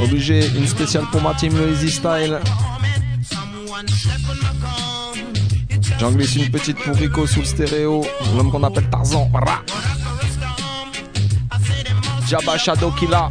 Obligé, 0.00 0.46
une 0.56 0.66
spéciale 0.66 1.04
pour 1.10 1.22
ma 1.22 1.34
team, 1.34 1.56
le 1.56 1.72
Easy 1.72 1.90
Style. 1.90 2.38
J'en 5.98 6.12
glisse 6.12 6.36
une 6.36 6.50
petite 6.50 6.78
pour 6.78 6.94
Rico 6.96 7.26
sous 7.26 7.40
le 7.40 7.46
stéréo, 7.46 8.04
l'homme 8.36 8.50
qu'on 8.50 8.62
appelle 8.62 8.88
Tarzan. 8.90 9.30
Jabba 12.28 12.58
Shadow 12.58 12.90
Killa. 12.90 13.30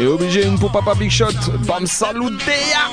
Et 0.00 0.06
obligé 0.06 0.46
une 0.46 0.58
pour 0.58 0.70
Papa 0.70 0.94
Big 0.94 1.10
Shot. 1.10 1.26
Bam 1.66 1.86
salutea. 1.86 2.88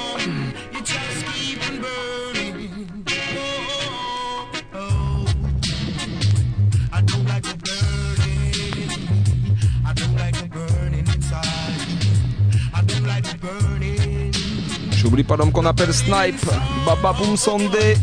J'oublie 14.97 15.23
pas 15.23 15.35
l'homme 15.37 15.51
qu'on 15.51 15.65
appelle 15.65 15.93
Snipe, 15.93 16.43
Baba 16.85 17.13
Boom 17.13 17.37
Sunday, 17.37 17.95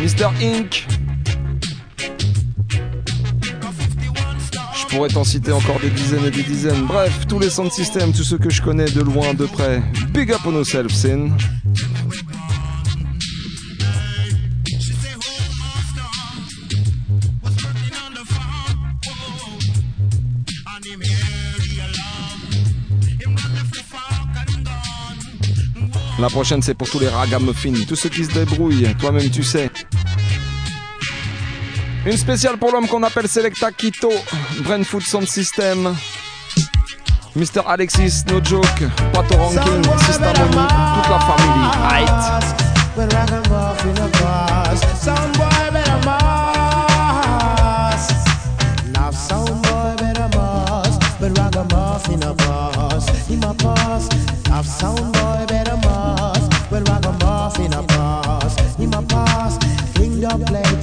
Mr. 0.00 0.28
Inc. 0.40 0.86
pourrait 4.94 5.08
t'en 5.08 5.24
citer 5.24 5.50
encore 5.50 5.80
des 5.80 5.90
dizaines 5.90 6.24
et 6.24 6.30
des 6.30 6.42
dizaines. 6.42 6.86
Bref, 6.86 7.26
tous 7.28 7.40
les 7.40 7.50
sound 7.50 7.72
systems, 7.72 8.12
tous 8.12 8.22
ceux 8.22 8.38
que 8.38 8.50
je 8.50 8.62
connais 8.62 8.84
de 8.84 9.00
loin, 9.00 9.34
de 9.34 9.44
près. 9.44 9.82
Big 10.12 10.30
up 10.30 10.40
on 10.46 10.54
ourselves, 10.54 10.94
sin. 10.94 11.30
La 26.20 26.28
prochaine, 26.28 26.62
c'est 26.62 26.74
pour 26.74 26.88
tous 26.88 27.00
les 27.00 27.08
ragamuffins, 27.08 27.74
tous 27.88 27.96
ceux 27.96 28.08
qui 28.08 28.24
se 28.24 28.32
débrouillent. 28.32 28.94
Toi-même, 29.00 29.28
tu 29.30 29.42
sais. 29.42 29.70
Une 32.06 32.16
spéciale 32.18 32.58
pour 32.58 32.70
l'homme 32.70 32.86
qu'on 32.86 33.02
appelle 33.02 33.26
Selecta 33.28 33.72
Kito, 33.72 34.10
Quito, 34.10 34.62
Brentfoot 34.62 35.02
Sound 35.02 35.26
System, 35.26 35.96
Mr. 37.34 37.62
Alexis, 37.66 38.24
No 38.28 38.40
Joke, 38.44 38.84
Pato 39.12 39.36
Ranking, 39.36 39.82
Sister 40.06 40.32
Moni, 40.38 40.66
toute 40.96 41.08
la 41.08 41.20
famille. 41.20 41.70
Right. 41.88 42.34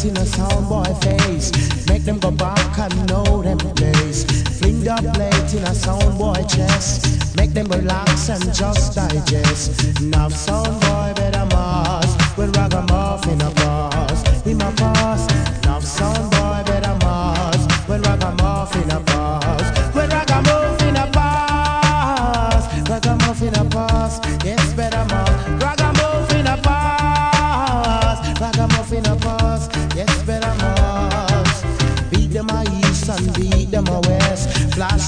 Plate 0.02 0.12
in 0.12 0.18
a 0.18 0.26
sound 0.26 0.68
boy 0.68 0.94
face. 1.02 1.52
Make 1.88 2.04
them 2.04 2.20
go 2.20 2.32
back 2.32 2.78
and 2.80 3.10
know 3.10 3.42
them 3.42 3.58
place. 3.58 4.24
Fling 4.60 4.88
up 4.88 5.04
plate 5.14 5.54
in 5.54 5.64
a 5.64 5.74
sound 5.74 6.18
boy 6.18 6.44
chest. 6.48 7.36
Make 7.36 7.54
them 7.54 7.68
relax 7.68 8.30
and 8.30 8.44
just 8.54 8.96
digest. 8.96 10.02
Now 10.02 10.30
sound 10.30 10.80
boy 10.82 11.14
better 11.16 11.46
mass. 11.46 12.38
When 12.38 12.52
ragamuffin 12.52 13.42
a 13.42 13.52
pass. 13.52 14.46
In 14.46 14.62
a 14.62 14.72
pass. 14.72 15.28
Now 15.64 15.80
sound 15.80 16.31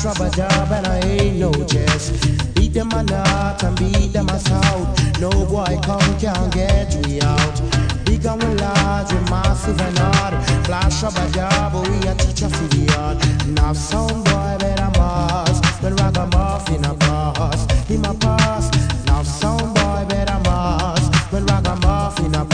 rubber 0.03 0.29
job 0.31 0.71
and 0.71 0.87
I 0.87 0.99
ain't 0.99 1.37
no 1.37 1.51
jest. 1.51 2.11
Beat 2.55 2.73
them 2.73 2.91
a 2.91 3.03
north 3.03 3.63
and 3.63 3.77
beat 3.77 4.11
them 4.11 4.27
a 4.29 4.39
south. 4.39 5.19
No 5.19 5.29
boy 5.45 5.79
come 5.83 6.19
can't 6.19 6.53
get 6.53 6.95
we 7.05 7.21
out. 7.21 7.61
Big 8.05 8.25
and 8.25 8.41
we 8.43 8.53
large, 8.55 9.13
we 9.13 9.19
massive 9.29 9.79
and 9.79 9.97
hard. 9.97 10.33
Flash 10.65 11.03
rubber 11.03 11.29
job, 11.31 11.73
but 11.73 11.87
we 11.87 12.07
a 12.07 12.15
teacher 12.15 12.49
for 12.49 12.67
the 12.75 12.83
art. 12.97 13.17
Now 13.47 13.73
some 13.73 14.23
boy 14.23 14.57
better 14.59 14.91
mass. 14.99 15.61
When 15.81 15.95
ragamuffin 15.95 16.85
a 16.85 16.93
pass, 16.95 17.87
him 17.87 18.03
a 18.03 18.13
pass. 18.13 19.05
Now 19.05 19.23
some 19.23 19.73
boy 19.73 20.05
better 20.09 20.39
mass. 20.43 21.03
When 21.31 21.45
ragamuffin 21.45 22.35
a 22.35 22.45
pass, 22.45 22.52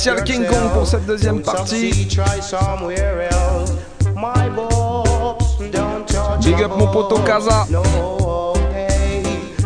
Spécial 0.00 0.24
King 0.24 0.46
Kong 0.46 0.72
pour 0.72 0.86
cette 0.86 1.04
deuxième 1.04 1.42
partie. 1.42 1.92
succeed, 1.92 2.08
try 2.08 2.40
somewhere 2.40 3.28
else. 3.30 3.72
My 4.16 4.48
boobs, 4.48 5.58
don't 5.70 6.06
touch 6.06 6.42
Big 6.42 6.62
up 6.62 6.70
mon 6.70 6.90
boobs. 6.90 7.20
Kaza. 7.26 7.66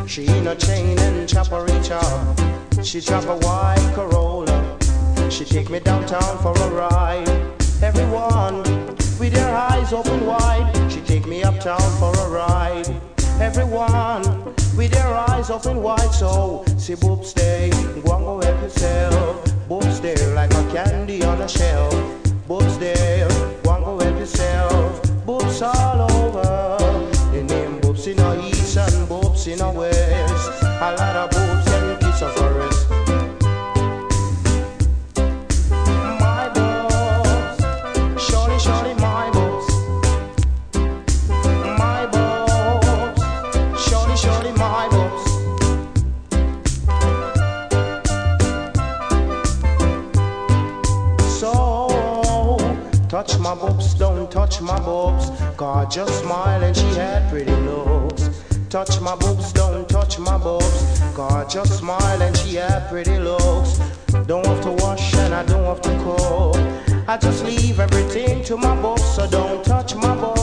She 0.08 0.26
in 0.26 0.48
a 0.48 0.56
chain 0.56 0.98
and 0.98 1.28
chopper 1.28 1.62
reach 1.62 1.92
up. 1.92 2.82
She 2.82 3.00
chop 3.00 3.22
a 3.26 3.36
white 3.46 3.92
Corolla. 3.94 4.76
She 5.30 5.44
take 5.44 5.70
me 5.70 5.78
downtown 5.78 6.36
for 6.42 6.50
a 6.50 6.68
ride. 6.68 7.28
Everyone 7.80 8.64
with 9.20 9.34
their 9.34 9.54
eyes 9.54 9.92
open 9.92 10.26
wide. 10.26 10.68
She 10.90 11.00
take 11.02 11.28
me 11.28 11.44
uptown 11.44 11.78
for 12.00 12.12
a 12.12 12.28
ride. 12.28 12.88
Everyone 13.40 14.52
with 14.76 14.90
their 14.90 15.14
eyes 15.14 15.50
open 15.50 15.80
wide. 15.80 16.10
So 16.12 16.64
see 16.76 16.96
boobs 16.96 17.30
stay, 17.30 17.70
go 17.70 17.76
and 17.76 18.02
go 18.02 18.10
help 18.16 18.23
yourself. 18.64 19.44
There 20.02 20.34
like 20.34 20.52
a 20.52 20.62
candy 20.70 21.24
on 21.24 21.40
a 21.40 21.48
shelf. 21.48 21.94
Boobs 22.46 22.76
there, 22.78 23.26
and 23.26 23.62
go 23.62 23.98
help 23.98 24.18
yourself. 24.18 25.00
Boobs 25.24 25.62
all 25.62 26.10
over. 26.12 26.76
The 27.32 27.42
name 27.42 27.80
boobs 27.80 28.06
in 28.06 28.18
the 28.18 28.46
east 28.46 28.76
and 28.76 29.08
boobs 29.08 29.46
in 29.46 29.58
the 29.58 29.70
west. 29.70 30.62
A 30.62 30.94
lot 30.98 31.16
of 31.16 31.30
boobs 31.30 31.53
God 55.84 55.92
just 55.92 56.20
smile 56.20 56.62
and 56.62 56.74
she 56.74 56.86
had 56.94 57.28
pretty 57.28 57.54
looks. 57.56 58.30
Touch 58.70 59.02
my 59.02 59.14
boobs, 59.16 59.52
don't 59.52 59.86
touch 59.86 60.18
my 60.18 60.38
boobs. 60.38 60.98
God 61.14 61.50
just 61.50 61.78
smile 61.78 62.22
and 62.22 62.34
she 62.38 62.54
had 62.54 62.88
pretty 62.88 63.18
looks. 63.18 63.80
Don't 64.26 64.46
have 64.46 64.62
to 64.62 64.72
wash 64.82 65.14
and 65.16 65.34
I 65.34 65.44
don't 65.44 65.64
have 65.64 65.82
to 65.82 65.90
cook. 66.02 67.06
I 67.06 67.18
just 67.18 67.44
leave 67.44 67.80
everything 67.80 68.42
to 68.44 68.56
my 68.56 68.74
boobs, 68.80 69.04
so 69.14 69.28
don't 69.28 69.62
touch 69.62 69.94
my 69.94 70.16
boobs. 70.16 70.33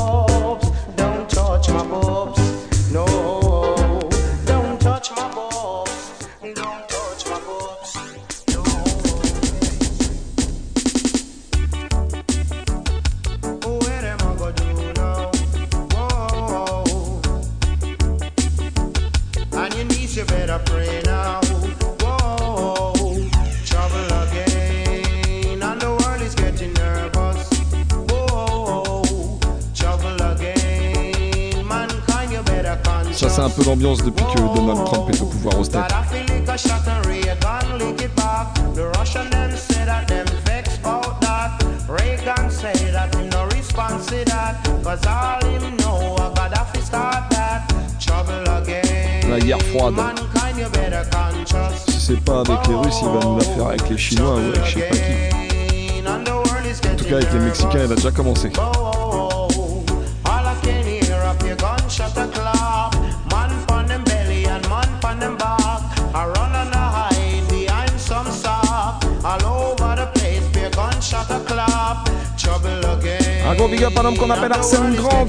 Cause 44.91 45.07
all 45.07 45.45
him 45.45 45.78
know 45.78 46.15
a 46.17 46.34
Gaddafi 46.36 46.82
start 46.82 47.30
that. 47.30 47.63
Trouble 47.97 48.43
again. 48.51 49.30
La 49.30 49.39
guerre 49.39 49.61
froide. 49.61 49.95
Si 51.88 51.99
c'est 51.99 52.19
pas 52.19 52.41
avec 52.41 52.67
les 52.67 52.76
Russes, 52.76 52.99
il 53.01 53.07
va 53.07 53.19
nous 53.26 53.38
la 53.38 53.43
faire 53.45 53.67
avec 53.67 53.89
les 53.89 53.97
Chinois 53.97 54.36
ou 54.36 54.39
avec 54.39 54.63
qui. 54.63 54.82
En 56.07 56.95
tout 56.97 57.05
cas, 57.05 57.15
avec 57.15 57.32
les 57.32 57.39
Mexicains, 57.39 57.80
elle 57.86 57.91
a 57.93 57.95
déjà 57.95 58.11
commencé. 58.11 58.51
Un 72.48 73.56
gros 73.56 73.68
big 73.68 73.84
up 73.84 73.94
un 73.98 74.06
homme 74.06 74.18
qu'on 74.18 74.30
appelle 74.30 74.52
Arsène 74.54 74.96
Grand. 74.96 75.28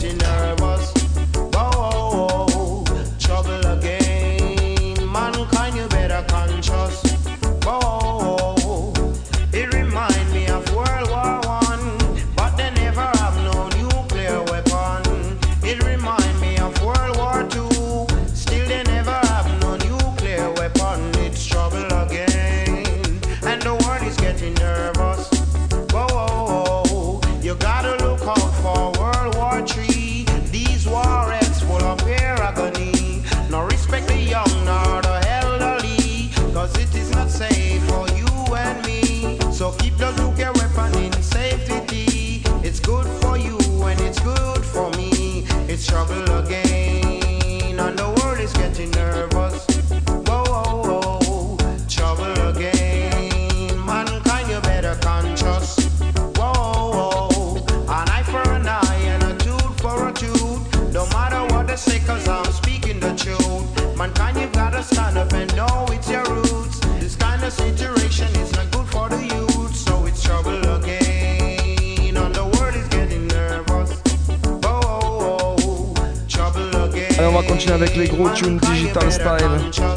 digital 78.42 79.12
style. 79.12 79.92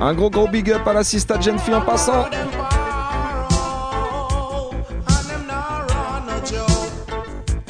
Un 0.00 0.14
gros 0.14 0.30
gros 0.30 0.48
big 0.48 0.70
up 0.72 0.86
à 0.86 0.92
la 0.94 1.04
sista 1.04 1.38
jeune 1.40 1.58
en 1.74 1.80
passant. 1.82 2.26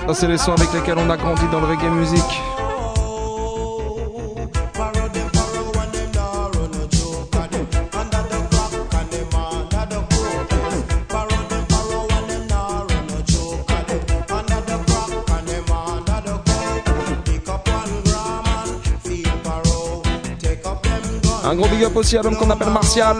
Ça 0.07 0.15
c'est 0.15 0.29
les 0.29 0.39
sons 0.39 0.53
avec 0.53 0.73
lesquels 0.73 0.99
on 0.99 1.11
a 1.11 1.17
grandi 1.17 1.47
dans 1.53 1.61
le 1.61 1.67
reggae 1.67 1.91
musique. 1.91 2.60
gros 21.61 21.69
big 21.69 21.85
up 21.85 21.95
aussi 21.97 22.17
à 22.17 22.23
l'homme 22.23 22.37
qu'on 22.37 22.49
appelle 22.49 22.71
Martial. 22.71 23.17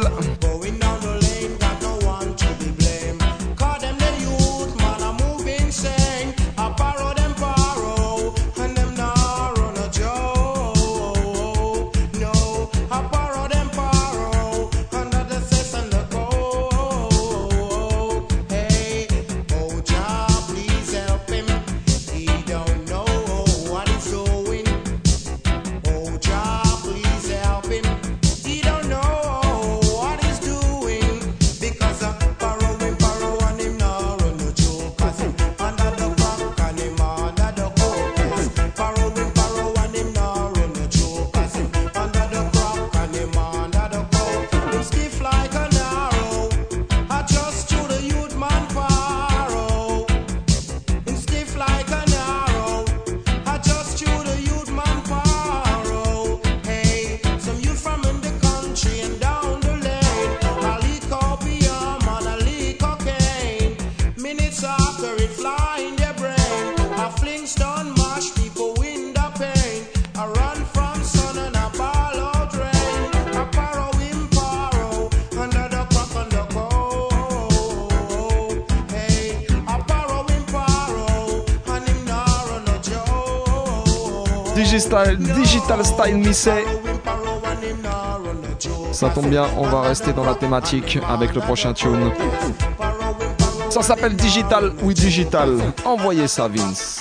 Digital 84.91 85.85
Style 85.85 86.17
Missé. 86.17 86.65
Ça 88.91 89.09
tombe 89.11 89.29
bien, 89.29 89.47
on 89.57 89.67
va 89.69 89.83
rester 89.83 90.13
dans 90.13 90.25
la 90.25 90.35
thématique 90.35 90.99
avec 91.09 91.33
le 91.35 91.41
prochain 91.41 91.73
tune. 91.73 92.11
Ça 93.69 93.83
s'appelle 93.83 94.17
Digital, 94.17 94.73
oui 94.83 94.95
Digital. 94.95 95.59
Envoyez 95.85 96.27
ça 96.27 96.49
Vince. 96.49 97.00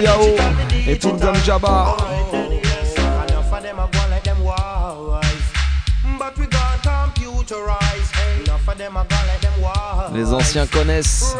pour 0.00 0.08
Yao 0.08 0.36
et 0.86 0.96
pour 0.96 1.16
Gamjaba. 1.16 1.96
Les 10.14 10.32
anciens 10.32 10.66
connaissent. 10.66 11.34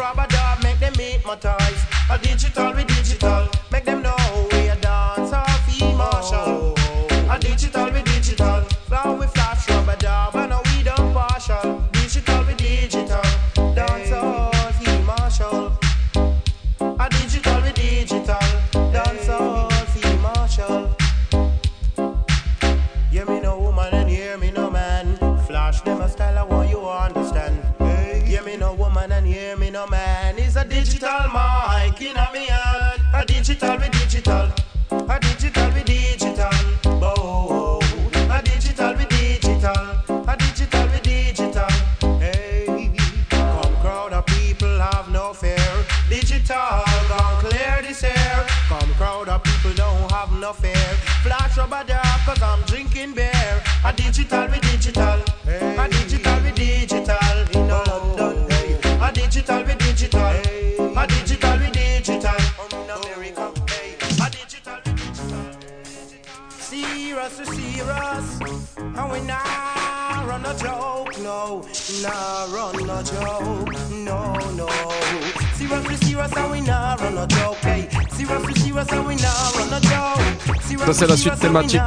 c'est 81.01 81.07
la 81.07 81.17
suite 81.17 81.39
thématique. 81.39 81.81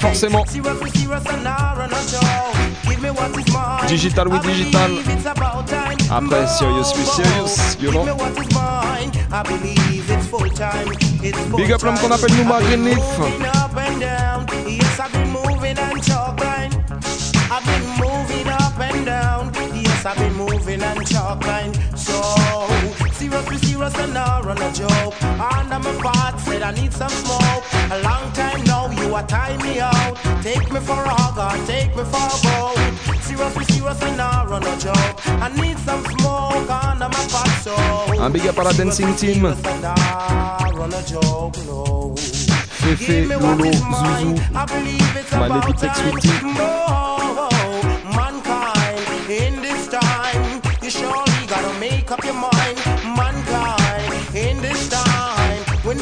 Forcément. 0.00 0.44
Digital 3.86 4.28
oui 4.28 4.38
digital. 4.40 4.90
Après 6.10 6.46
Serious 6.48 6.92
with 6.96 7.06
Serious, 7.06 7.76
you 7.80 7.92
know. 7.92 8.04
Big 11.56 11.72
up 11.72 11.82
l'homme 11.82 11.98
qu'on 11.98 12.10
appelle 12.10 12.32
nous 12.32 12.44
Green 12.44 12.84
Leaf. 12.84 12.98
Serious, 23.24 23.48
be 23.48 23.56
serious 23.66 23.94
and 23.98 24.14
not 24.14 24.44
run 24.44 24.58
a 24.58 24.72
joke. 24.72 25.14
Under 25.22 25.78
my 25.78 25.92
part, 26.02 26.40
said 26.40 26.62
I 26.62 26.72
need 26.72 26.92
some 26.92 27.10
smoke. 27.10 27.64
A 27.90 28.02
long 28.02 28.32
time 28.32 28.62
now, 28.64 28.90
you 28.90 29.14
are 29.14 29.26
tying 29.26 29.60
me 29.62 29.80
out. 29.80 30.16
Take 30.42 30.70
me 30.72 30.80
for 30.80 31.00
a 31.02 31.14
hug 31.14 31.38
or 31.38 31.66
take 31.66 31.94
me 31.96 32.04
for 32.12 32.26
a 32.34 32.38
boat. 32.44 32.76
Serious, 33.22 33.56
be 33.58 33.64
serious 33.64 34.02
and 34.02 34.16
not 34.16 34.48
run 34.50 34.62
a 34.62 34.76
joke. 34.78 35.16
I 35.26 35.48
need 35.60 35.78
some 35.78 36.04
smoke 36.04 36.70
under 36.70 37.08
my 37.08 37.24
part, 37.32 37.54
so. 37.62 37.74
Un 38.18 38.30
big 38.30 38.46
up 38.46 38.58
à 38.58 38.64
la 38.64 38.72
dancing 38.72 39.14
team. 39.16 39.44
And 39.44 39.82
not 39.82 40.74
run 40.74 40.92
a 40.92 41.02
joke, 41.02 41.56
no. 41.66 42.14
Fefe, 42.84 43.26
Lolo, 43.26 43.72
Zouzou, 43.72 44.34
I 44.54 44.64
believe 44.66 45.04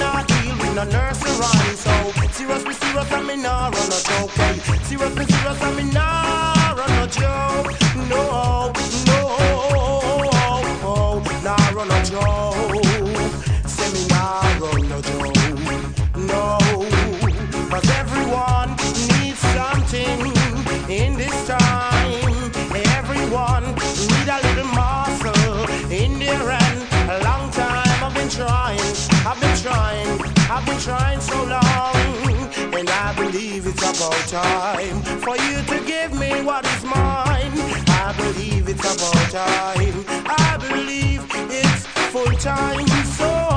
not 0.03 0.27
deal 0.27 0.57
with 0.59 0.75
no 0.75 0.85
nursery 0.85 1.33
rhyme. 1.43 1.77
So, 1.85 1.95
serious, 2.33 2.65
be 2.65 2.75
serious, 2.75 3.13
I 3.13 3.21
mean, 3.23 3.43
not 3.43 3.75
run 3.75 3.89
a 3.99 4.01
joke. 4.09 4.31
Hey, 4.41 4.55
serious, 4.89 5.15
be 5.15 5.25
serious, 5.33 5.63
I 5.63 5.71
mean, 5.77 5.91
not 5.91 6.79
run 6.79 6.93
a 7.03 7.07
joke. 7.07 7.71
No, 8.11 8.73
about 34.07 34.27
time 34.27 35.01
for 35.21 35.37
you 35.37 35.63
to 35.63 35.85
give 35.87 36.13
me 36.19 36.43
what 36.43 36.65
is 36.67 36.85
mine. 36.85 37.53
I 37.89 38.13
believe 38.17 38.69
it's 38.69 38.81
about 38.81 39.31
time. 39.31 40.05
I 40.27 40.59
believe 40.59 41.25
it's 41.49 41.87
full 42.11 42.33
time. 42.37 42.89
So 43.05 43.52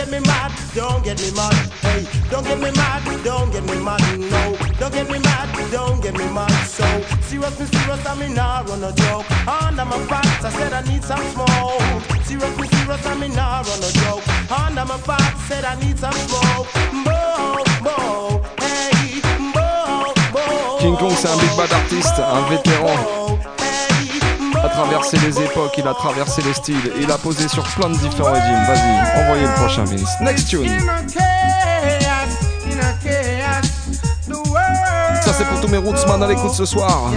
get 0.00 0.10
me 0.10 0.20
mad, 0.26 0.52
don't 0.74 1.04
get 1.04 1.20
me 1.20 1.30
mad. 1.32 1.52
Hey, 1.82 2.06
don't 2.30 2.44
get 2.44 2.58
me 2.58 2.70
mad, 2.72 3.04
don't 3.22 3.52
get 3.52 3.64
me 3.64 3.78
mad, 3.84 4.00
no. 4.18 4.56
Don't 4.78 4.92
get 4.92 5.10
me 5.10 5.18
mad, 5.18 5.48
don't 5.70 6.00
get 6.02 6.16
me 6.16 6.26
mad. 6.32 6.50
So 6.64 6.84
serious, 7.28 7.54
serious, 7.56 8.06
I 8.06 8.64
run 8.66 8.84
a 8.84 8.92
joke. 8.92 9.26
I 9.46 10.50
said 10.56 10.72
I 10.72 10.80
need 10.82 11.04
some 11.04 11.24
smoke. 11.32 11.82
Serious, 12.24 12.54
serious, 12.56 13.06
I 13.06 13.14
run 13.68 13.82
a 13.84 13.92
joke. 14.00 14.24
Said 15.48 15.64
I 15.64 15.74
need 15.80 15.98
some 15.98 16.12
smoke. 16.12 16.66
King 20.80 20.96
Kong, 20.96 21.12
c'est 21.14 21.28
un 21.28 21.36
big 21.36 21.56
bad 21.56 21.72
artiste, 21.72 22.18
un 22.18 22.48
vétéran. 22.48 23.19
A 24.62 24.68
traversé 24.68 25.16
les 25.18 25.40
époques, 25.40 25.74
il 25.78 25.88
a 25.88 25.94
traversé 25.94 26.42
les 26.42 26.52
styles, 26.52 26.92
il 27.00 27.10
a 27.10 27.16
posé 27.16 27.48
sur 27.48 27.62
plein 27.74 27.88
de 27.88 27.96
différents 27.96 28.32
régimes. 28.32 28.64
Vas-y, 28.66 29.22
envoyez 29.22 29.42
le 29.44 29.54
prochain 29.54 29.84
Vince. 29.84 30.10
Next 30.20 30.48
tune. 30.48 30.68
Ça 35.24 35.32
c'est 35.36 35.44
pour 35.44 35.60
tous 35.60 35.68
mes 35.68 35.78
rootsman 35.78 36.22
à 36.22 36.26
l'écoute 36.26 36.52
ce 36.52 36.64
soir. 36.64 37.10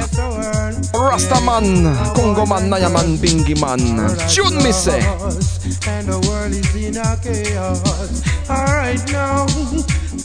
Rastaman, 0.93 1.95
Congoman, 2.15 2.69
Nayaman, 2.69 3.17
Bingiman. 3.17 4.07
Tune 4.27 4.61
me 4.63 4.71
say. 4.71 5.01
and 5.87 6.07
the 6.07 6.19
world 6.27 6.51
is 6.53 6.75
in 6.75 6.97
a 6.97 7.17
chaos. 7.21 8.23
Alright 8.49 9.03
now, 9.11 9.45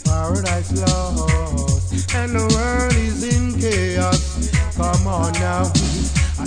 paradise 0.05 0.71
lost, 0.81 2.15
and 2.15 2.31
the 2.31 2.45
world 2.55 2.93
is 2.93 3.23
in 3.23 3.59
chaos. 3.59 4.51
Come 4.77 5.07
on 5.07 5.33
now. 5.33 5.88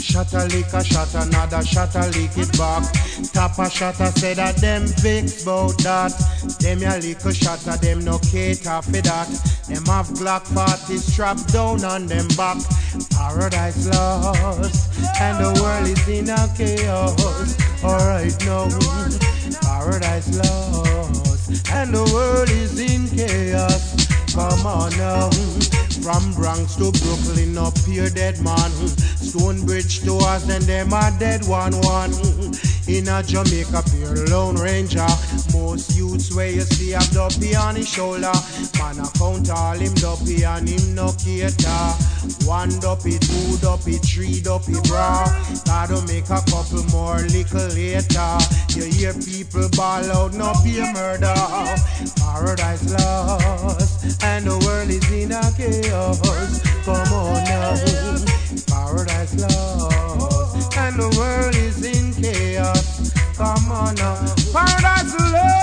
Shot 0.02 0.34
a 0.34 0.44
lick, 0.46 0.72
a 0.72 0.82
shot 0.84 1.14
another 1.14 1.64
shot 1.64 1.94
a 1.94 2.06
lick 2.08 2.36
it 2.36 2.58
back. 2.58 2.82
Tap 3.32 3.56
a 3.58 3.70
shot 3.70 3.94
say 3.94 4.34
that 4.34 4.56
them 4.56 4.82
vex 4.98 5.44
bout 5.44 5.78
that. 5.78 6.12
Them 6.58 6.80
ya 6.80 6.96
lick 6.96 7.24
a 7.24 7.32
shot 7.32 7.64
a 7.68 7.78
them 7.80 8.04
no 8.04 8.18
cater 8.18 8.82
for 8.82 8.90
that. 8.90 9.28
Them 9.68 9.86
have 9.86 10.08
Glock 10.18 10.42
40 10.42 10.96
strapped 10.98 11.52
down 11.52 11.84
on 11.84 12.06
them 12.06 12.26
back. 12.36 12.58
Paradise 13.10 13.86
lost, 13.86 14.90
and 15.20 15.38
the 15.38 15.62
world 15.62 15.86
is 15.86 16.08
in 16.08 16.28
a 16.28 16.48
chaos. 16.58 17.56
Alright 17.84 18.36
now, 18.44 18.68
paradise 19.62 20.36
lost, 20.36 21.70
and 21.70 21.94
the 21.94 22.04
world 22.12 22.50
is 22.50 22.78
in 22.78 23.08
chaos. 23.16 23.96
Come 24.34 24.66
on 24.66 24.90
now, 24.98 25.30
from 26.02 26.32
Bronx 26.32 26.74
to 26.76 26.90
Brooklyn, 26.90 27.56
up 27.56 27.78
here 27.86 28.10
dead 28.10 28.42
man. 28.42 28.70
Stonebridge 29.22 30.00
to 30.00 30.18
us, 30.18 30.48
and 30.50 30.64
them 30.64 30.92
a 30.92 31.14
dead 31.18 31.46
one 31.46 31.72
one. 31.82 32.12
In 32.88 33.06
a 33.08 33.22
Jamaica, 33.22 33.84
pure 33.90 34.26
Lone 34.26 34.56
Ranger. 34.56 35.06
Most 35.54 35.96
youths 35.96 36.34
where 36.34 36.50
you 36.50 36.62
see 36.62 36.90
have 36.90 37.08
dopey 37.12 37.54
on 37.54 37.76
his 37.76 37.88
shoulder. 37.88 38.32
Man, 38.78 38.98
I 38.98 39.08
count 39.16 39.50
all 39.50 39.78
him 39.78 39.94
dopey 39.94 40.42
and 40.42 40.68
him 40.68 40.94
no 40.94 41.12
cater. 41.12 41.94
One 42.44 42.70
dopey, 42.80 43.18
two 43.18 43.56
dopey, 43.58 43.98
three 43.98 44.40
dopey 44.40 44.74
bra. 44.88 45.24
Gotta 45.64 46.04
make 46.06 46.28
a 46.28 46.42
couple 46.50 46.82
more 46.90 47.22
little 47.30 47.68
later. 47.70 48.38
You 48.74 48.84
hear 48.90 49.14
people 49.14 49.68
ball 49.76 50.10
out, 50.10 50.34
no 50.34 50.52
be 50.64 50.80
a 50.80 50.92
murder. 50.92 51.34
Paradise 52.18 52.90
lost, 52.90 54.24
and 54.24 54.44
the 54.44 54.58
world 54.66 54.90
is 54.90 55.06
in 55.12 55.30
a 55.30 55.42
chaos. 55.56 55.91
Come 55.92 57.12
on 57.12 57.44
now, 57.44 57.74
paradise 58.66 59.34
lost, 59.38 60.74
and 60.78 60.96
the 60.96 61.14
world 61.18 61.54
is 61.54 61.84
in 61.84 62.14
chaos. 62.14 63.12
Come 63.36 63.70
on 63.70 63.94
now, 63.96 64.16
paradise 64.54 65.12
lost, 65.20 65.61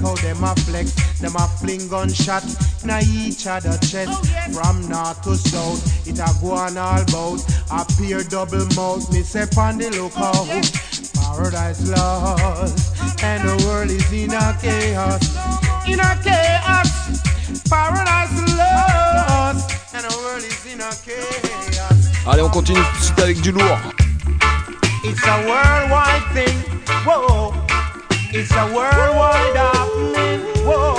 like 0.00 0.18
how 0.18 0.22
them 0.22 0.44
a 0.44 0.54
flex. 0.56 0.92
Them 1.20 1.34
a 1.36 1.46
fling 1.58 1.88
gunshot 1.88 2.44
na 2.84 3.00
each 3.00 3.46
other 3.46 3.76
chest. 3.78 4.10
Oh, 4.10 4.52
From 4.52 4.88
north 4.88 5.22
to 5.22 5.36
south, 5.36 6.06
it 6.06 6.18
a 6.18 6.28
go 6.40 6.52
on 6.52 6.76
all 6.76 7.04
bout. 7.06 7.40
A 7.70 7.84
peer 7.96 8.22
double 8.24 8.66
mouth, 8.76 9.12
me 9.12 9.22
say 9.22 9.46
on 9.58 9.78
the 9.78 9.90
lookout. 9.90 10.34
Oh, 10.34 10.62
paradise 11.14 11.88
lost, 11.88 13.22
and 13.22 13.48
the 13.48 13.64
world 13.66 13.90
is 13.90 14.12
in 14.12 14.32
a 14.32 14.56
chaos. 14.60 15.22
In 15.86 16.00
a 16.00 16.18
chaos, 16.22 17.20
paradise 17.68 18.36
lost, 18.56 19.94
and 19.94 20.04
the 20.04 20.16
world 20.22 20.42
is 20.42 20.66
in 20.66 20.80
a 20.80 20.90
chaos. 21.04 22.26
Allez, 22.26 22.42
on 22.42 22.50
continue 22.50 22.80
tout 22.80 22.98
de 22.98 23.04
suite 23.04 23.20
avec 23.20 23.40
du 23.40 23.52
lourd. 23.52 23.78
It's 25.04 25.22
a 25.26 25.46
worldwide 25.46 26.22
thing. 26.32 26.56
Whoa. 27.04 27.63
It's 28.36 28.50
a 28.50 28.66
worldwide 28.74 29.54
happening. 29.54 30.40
Whoa. 30.66 30.96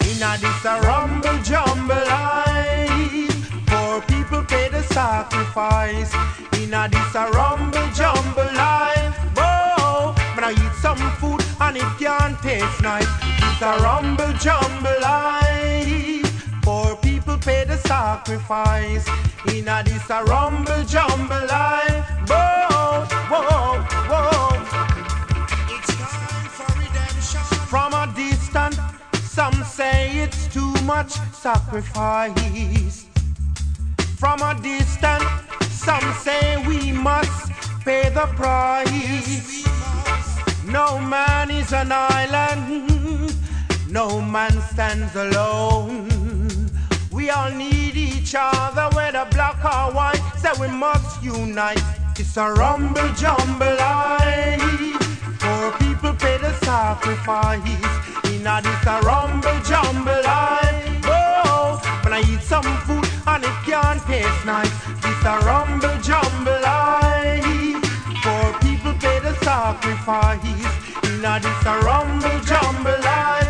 In 0.00 0.22
a 0.22 0.38
this 0.40 0.64
a 0.64 0.80
rumble 0.80 1.38
jumble 1.42 1.94
life. 1.94 3.50
Poor 3.66 4.00
people 4.00 4.42
pay 4.44 4.70
the 4.70 4.82
sacrifice. 4.94 6.14
In 6.58 6.72
a 6.72 6.88
this 6.88 7.14
a 7.14 7.28
rumble 7.32 7.86
jumble 7.92 8.50
life. 8.54 9.14
Whoa. 9.36 10.14
When 10.34 10.44
I 10.44 10.52
eat 10.52 10.74
some 10.80 10.96
food 11.20 11.44
and 11.60 11.76
it 11.76 11.98
can't 11.98 12.40
taste 12.40 12.80
nice. 12.80 13.06
It's 13.20 13.60
a 13.60 13.76
rumble 13.84 14.32
jumble 14.38 15.00
life. 15.02 16.24
Poor 16.62 16.96
people 16.96 17.36
pay 17.36 17.64
the 17.64 17.76
sacrifice. 17.76 19.06
In 19.52 19.68
a 19.68 19.82
this 19.84 20.08
a 20.08 20.24
rumble 20.24 20.82
jumble 20.84 21.46
life. 21.46 22.06
Whoa, 22.26 22.75
whoa, 23.04 23.80
whoa. 24.10 24.56
It's 25.74 25.94
time 25.96 26.48
for 26.48 26.68
redemption. 26.78 27.40
From 27.66 27.92
a 27.94 28.12
distance, 28.14 28.78
some 29.22 29.64
say 29.64 30.18
it's 30.18 30.46
too 30.48 30.72
much 30.84 31.12
sacrifice. 31.32 33.06
From 34.16 34.40
a 34.42 34.58
distance, 34.62 35.24
some 35.70 36.12
say 36.14 36.64
we 36.66 36.92
must 36.92 37.52
pay 37.84 38.08
the 38.08 38.26
price. 38.36 39.64
No 40.66 40.98
man 40.98 41.50
is 41.50 41.72
an 41.72 41.92
island, 41.92 43.34
no 43.88 44.20
man 44.20 44.52
stands 44.62 45.14
alone. 45.14 46.08
We 47.12 47.30
all 47.30 47.50
need 47.50 47.96
each 47.96 48.34
other, 48.36 48.94
whether 48.96 49.24
black 49.30 49.64
or 49.64 49.94
white. 49.94 50.22
So 50.38 50.50
we 50.60 50.68
must 50.68 51.22
unite. 51.22 51.82
It's 52.18 52.38
a 52.38 52.50
rumble 52.50 53.12
jumble 53.12 53.76
life. 53.76 54.60
Poor 55.38 55.72
people 55.72 56.14
pay 56.14 56.38
the 56.38 56.50
sacrifice. 56.64 57.60
In 58.32 58.46
a 58.46 58.62
this 58.62 58.86
a 58.86 59.00
rumble 59.02 59.60
jumble 59.60 60.22
life. 60.24 61.04
Oh, 61.04 61.78
when 62.02 62.14
I 62.14 62.20
eat 62.20 62.40
some 62.40 62.64
food 62.86 63.04
and 63.26 63.44
it 63.44 63.50
can't 63.66 64.00
taste 64.06 64.46
nice. 64.46 64.72
This 65.02 65.24
a 65.26 65.40
rumble 65.44 66.00
jumble 66.00 66.58
life. 66.62 67.84
Poor 68.24 68.60
people 68.60 68.94
pay 68.94 69.20
the 69.20 69.34
sacrifice. 69.44 70.40
In 71.04 71.22
a 71.22 71.38
this 71.38 71.66
a 71.66 71.78
rumble 71.80 72.40
jumble 72.40 72.98
life. 73.04 73.45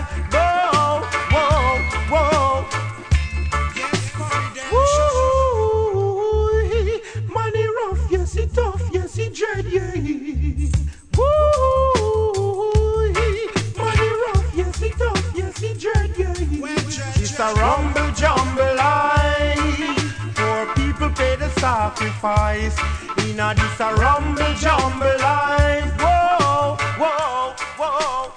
A 17.47 17.55
rumble 17.55 18.11
jumble 18.13 18.75
life. 18.75 20.15
Poor 20.35 20.67
people 20.75 21.11
pay 21.11 21.37
the 21.37 21.49
sacrifice. 21.61 22.77
In 23.25 23.39
a 23.39 23.55
this 23.55 23.81
a 23.81 23.95
rumble 23.95 24.55
jumble 24.65 25.17
life. 25.21 25.93
Whoa, 26.03 26.77
whoa, 27.01 27.55
whoa. 27.79 28.33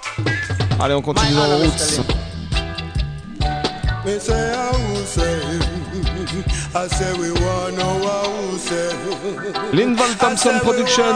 Allez, 0.80 0.94
on 0.94 1.02
continue 1.02 1.34
dans 1.34 1.48
le 1.48 1.56
roots. 1.64 2.00
Me 4.04 4.18
say 4.18 4.54
I 4.54 4.70
will 4.70 5.04
say, 5.04 5.40
I 6.74 6.86
say 6.86 7.12
we 7.18 7.32
want 7.32 7.76
know 7.78 7.94
what 8.04 8.60
say. 8.60 8.90
Linval 9.72 10.16
Thompson 10.18 10.60
Production. 10.60 11.14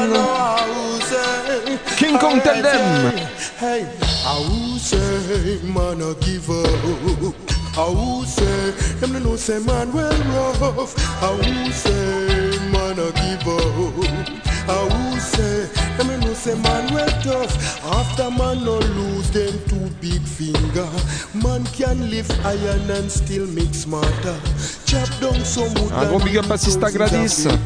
King 1.97 2.19
Kong 2.19 2.41
tell 2.41 2.61
them. 2.61 3.17
Hey, 3.59 3.87
I 4.27 4.39
will 4.49 4.79
say, 4.79 5.61
man, 5.63 6.03
I 6.03 6.13
give 6.21 6.51
up. 6.51 7.64
I 7.77 7.89
will 7.89 8.25
say, 8.25 8.71
them 9.01 9.15
no 9.15 9.19
know 9.19 9.37
say 9.37 9.59
man 9.59 9.93
well 9.93 10.13
rough. 10.13 10.95
I 11.21 11.31
will 11.33 11.73
say, 11.73 12.71
man, 12.71 13.01
I 13.01 13.11
give 13.19 13.49
up. 13.49 14.45
I 14.69 14.83
will 14.85 15.19
say, 15.19 15.67
them 15.99 16.07
no 16.07 16.17
know 16.21 16.35
say 16.35 16.55
man 16.55 16.95
well 16.95 17.09
tough. 17.23 17.85
After 17.85 18.31
man 18.31 18.65
no 18.65 18.79
lose 18.79 19.29
them 19.33 19.59
two 19.67 19.91
big 20.01 20.23
finger, 20.23 20.89
man 21.35 21.65
can 21.75 22.11
lift 22.11 22.31
iron 22.45 22.89
and 22.93 23.11
still 23.11 23.47
make 23.49 23.75
smarter. 23.75 24.39
Chop 24.87 25.09
down 25.21 25.45
some 25.45 25.75
wood 25.75 25.91
ah, 25.95 26.03
Un 26.03 26.09
gros 26.11 26.23
big 26.23 26.37
up 26.39 26.51
à 26.53 26.57
Sista 26.57 26.87
in 26.89 27.29
some 27.29 27.59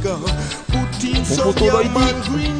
poteau 1.52 1.82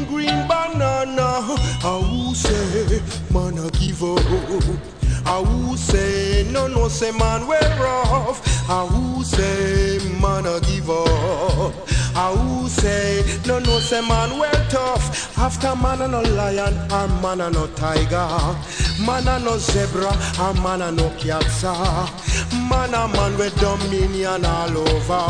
green 0.07 0.47
banana. 0.47 1.57
I 1.83 1.97
will 1.97 2.35
say, 2.35 3.01
man, 3.33 3.57
I 3.57 3.69
give 3.71 4.03
up. 4.03 4.98
I 5.31 5.37
will 5.41 5.77
say, 5.77 6.43
no, 6.51 6.65
no, 6.65 6.87
say, 6.87 7.11
man, 7.11 7.45
we're 7.45 7.59
rough. 7.77 8.41
I 8.67 8.81
will 8.83 9.23
say, 9.23 9.99
man, 10.19 10.47
I 10.47 10.59
give 10.61 10.89
up. 10.89 11.88
Will 12.27 12.67
say, 12.67 13.23
no, 13.47 13.59
no, 13.59 13.79
say, 13.79 14.01
man, 14.01 14.37
we're 14.37 14.51
tough. 14.69 15.37
After 15.37 15.73
man, 15.75 16.01
and 16.01 16.11
no 16.11 16.21
lion, 16.21 16.75
or 16.91 17.07
man, 17.21 17.39
and 17.39 17.55
no 17.55 17.65
tiger. 17.67 18.27
Man, 19.05 19.27
and 19.27 19.45
no 19.45 19.57
zebra, 19.57 20.11
or 20.39 20.53
man, 20.55 20.81
and 20.81 20.97
no 20.97 21.09
cat. 21.17 21.45
Man, 22.69 22.93
a 22.93 23.07
man 23.07 23.37
with 23.37 23.55
dominion 23.59 24.43
all 24.43 24.77
over. 24.77 25.27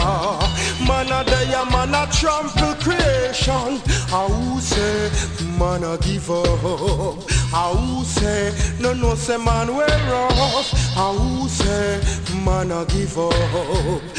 Man, 0.88 1.12
a 1.12 1.24
day, 1.24 1.54
a 1.54 1.64
man, 1.72 1.94
a 1.94 2.12
trample 2.12 2.74
creation. 2.82 3.80
I 4.12 4.26
will 4.28 4.60
say, 4.60 5.12
man, 5.60 5.84
I 5.84 5.96
give 5.98 6.30
up. 6.32 7.24
I 7.54 7.72
will 7.72 8.04
say, 8.04 8.52
no, 8.82 8.94
no, 8.94 9.14
say, 9.14 9.38
man, 9.38 9.76
we're 9.76 9.86
rough. 9.86 10.98
I 10.98 11.12
will 11.12 11.48
say, 11.48 12.02
man, 12.44 12.72
I 12.72 12.84
give 12.86 13.18
up. 13.18 14.19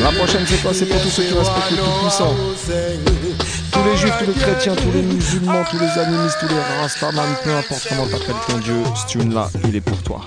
La 0.00 0.10
prochaine, 0.12 0.44
c'est 0.46 0.62
quoi? 0.62 0.72
C'est 0.72 0.86
pour 0.86 1.00
tous 1.02 1.10
ceux 1.10 1.24
qui 1.24 1.34
respectent 1.34 1.70
le 1.70 1.76
Tout-Puissant. 1.76 2.34
Tous 3.72 3.84
les 3.84 3.96
juifs, 3.96 4.14
tous 4.18 4.26
les 4.26 4.32
chrétiens, 4.32 4.74
tous 4.74 4.92
les 4.92 5.02
musulmans, 5.02 5.64
tous 5.70 5.78
les 5.78 6.02
animistes, 6.02 6.38
tous 6.40 6.48
les 6.48 6.80
rastaman, 6.80 7.26
peu 7.44 7.54
importe 7.54 7.86
comment 7.88 8.06
t'appelles 8.06 8.34
ton 8.48 8.58
Dieu, 8.58 8.82
ce 8.94 9.06
tune-là, 9.12 9.50
il 9.64 9.76
est 9.76 9.80
pour 9.80 10.02
toi. 10.02 10.20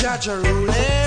Judge 0.00 0.28
a 0.28 0.36
rule 0.36 0.97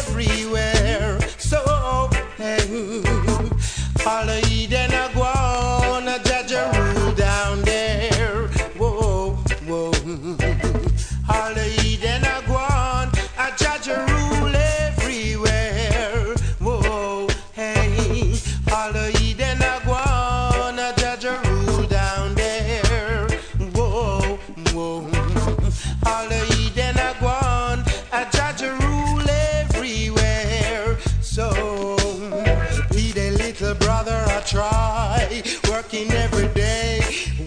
every 36.13 36.47
day 36.49 36.99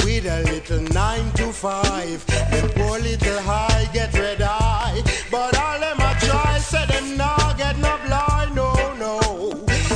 with 0.05 0.27
a 0.27 0.43
little 0.45 0.81
nine 0.95 1.31
to 1.33 1.53
five. 1.53 2.25
The 2.27 2.73
poor 2.75 2.99
little 2.99 3.41
high 3.41 3.89
get 3.93 4.13
red 4.15 4.43
eye, 4.43 5.03
but 5.31 5.57
all 5.59 5.81
them 5.81 5.97
I 6.01 6.15
try, 6.21 6.59
say 6.59 6.87
them 6.87 7.17
nah 7.17 7.53
get 7.55 7.79
no 7.79 7.99
blind, 8.07 8.55
no, 8.55 8.73
no. 8.99 9.21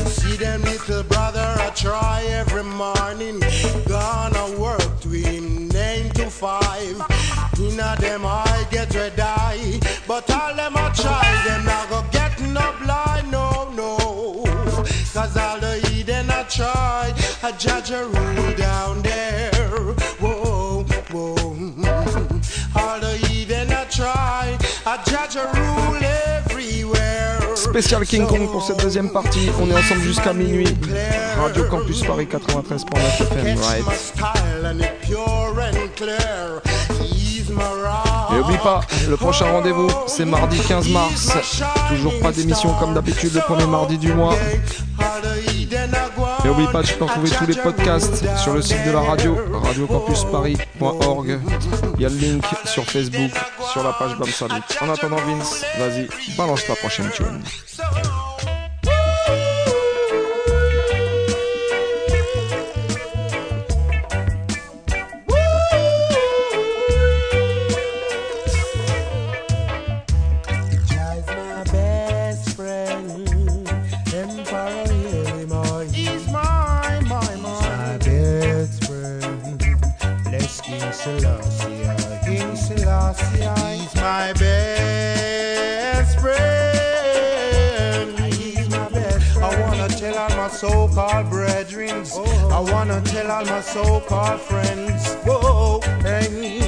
See 0.07 0.37
them 0.37 0.63
little 0.63 1.03
brother 1.05 1.47
I 1.59 1.71
try 1.75 2.25
every 2.29 2.65
morning, 2.65 3.41
gonna 3.87 4.59
work 4.59 5.01
to 5.01 5.09
him 5.09 5.69
nine 5.69 6.11
to 6.11 6.31
five. 6.31 6.97
Inna 7.59 7.97
them 7.99 8.25
I 8.25 8.67
get 8.71 8.95
red 8.95 9.19
eye, 9.19 9.81
but 10.07 10.31
all 10.31 10.55
them 10.55 10.77
I 10.77 10.91
try, 10.91 11.43
them 11.47 11.65
not 11.65 11.89
go 11.91 12.05
get 12.13 12.41
no 12.41 12.75
blind, 12.83 13.31
no, 13.31 13.71
no. 13.73 14.45
Cause 15.13 15.37
all 15.37 15.59
the 15.59 15.75
Eden 15.93 16.31
I 16.31 16.45
try, 16.45 17.13
a 17.49 17.53
judge 17.59 17.91
a 17.93 18.05
rule 18.05 18.55
down 18.57 19.01
there. 19.03 19.51
Whoa, 20.21 20.85
whoa. 21.11 21.35
All 22.77 23.01
the 23.01 23.19
Eden 23.33 23.73
I 23.73 23.85
try, 23.85 24.59
a 24.85 24.99
judge 25.09 25.37
a 25.37 25.47
rule 25.55 25.99
everywhere. 26.37 27.57
Spécial 27.57 28.05
King 28.05 28.27
Kong 28.27 28.51
pour 28.51 28.63
cette 28.63 28.81
deuxième 28.83 29.11
partie. 29.11 29.49
On 29.63 29.71
est 29.71 29.75
ensemble 29.75 30.03
jusqu'à 30.03 30.35
minuit. 30.35 30.69
Radio 31.41 31.65
Campus 31.71 32.03
Paris 32.03 32.29
93.9 32.31 33.23
FM, 33.23 33.59
right. 33.61 33.85
Et 38.31 38.39
oublie 38.41 38.59
pas, 38.59 38.81
le 39.09 39.17
prochain 39.17 39.51
rendez-vous, 39.51 39.89
c'est 40.07 40.27
mardi 40.27 40.59
15 40.59 40.89
mars. 40.91 41.33
Toujours 41.89 42.19
pas 42.21 42.31
d'émission 42.31 42.75
comme 42.79 42.93
d'habitude 42.93 43.33
le 43.35 43.41
premier 43.41 43.67
mardi 43.67 43.97
du 43.97 44.13
mois. 44.13 44.35
Et 46.49 46.51
oublie 46.51 46.67
pas, 46.69 46.83
peux 46.83 47.05
retrouver 47.05 47.29
tous 47.29 47.45
les 47.45 47.57
podcasts 47.57 48.25
sur 48.39 48.55
le 48.55 48.63
site 48.63 48.83
de 48.87 48.91
la 48.91 49.01
radio, 49.01 49.37
radiocampusparis.org. 49.53 51.41
Il 51.97 52.01
y 52.01 52.07
a 52.07 52.09
le 52.09 52.17
link 52.17 52.43
sur 52.65 52.85
Facebook, 52.85 53.33
sur 53.71 53.85
la 53.85 53.93
page 53.93 54.17
Bam 54.17 54.31
Salut. 54.31 54.63
En 54.81 54.89
attendant 54.89 55.17
Vince, 55.17 55.63
vas-y, 55.79 56.09
balance 56.39 56.65
ta 56.67 56.75
prochaine 56.75 57.11
tune. 57.11 57.43
Tell 93.05 93.31
all 93.31 93.45
my 93.45 93.61
so-called 93.61 94.41
friends. 94.41 95.15
Whoa, 95.25 95.81
hey. 96.03 96.61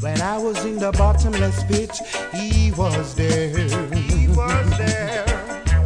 When 0.00 0.20
I 0.20 0.38
was 0.38 0.64
in 0.64 0.78
the 0.78 0.92
bottomless 0.92 1.64
pit, 1.64 1.96
he 2.32 2.72
was 2.72 3.14
there. 3.14 3.48
He 3.94 4.28
was 4.28 4.78
there. 4.78 5.24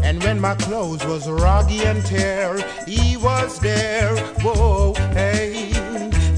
And 0.02 0.22
when 0.22 0.40
my 0.40 0.54
clothes 0.54 1.04
was 1.04 1.26
roggy 1.26 1.84
and 1.84 2.04
tear, 2.04 2.58
he 2.86 3.16
was 3.16 3.58
there. 3.60 4.16
Whoa, 4.42 4.94
hey. 5.12 5.72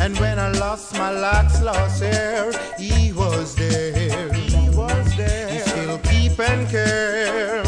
And 0.01 0.19
when 0.19 0.39
I 0.39 0.51
lost 0.53 0.93
my 0.95 1.11
locks, 1.11 1.61
lost 1.63 2.03
hair, 2.03 2.53
he 2.79 3.13
was 3.13 3.55
there. 3.55 4.33
He 4.33 4.71
was 4.71 5.17
there. 5.17 5.49
He 5.49 5.59
still 5.61 5.99
keep 5.99 6.39
and 6.39 6.69
care. 6.69 7.65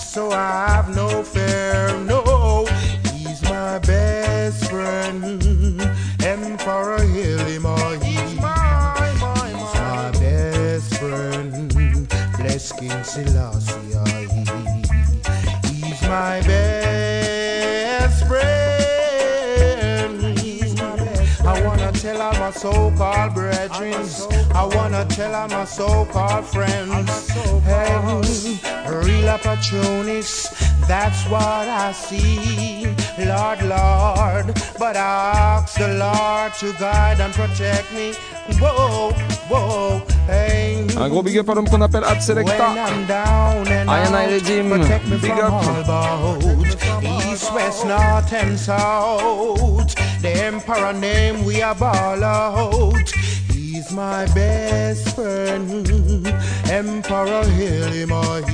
So 0.00 0.30
I 0.30 0.66
have 0.68 0.94
no 0.94 1.22
fear, 1.22 1.96
no. 2.04 2.15
So-called 22.56 23.34
brethren. 23.34 24.06
I 24.54 24.64
wanna 24.74 25.04
tell 25.06 25.34
all 25.34 25.48
my 25.48 25.64
so-called 25.64 26.44
friends. 26.46 27.10
so 27.32 27.60
Hey, 27.64 28.58
real 29.04 29.28
opportunists, 29.28 30.50
that's 30.88 31.24
what 31.28 31.68
I 31.68 31.92
see. 31.92 32.86
Lord, 33.18 33.62
Lord, 33.62 34.46
but 34.78 34.96
I 34.96 35.60
ask 35.60 35.78
the 35.78 35.88
Lord 35.88 36.52
to 36.60 36.72
guide 36.78 37.20
and 37.20 37.32
protect 37.34 37.92
me. 37.92 38.12
Whoa, 38.60 39.10
whoa, 39.48 40.02
hey. 40.26 40.86
Un 40.96 41.08
gros 41.08 41.22
big 41.22 41.38
up 41.38 41.48
à 41.48 41.54
l'homme 41.54 41.68
qu'on 41.68 41.80
appelle 41.82 42.04
Ad 42.04 42.20
Selecta. 42.20 42.74
Ayana 43.88 44.26
Redim, 44.28 44.68
big 45.20 45.32
up. 45.32 46.65
East, 47.36 47.52
west, 47.52 47.84
north, 47.84 48.32
and 48.32 48.58
south. 48.58 49.94
The 50.22 50.30
emperor 50.30 50.94
name 50.94 51.44
we 51.44 51.60
are 51.60 51.74
ball 51.74 52.24
out. 52.24 53.10
He's 53.52 53.92
my 53.92 54.24
best 54.34 55.14
friend, 55.14 55.86
Emperor 56.70 57.44
Hilima. 57.56 58.48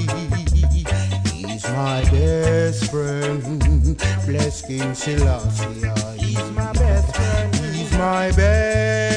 He's 1.31 1.63
my 1.69 2.03
best 2.11 2.91
friend, 2.91 3.97
bless 4.27 4.63
King 4.67 4.95
Selassie. 4.95 6.19
He's 6.19 6.51
my 6.51 6.73
best 6.73 7.15
friend. 7.15 7.55
He's 7.55 7.93
my 7.93 8.33
best 8.33 9.12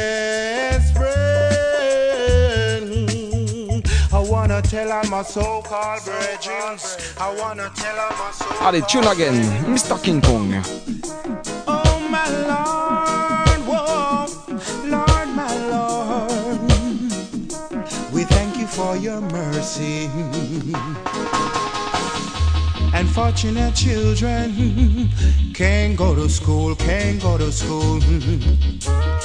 tell 4.68 4.92
all 4.92 5.04
my 5.10 5.22
so-called 5.24 6.04
brethren. 6.04 6.80
I 7.20 7.36
wanna 7.40 7.70
tell 7.76 8.00
all 8.00 8.10
my 8.18 8.32
so 8.32 8.46
Allez, 8.62 8.86
tune 8.88 9.06
again, 9.08 9.36
Mr. 9.74 10.02
King 10.02 10.22
Kong. 10.22 10.54
Oh 11.68 12.00
my 12.10 12.28
Lord, 12.50 13.62
whoa, 13.70 14.26
Lord, 14.86 15.30
my 15.36 15.52
Lord, 15.70 16.72
we 18.12 18.24
thank 18.24 18.58
you 18.58 18.68
for 18.68 18.98
your 18.98 19.22
mercy. 19.22 20.10
Unfortunate 22.94 23.76
children 23.76 25.10
can't 25.54 25.96
go 25.98 26.16
to 26.16 26.30
school, 26.30 26.76
can't 26.76 27.22
go 27.22 27.38
to 27.38 27.52
school. 27.52 28.00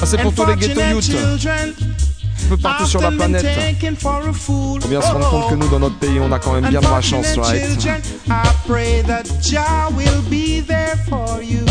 Ah, 0.03 0.07
c'est 0.07 0.19
pour 0.19 0.35
tous 0.35 0.45
les 0.47 0.57
ghetto 0.57 0.81
youth. 0.81 1.05
children 1.05 1.75
Un 1.75 2.10
peu 2.49 2.57
partout 2.57 2.87
sur 2.87 3.01
la 3.01 3.11
planète. 3.11 3.43
taken 3.43 3.97
for 3.97 4.29
a 4.29 4.33
fool. 4.33 4.81
Faut 4.81 4.89
bien 4.89 5.01
se 5.01 5.13
rendre 5.13 5.31
compte 5.31 5.51
que 5.51 5.55
nous, 5.55 5.69
dans 5.69 5.79
notre 5.81 5.99
pays, 5.99 6.19
on 6.21 6.33
a 6.33 6.39
quand 6.39 6.53
même 6.53 6.69
bien 6.69 6.81
de 6.81 6.87
la 6.87 7.01
chance, 7.01 7.37
right? 7.37 7.61
children, 7.63 8.01
I 8.29 8.49
pray 8.67 9.03
that 9.03 9.25
Jah 9.43 9.89
will 9.97 10.23
be 10.29 10.61
there 10.61 10.97
for 11.09 11.43
you. 11.43 11.65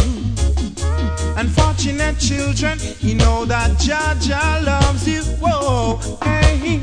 Unfortunate 1.38 2.20
children, 2.20 2.78
you 3.00 3.16
know 3.16 3.46
that 3.46 3.80
Jah 3.80 4.16
Jah 4.20 4.62
loves 4.64 5.08
you. 5.08 5.22
Whoa, 5.40 6.00
hey. 6.24 6.80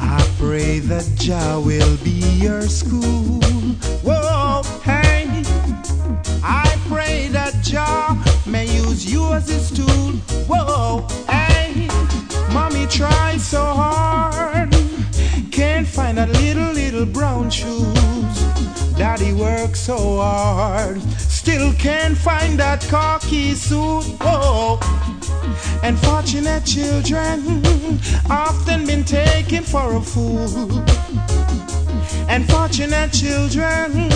I 0.00 0.26
pray 0.38 0.80
that 0.80 1.04
Jah 1.16 1.60
will 1.60 1.96
be 2.02 2.20
your 2.40 2.62
school. 2.62 3.40
Whoa, 4.02 4.62
hey. 4.82 5.28
I 6.42 6.76
pray 6.88 7.28
that 7.28 7.54
Jah 7.62 8.16
may 8.46 8.66
use 8.66 9.10
you 9.10 9.24
as 9.32 9.48
his 9.48 9.70
tool. 9.70 10.12
Whoa, 10.48 11.06
hey. 11.28 11.53
Tried 12.94 13.40
so 13.40 13.60
hard, 13.60 14.70
can't 15.50 15.84
find 15.84 16.16
that 16.16 16.28
little, 16.28 16.72
little 16.72 17.04
brown 17.04 17.50
shoes. 17.50 17.92
Daddy 18.96 19.32
worked 19.32 19.76
so 19.76 19.96
hard, 20.18 21.02
still 21.18 21.72
can't 21.72 22.16
find 22.16 22.56
that 22.60 22.82
khaki 22.82 23.54
suit. 23.54 24.04
Whoa. 24.22 24.78
Unfortunate 25.82 26.64
children 26.64 27.62
often 28.30 28.86
been 28.86 29.02
taken 29.02 29.64
for 29.64 29.96
a 29.96 30.00
fool. 30.00 30.70
Unfortunate 32.28 33.12
children 33.12 34.08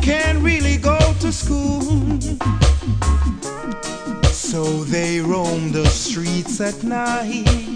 can't 0.00 0.38
really 0.38 0.76
go 0.76 0.96
to 1.18 1.32
school. 1.32 2.20
So 4.30 4.84
they 4.84 5.20
roam 5.20 5.72
the 5.72 5.86
streets 5.86 6.60
at 6.60 6.84
night. 6.84 7.72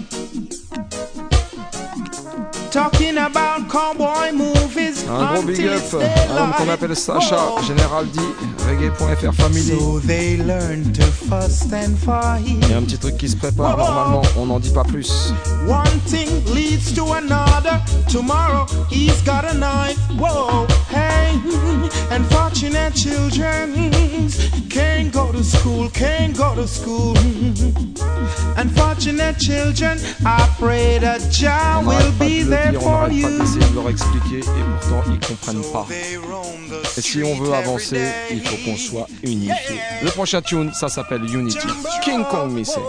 Talking 2.76 3.16
about 3.16 3.70
cowboy 3.70 4.32
movies 4.34 5.06
Un 5.08 5.32
gros 5.32 5.42
big 5.46 5.66
up 5.66 5.76
it's 5.76 5.94
à 5.94 6.38
l'homme 6.38 6.52
qu'on 6.58 6.68
appelle 6.68 6.94
Sacha. 6.94 7.38
Général 7.66 8.06
D, 8.10 8.20
reggae.fr 8.66 9.32
Family. 9.32 9.60
So 9.60 9.98
they 10.00 10.36
learn 10.38 10.92
to 10.94 11.02
fuss 11.02 11.72
and 11.72 11.96
fight. 11.98 12.42
Il 12.46 12.68
y 12.70 12.72
a 12.74 12.78
un 12.78 12.82
petit 12.82 12.98
truc 12.98 13.16
qui 13.16 13.28
se 13.28 13.36
prépare 13.36 13.76
normalement, 13.76 14.22
on 14.36 14.46
n'en 14.46 14.58
dit 14.60 14.70
pas 14.70 14.84
plus. 14.84 15.32
One 15.68 16.00
thing 16.06 16.28
leads 16.54 16.92
to 16.94 17.12
another. 17.14 17.80
Tomorrow 18.08 18.66
he's 18.90 19.20
got 19.24 19.44
a 19.44 19.54
knife. 19.54 19.98
Whoa, 20.18 20.66
hey, 20.90 21.32
unfortunate 22.10 22.94
children 22.94 23.72
can't 24.70 25.12
go 25.12 25.30
to 25.32 25.42
school, 25.42 25.88
can't 25.90 26.36
go 26.36 26.54
to 26.54 26.66
school. 26.66 27.14
Unfortunate 28.56 29.38
children, 29.38 29.98
I 30.24 30.48
pray 30.58 30.98
that 30.98 31.20
Jah 31.30 31.82
will 31.84 32.10
de 32.12 32.18
be 32.18 32.42
there 32.42 32.68
on 32.76 32.80
for 32.80 33.08
n'arrête 33.08 33.22
pas 33.22 33.28
you. 33.30 33.38
d'essayer 33.38 33.70
de 33.70 33.74
leur 33.74 33.90
expliquer 33.90 34.38
et 34.38 34.64
pourtant 34.80 35.02
ils 35.10 35.18
comprennent 35.20 35.72
pas. 35.72 35.86
Et 36.96 37.00
si 37.02 37.22
on 37.22 37.34
veut 37.38 37.52
avancer, 37.52 38.00
il 38.30 38.40
faut 38.40 38.55
qu'on 38.64 38.76
soit 38.76 39.06
unifié. 39.22 39.80
Le 40.02 40.10
prochain 40.10 40.42
tune, 40.42 40.72
ça 40.72 40.88
s'appelle 40.88 41.22
Unity. 41.24 41.58
King 42.02 42.24
Kong 42.24 42.52
Missing. 42.52 42.82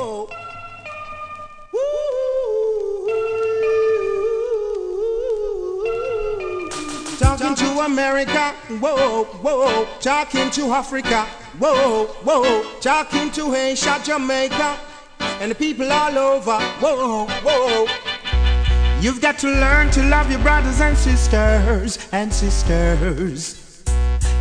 talking 7.37 7.55
to 7.55 7.79
America, 7.81 8.53
whoa, 8.79 9.25
whoa, 9.25 9.87
talking 9.99 10.49
to 10.49 10.71
Africa, 10.71 11.25
whoa, 11.59 12.05
whoa, 12.23 12.63
talking 12.81 13.29
to 13.31 13.53
Asia, 13.53 13.99
Jamaica, 14.03 14.77
and 15.39 15.51
the 15.51 15.55
people 15.55 15.91
all 15.91 16.17
over, 16.17 16.59
whoa, 16.79 17.25
whoa. 17.43 17.85
You've 19.01 19.21
got 19.21 19.37
to 19.39 19.47
learn 19.47 19.91
to 19.91 20.03
love 20.03 20.31
your 20.31 20.39
brothers 20.39 20.81
and 20.81 20.97
sisters 20.97 21.99
and 22.11 22.33
sisters. 22.33 23.66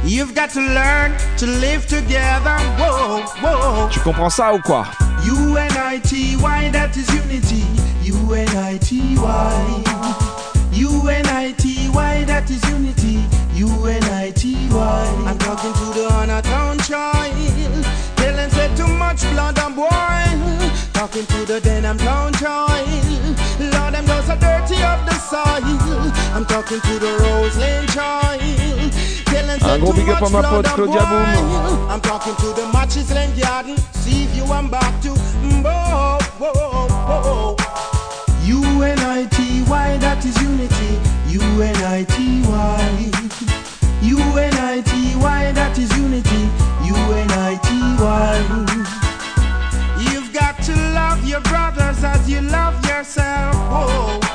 You've 0.04 0.34
got 0.34 0.50
to 0.50 0.60
learn 0.60 1.16
to 1.38 1.46
live 1.46 1.86
together, 1.86 2.56
whoa, 2.78 3.22
whoa. 3.42 3.88
Tu 3.90 4.00
comprends 4.00 4.30
ça 4.30 4.52
ou 4.54 4.60
quoi 4.60 4.86
U-N-I-T-Y, 5.24 6.70
that 6.72 6.96
is 6.96 7.08
unity. 7.14 7.64
U-N-I-T-Y. 8.04 9.84
U-N-I-T-Y, 10.72 12.24
that 12.24 12.50
is 12.50 12.62
unity. 12.70 13.24
U-N-I-T-Y. 13.54 15.24
I'm 15.26 15.38
talking 15.38 15.72
to 15.72 15.84
the 15.98 16.08
Hannah 16.10 16.42
Town 16.42 16.78
child. 16.78 17.96
Them 18.36 18.50
say 18.50 18.68
too 18.76 18.86
much 18.86 19.22
blood 19.32 19.58
and 19.58 19.74
boil. 19.74 19.88
Talking 20.92 21.26
to 21.26 21.44
the 21.46 21.60
Denham 21.60 21.98
town 21.98 22.32
child. 22.34 22.86
Lord, 23.58 23.94
them 23.94 24.06
those 24.06 24.28
are 24.28 24.36
dirty 24.36 24.76
of 24.82 25.04
the 25.06 25.14
soil. 25.18 26.12
I'm 26.34 26.44
talking 26.44 26.80
to 26.80 26.98
the 26.98 27.16
Rose 27.20 27.56
Lane 27.56 27.86
child. 27.88 29.15
Tell 29.46 29.58
them 29.58 29.68
Un 29.68 29.78
say 29.78 29.78
gros 29.78 29.94
too 29.94 30.00
big 30.00 30.08
up 30.10 30.20
much 30.20 30.28
à 30.28 30.32
ma 30.32 30.40
blood 30.40 30.50
pote 30.50 30.66
and 30.66 30.74
Claudia 30.74 31.04
Boom. 31.06 31.90
I'm 31.90 32.00
talking 32.00 32.34
to 32.36 32.52
the 32.52 32.66
Matches 32.72 33.12
Lane 33.12 33.34
Garden. 33.38 33.76
See 33.92 34.24
if 34.24 34.36
you 34.36 34.44
I'm 34.52 34.68
back 34.68 35.00
to 35.02 35.10
whoa, 35.10 36.18
whoa, 36.38 36.88
whoa. 36.88 37.56
U-N-I-T-Y, 38.42 39.98
that 39.98 40.24
is 40.24 40.36
unity. 40.42 40.98
U-N-I-T-Y. 41.28 43.10
U-N-I-T-Y, 44.02 45.52
that 45.52 45.78
is 45.78 45.90
unity. 45.96 46.48
U-N-I-T-Y. 46.84 48.38
You've 50.10 50.32
got 50.32 50.60
to 50.64 50.72
love 50.92 51.24
your 51.24 51.40
brothers 51.42 52.02
as 52.02 52.28
you 52.28 52.40
love 52.40 52.84
yourself. 52.84 53.54
Whoa. 53.54 54.25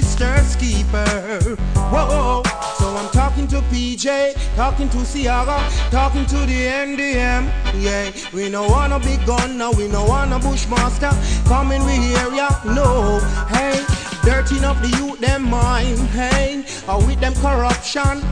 Sister's 0.00 0.56
keeper. 0.56 1.56
Whoa. 1.92 2.42
So 2.78 2.86
I'm 2.96 3.10
talking 3.10 3.46
to 3.48 3.60
PJ, 3.70 4.34
talking 4.56 4.88
to 4.88 5.04
Ciara, 5.04 5.58
talking 5.90 6.26
to 6.26 6.38
the 6.50 6.66
NDM. 6.66 7.42
Yeah, 7.80 8.10
we 8.32 8.48
no 8.48 8.66
wanna 8.66 8.98
be 8.98 9.16
gunner, 9.24 9.70
we 9.70 9.86
no 9.88 10.04
wanna 10.04 10.38
bushmaster. 10.40 11.12
Coming 11.46 11.84
we 11.84 12.16
area, 12.16 12.48
no. 12.64 13.20
Hey, 13.54 13.84
dirtying 14.24 14.64
up 14.64 14.80
the 14.80 14.88
youth 14.98 15.20
them 15.20 15.50
mind. 15.50 15.98
Hey, 16.08 16.64
or 16.88 16.98
with 17.06 17.20
them 17.20 17.34
corruption. 17.34 18.22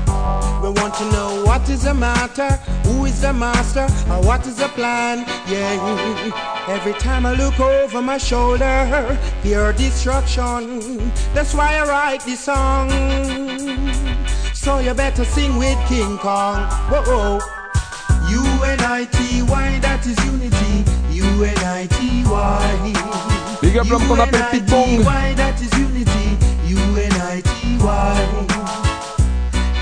We 0.63 0.71
want 0.71 0.95
to 0.95 1.05
know 1.13 1.45
what 1.45 1.69
is 1.69 1.83
the 1.85 1.95
matter, 1.95 2.49
who 2.87 3.05
is 3.05 3.21
the 3.21 3.33
master, 3.33 3.87
or 4.11 4.23
what 4.23 4.47
is 4.47 4.57
the 4.57 4.69
plan. 4.69 5.27
Yeah, 5.49 6.33
every 6.69 6.95
time 6.95 7.27
I 7.27 7.35
look 7.35 7.61
over 7.61 8.01
my 8.01 8.19
shoulder, 8.19 9.19
pure 9.43 9.73
destruction. 9.73 11.13
That's 11.35 11.55
why 11.55 11.77
I 11.77 11.87
write 11.87 12.25
this 12.25 12.41
song. 12.41 12.91
So 14.55 14.79
you 14.79 14.95
better 14.95 15.25
sing 15.25 15.59
with 15.59 15.79
King 15.89 16.19
Kong. 16.19 16.69
Whoa. 16.89 17.41
U-N-I-T-Y, 18.31 19.79
that 19.81 20.07
is 20.07 20.17
unity. 20.25 20.85
U-N-I-T-Y. 21.11 23.32
Big 23.73 23.81
up 23.81 23.89
l'homme 23.89 24.07
qu'on 24.07 24.21
appelle 24.21 24.45
Pitbong. 24.51 24.85
U-N-I-T-Y, 24.87 25.35
that 25.35 25.55
is 25.63 25.71
unity. 25.79 26.37
U-N-I-T-Y. 26.69 28.15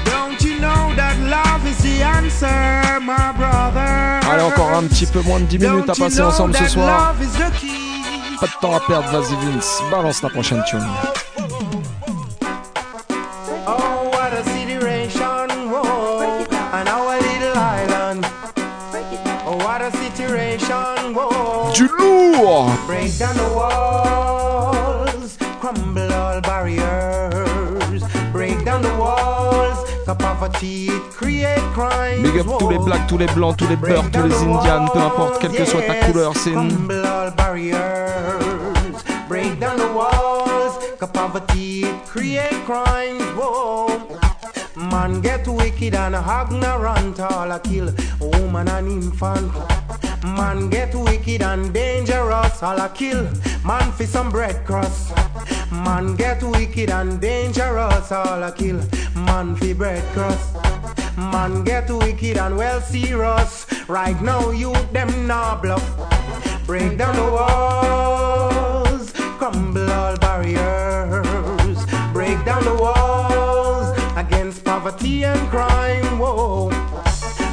Don't 0.04 0.40
you 0.44 0.60
know 0.60 0.94
that 0.94 1.16
love 1.18 1.66
is 1.66 1.76
the 1.82 2.00
answer, 2.00 3.00
my 3.00 3.32
brother? 3.36 4.20
Allez, 4.30 4.42
encore 4.44 4.72
un 4.74 4.84
petit 4.84 5.06
peu 5.06 5.22
moins 5.22 5.40
de 5.40 5.46
10 5.46 5.58
minutes 5.58 5.90
à 5.90 5.94
passer 5.94 6.18
know 6.18 6.28
ensemble 6.28 6.54
ce 6.54 6.62
that 6.62 6.68
soir. 6.68 7.14
love 7.18 7.20
is 7.20 7.36
the 7.36 7.50
key? 7.60 8.36
Pas 8.40 8.46
de 8.46 8.52
temps 8.60 8.76
à 8.76 8.80
perdre, 8.80 9.08
vas-y 9.10 9.34
Vince, 9.44 9.82
balance 9.90 10.22
la 10.22 10.28
prochaine 10.28 10.62
tune. 10.70 10.86
Du 21.80 21.86
lourd 21.86 22.76
Break 22.86 23.16
down 23.16 23.34
the 23.38 23.48
walls, 23.56 25.38
crumble 25.60 26.12
all 26.12 26.38
barriers. 26.42 28.02
Break 28.34 28.66
down 28.66 28.82
the 28.82 28.94
walls, 28.98 29.78
poverty, 30.04 30.90
create 31.10 31.58
crimes. 31.72 32.22
Big 32.22 32.38
up 32.38 32.58
tous 32.58 32.68
les 32.68 32.78
blacks, 32.78 33.06
tous 33.08 33.16
les 33.16 33.26
blancs, 33.28 33.56
tous 33.56 33.66
les 33.66 33.76
beurs, 33.76 34.04
tous 34.10 34.22
les 34.22 34.34
indians, 34.42 34.88
peu 34.92 34.98
importe 34.98 35.38
quelle 35.40 35.52
que 35.52 35.64
soit 35.64 35.80
ta 35.80 35.94
couleur, 35.94 36.34
c'est 36.36 36.50
une... 36.50 36.68
crumble 36.68 37.06
all 37.06 37.30
barriers. 37.34 37.74
Break 39.26 39.58
down 39.58 39.78
the 39.78 39.90
walls, 39.94 40.78
poverty, 41.14 41.86
create 42.04 42.62
crimes. 42.66 43.22
Whoa. 43.38 43.88
Man 44.76 45.22
get 45.22 45.48
wicked 45.48 45.94
and 45.94 46.14
ignorant, 46.14 47.20
all 47.20 47.50
a 47.50 47.58
kill 47.58 47.88
woman 48.20 48.68
and 48.68 48.86
infant. 48.86 49.50
Man 50.22 50.68
get 50.68 50.94
wicked 50.94 51.42
and 51.42 51.72
dangerous, 51.72 52.62
all 52.62 52.78
a 52.78 52.88
kill 52.90 53.24
man 53.64 53.90
for 53.92 54.04
some 54.04 54.30
bread 54.30 54.66
crust. 54.66 55.12
Man 55.72 56.14
get 56.16 56.42
wicked 56.42 56.90
and 56.90 57.20
dangerous, 57.20 58.12
all 58.12 58.42
a 58.42 58.52
kill 58.52 58.80
man 59.14 59.56
for 59.56 59.74
bread 59.74 60.04
crust. 60.12 60.54
Man 61.16 61.64
get 61.64 61.90
wicked 61.90 62.36
and 62.36 62.56
well 62.56 62.80
serious. 62.82 63.66
Right 63.88 64.20
now 64.20 64.50
you 64.50 64.72
them 64.92 65.26
nah 65.26 65.60
bluff. 65.60 65.84
Break 66.66 66.98
down 66.98 67.16
the 67.16 67.30
walls, 67.32 69.12
crumble 69.38 69.90
all 69.90 70.16
barriers. 70.18 71.78
Break 72.12 72.44
down 72.44 72.62
the 72.64 72.74
walls 72.74 73.96
against 74.16 74.64
poverty 74.64 75.24
and 75.24 75.48
crime. 75.48 76.18
Whoa. 76.18 76.68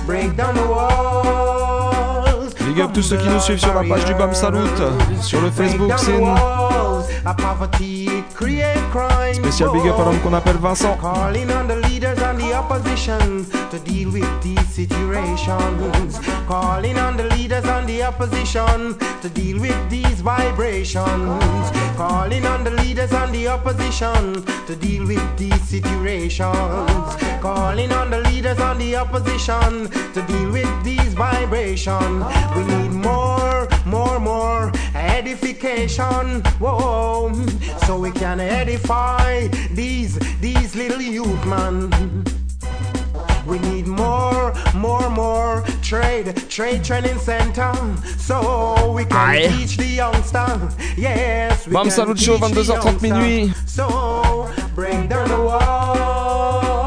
Break 0.05 0.35
down 0.35 0.55
the 0.55 0.67
walls. 0.67 1.26
Tous 2.97 3.03
ceux 3.03 3.17
qui 3.17 3.29
nous 3.29 3.39
suivent 3.39 3.59
sur 3.59 3.75
la 3.75 3.83
page 3.83 4.05
du 4.05 4.15
BAM 4.15 4.33
Salut, 4.33 4.57
sur 5.21 5.39
le 5.39 5.51
Facebook 5.51 5.95
Scene. 5.99 6.33
Walls. 7.27 7.37
A 7.37 7.41
poverty 7.41 8.07
it 8.07 8.25
create 8.33 8.77
crime. 8.91 9.33
Spécial 9.33 9.71
big 9.71 9.87
up 9.87 9.99
à 9.99 10.05
l'homme 10.05 10.19
qu'on 10.19 10.33
appelle 10.33 10.57
Vincent. 10.57 10.97
Calling 10.97 11.49
on 11.51 11.67
the 11.67 11.75
leaders 11.87 12.17
and 12.19 12.39
the 12.39 12.53
opposition 12.53 13.45
to 13.69 13.79
deal 13.79 14.11
with 14.11 14.27
these 14.41 14.67
situations. 14.69 16.19
Calling 16.47 16.97
on 16.97 17.17
the 17.17 17.23
leaders 17.35 17.65
and 17.65 17.87
the 17.87 18.03
opposition 18.03 18.95
to 19.21 19.29
deal 19.29 19.59
with 19.59 19.89
these 19.89 20.21
vibrations. 20.21 21.71
Calling 21.97 22.45
on 22.45 22.63
the 22.63 22.71
leaders 22.83 23.11
and 23.11 23.33
the 23.33 23.47
opposition 23.47 24.43
to 24.67 24.75
deal 24.75 25.05
with 25.05 25.37
these 25.37 25.61
situations. 25.63 27.15
Calling 27.41 27.91
on 27.91 28.09
the 28.09 28.21
leaders 28.29 28.59
and 28.59 28.79
the 28.79 28.95
opposition 28.95 29.89
to 30.13 30.21
deal 30.27 30.51
with 30.51 30.83
these 30.83 31.13
vibrations. 31.13 32.23
We 32.55 32.63
need 32.63 32.91
more, 32.91 33.46
more, 33.87 34.19
more 34.19 34.71
edification. 34.95 36.41
Whoa, 36.59 37.31
so 37.85 37.99
we 37.99 38.11
can 38.11 38.39
edify 38.39 39.47
these 39.73 40.17
these 40.39 40.75
little 40.75 41.01
youth 41.01 41.45
man. 41.45 41.89
We 43.47 43.59
need 43.59 43.87
more, 43.87 44.53
more, 44.75 45.09
more 45.09 45.63
trade, 45.81 46.35
trade 46.49 46.83
training 46.83 47.17
center, 47.19 47.71
so 48.17 48.91
we 48.91 49.05
can 49.05 49.15
Aye. 49.15 49.47
teach 49.47 49.77
the 49.77 49.85
youngster. 49.85 50.45
Yes, 50.97 51.65
we 51.65 51.71
Bam 51.73 51.83
can 51.83 51.91
Salut 51.91 52.19
Show, 52.19 52.37
teach 52.37 52.53
the 52.67 52.73
22h30 52.73 52.83
youngster. 52.83 53.07
minuit. 53.07 53.69
So 53.69 54.51
break 54.75 55.07
down 55.07 55.29
the 55.29 55.37
walls, 55.39 56.86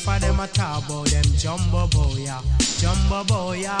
Enough 0.00 0.14
of 0.14 0.20
them 0.22 0.40
a 0.40 0.46
talk 0.46 0.88
about 0.88 1.06
them 1.08 1.24
jumbo 1.36 1.86
boy, 1.88 2.24
yeah. 2.24 2.40
jumbo 2.78 3.22
boy. 3.24 3.60
yeah. 3.60 3.76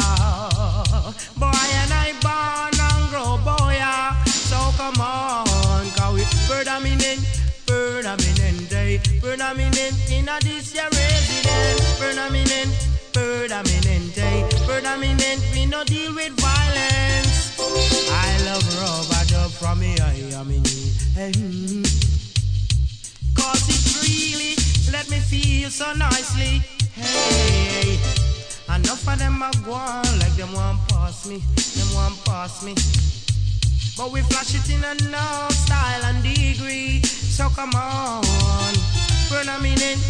Boy 1.38 1.68
and 1.80 1.92
I 1.96 2.12
born 2.20 2.76
and 2.76 3.08
grow 3.08 3.38
boy, 3.40 3.72
yeah. 3.72 4.22
so 4.24 4.58
come 4.76 5.00
on, 5.00 5.88
cause 5.96 6.14
we 6.14 6.24
predominant, 6.46 7.24
predominant 7.64 8.68
day, 8.68 9.00
predominant 9.18 9.96
in 10.12 10.28
a 10.28 10.38
this 10.40 10.74
year 10.74 10.84
resident, 10.92 11.80
predominant, 11.98 12.88
predominant 13.14 14.14
day, 14.14 14.46
predominant. 14.66 15.40
We 15.54 15.64
no 15.64 15.84
deal 15.84 16.14
with 16.14 16.38
violence. 16.38 17.56
I 18.12 18.36
love 18.44 18.66
rubber 18.76 19.24
dub 19.26 19.50
from 19.52 19.80
me, 19.80 19.96
I 19.98 20.12
am. 20.36 20.52
Hmm. 21.16 21.82
Cause 23.34 23.64
it 23.70 24.04
really 24.04 24.49
let 24.92 25.08
me 25.10 25.18
feel 25.18 25.70
so 25.70 25.92
nicely. 25.94 26.62
Hey, 26.94 27.98
enough 28.74 29.06
of 29.08 29.18
them 29.18 29.42
are 29.42 29.52
gone 29.64 30.18
like 30.18 30.34
them 30.36 30.52
want 30.52 30.78
pass 30.88 31.26
me, 31.26 31.38
them 31.76 31.94
want 31.94 32.16
pass 32.24 32.62
me. 32.64 32.74
But 33.96 34.12
we 34.12 34.22
flash 34.22 34.54
it 34.54 34.68
in 34.70 34.82
enough 34.84 35.52
style 35.52 36.04
and 36.04 36.22
degree. 36.22 37.02
So 37.02 37.48
come 37.50 37.74
on, 37.74 38.74
predominant, 39.28 40.00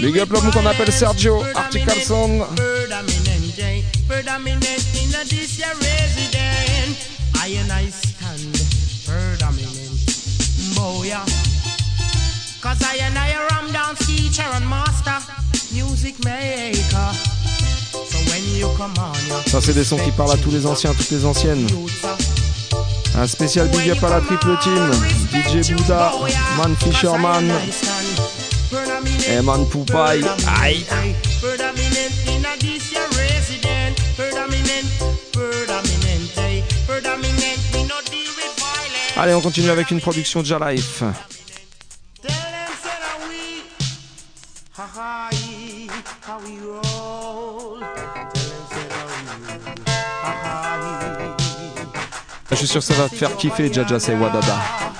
Big 0.00 0.18
up 0.18 0.30
l'homme 0.30 0.50
qu'on 0.50 0.66
appelle. 0.66 0.92
Sergio 0.92 1.38
Predominant, 1.38 1.56
Articarson. 1.56 2.46
Predominant, 2.54 3.56
day, 3.56 3.84
predominant 4.08 4.84
in 4.94 5.14
a 5.14 5.24
this 5.24 5.58
year 5.58 5.72
resident. 5.74 6.96
I 7.36 7.48
and 7.60 7.72
I 7.72 7.88
stand 7.90 8.56
predominant, 9.06 10.74
boy. 10.74 11.06
yeah. 11.06 11.45
Cause 12.66 12.82
I 12.82 12.96
and 13.06 13.16
I 13.16 13.28
a 13.28 13.46
ram 13.52 13.70
down 13.70 13.94
teacher 13.94 14.42
and 14.42 14.68
master, 14.68 15.22
music 15.72 16.16
maker. 16.24 17.12
So 18.10 18.18
when 18.26 18.42
you 18.58 18.66
come 18.76 18.92
on, 18.98 19.14
yeah. 19.28 19.40
Ça, 19.46 19.60
c'est 19.60 19.72
des 19.72 19.84
sons 19.84 19.98
qui 19.98 20.10
parlent 20.10 20.32
à 20.32 20.36
tous 20.36 20.50
les 20.50 20.66
anciens, 20.66 20.92
toutes 20.92 21.12
les 21.12 21.24
anciennes. 21.24 21.64
Un 23.14 23.28
spécial 23.28 23.68
big 23.68 23.88
up 23.90 24.02
à 24.02 24.08
la 24.08 24.20
triple 24.20 24.58
team. 24.64 24.90
DJ 25.30 25.74
Bouddha, 25.74 26.12
Man 26.56 26.74
Fisherman 26.82 27.52
et 29.28 29.40
Man 29.42 29.64
Poupaille. 29.68 30.24
Aïe. 30.60 30.84
Eh. 30.90 31.14
Allez, 39.16 39.34
on 39.34 39.40
continue 39.40 39.70
avec 39.70 39.92
une 39.92 40.00
production 40.00 40.42
de 40.42 40.72
Life. 40.72 41.04
Suis 52.66 52.80
sûr 52.80 52.80
que 52.80 52.94
ça 52.94 53.02
va 53.02 53.08
te 53.08 53.14
faire 53.14 53.36
kiffer, 53.36 53.72
Jaja 53.72 53.98
C'est 54.00 54.14
Wadada. 54.14 54.95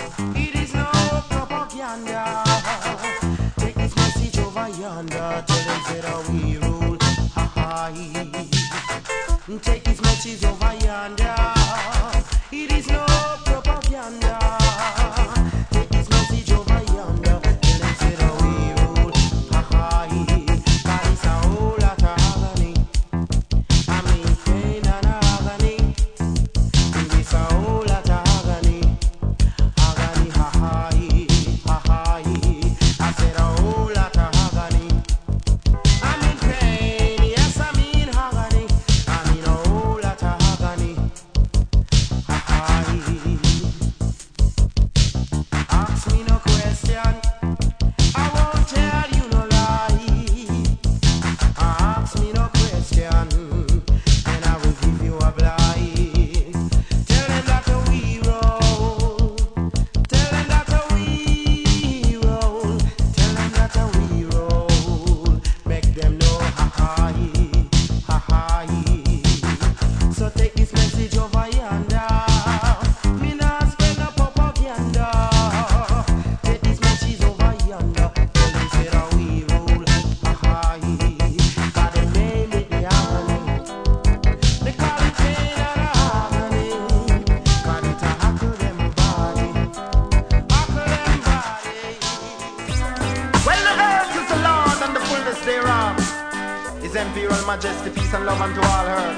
Majesty, 97.57 97.91
peace 97.91 98.15
and 98.15 98.27
love 98.27 98.41
unto 98.41 98.61
all 98.61 98.87
her. 98.93 99.15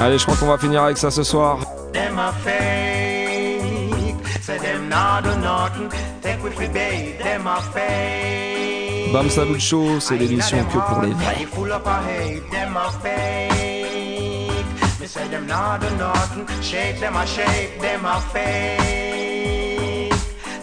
Allez, 0.00 0.18
je 0.18 0.24
crois 0.24 0.36
qu'on 0.36 0.46
va 0.46 0.58
finir 0.58 0.82
avec 0.82 0.98
ça 0.98 1.10
ce 1.10 1.22
soir. 1.22 1.58
Them 1.92 2.18
a 2.18 2.32
fake, 2.44 4.16
say 4.42 4.58
them 4.58 4.88
not 4.88 5.22
do 5.22 5.34
nothing. 5.40 5.90
Take 6.22 6.42
with 6.42 6.56
the 6.56 6.68
bait, 6.68 7.18
them 7.22 7.46
a 7.46 7.60
fake. 7.72 9.12
Bam 9.12 9.30
Salut 9.30 9.60
Show, 9.60 10.00
c'est 10.00 10.16
l'émission 10.16 10.64
que 10.64 10.78
pour 10.78 11.00
les. 11.02 11.14
Me 15.00 15.06
say 15.06 15.28
them 15.28 15.46
not 15.46 15.80
do 15.80 15.88
nothing. 15.96 16.46
Shake 16.60 16.98
them 17.00 17.16
a 17.16 17.24
shake, 17.26 17.80
them 17.80 18.04
a 18.04 18.20
fake. 18.32 20.12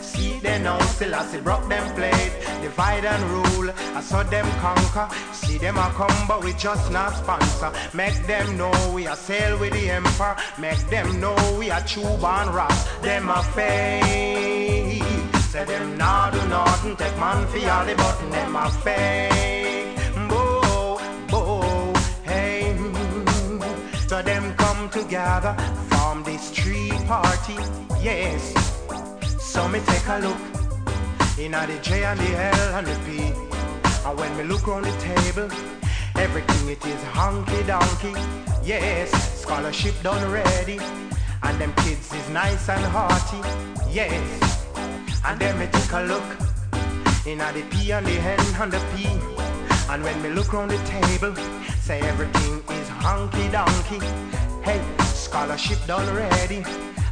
See 0.02 0.40
them 0.42 0.64
now, 0.64 0.80
still 0.94 1.16
I 1.16 1.26
still 1.26 1.42
broke 1.42 1.68
them 1.70 1.84
plate. 1.96 2.45
Divide 2.66 3.06
and 3.06 3.24
rule, 3.30 3.70
I 3.94 4.02
saw 4.02 4.24
them 4.24 4.48
conquer. 4.60 5.08
See 5.34 5.60
them 5.60 5.78
a 5.78 5.88
come, 5.94 6.28
but 6.28 6.44
we 6.44 6.52
just 6.54 6.92
not 6.92 7.14
sponsor. 7.14 7.72
Make 7.94 8.18
them 8.26 8.58
know 8.58 8.74
we 8.92 9.06
are 9.06 9.16
sail 9.16 9.56
with 9.60 9.72
the 9.74 9.92
emperor. 9.92 10.36
Make 10.58 10.80
them 10.90 11.20
know 11.20 11.36
we 11.60 11.70
are 11.70 11.82
tube 11.82 12.24
and 12.24 12.50
ras. 12.56 12.88
Them 13.04 13.30
a 13.30 13.44
fake. 13.54 15.04
Say 15.52 15.64
them 15.66 15.96
not 15.96 16.34
do 16.34 16.42
nothing. 16.48 16.96
Take 16.96 17.16
man 17.20 17.46
for 17.50 17.70
all 17.70 17.86
the 17.86 17.94
button. 17.94 18.32
Them 18.32 18.56
a 18.56 18.72
fake. 18.84 19.96
Bo, 20.28 21.00
bo, 21.30 21.94
hey. 22.24 22.76
So 24.08 24.24
them 24.24 24.56
come 24.56 24.90
together, 24.90 25.56
form 25.92 26.24
this 26.24 26.52
tree 26.52 26.90
party. 27.06 27.58
Yes. 28.02 28.42
So 29.40 29.68
me 29.68 29.80
take 29.82 30.08
a 30.08 30.18
look 30.18 30.65
in 31.38 31.52
the 31.52 31.80
J 31.82 32.04
and 32.06 32.20
the 32.20 32.38
L 32.38 32.76
and 32.76 32.88
the 32.88 32.96
P. 33.06 33.20
And 34.06 34.18
when 34.18 34.38
me 34.38 34.44
look 34.44 34.68
round 34.68 34.86
the 34.86 34.92
table, 35.00 35.50
everything 36.16 36.70
it 36.70 36.86
is 36.86 37.02
honky 37.14 37.66
donkey. 37.68 38.14
Yes, 38.64 39.12
scholarship 39.42 39.96
done 40.02 40.32
ready. 40.32 40.80
And 41.44 41.60
them 41.60 41.74
kids 41.84 42.14
is 42.14 42.30
nice 42.30 42.70
and 42.70 42.84
hearty. 42.86 43.42
Yes. 43.92 44.22
And 45.26 45.40
then 45.40 45.60
me 45.60 45.68
take 45.72 45.92
a 45.92 46.04
look 46.04 46.24
in 47.26 47.40
the 47.40 47.64
P 47.70 47.92
and 47.92 48.06
the 48.06 48.14
N 48.14 48.40
and 48.62 48.72
the 48.72 48.80
P. 48.96 49.08
And 49.90 50.04
when 50.04 50.22
me 50.22 50.30
look 50.30 50.54
round 50.54 50.72
the 50.72 50.78
table, 50.86 51.36
say 51.82 52.00
everything 52.02 52.64
is 52.80 52.90
honky 52.90 53.52
donkey. 53.52 54.00
Hey, 54.64 54.82
scholarship 55.04 55.80
done 55.86 56.08
ready. 56.16 56.64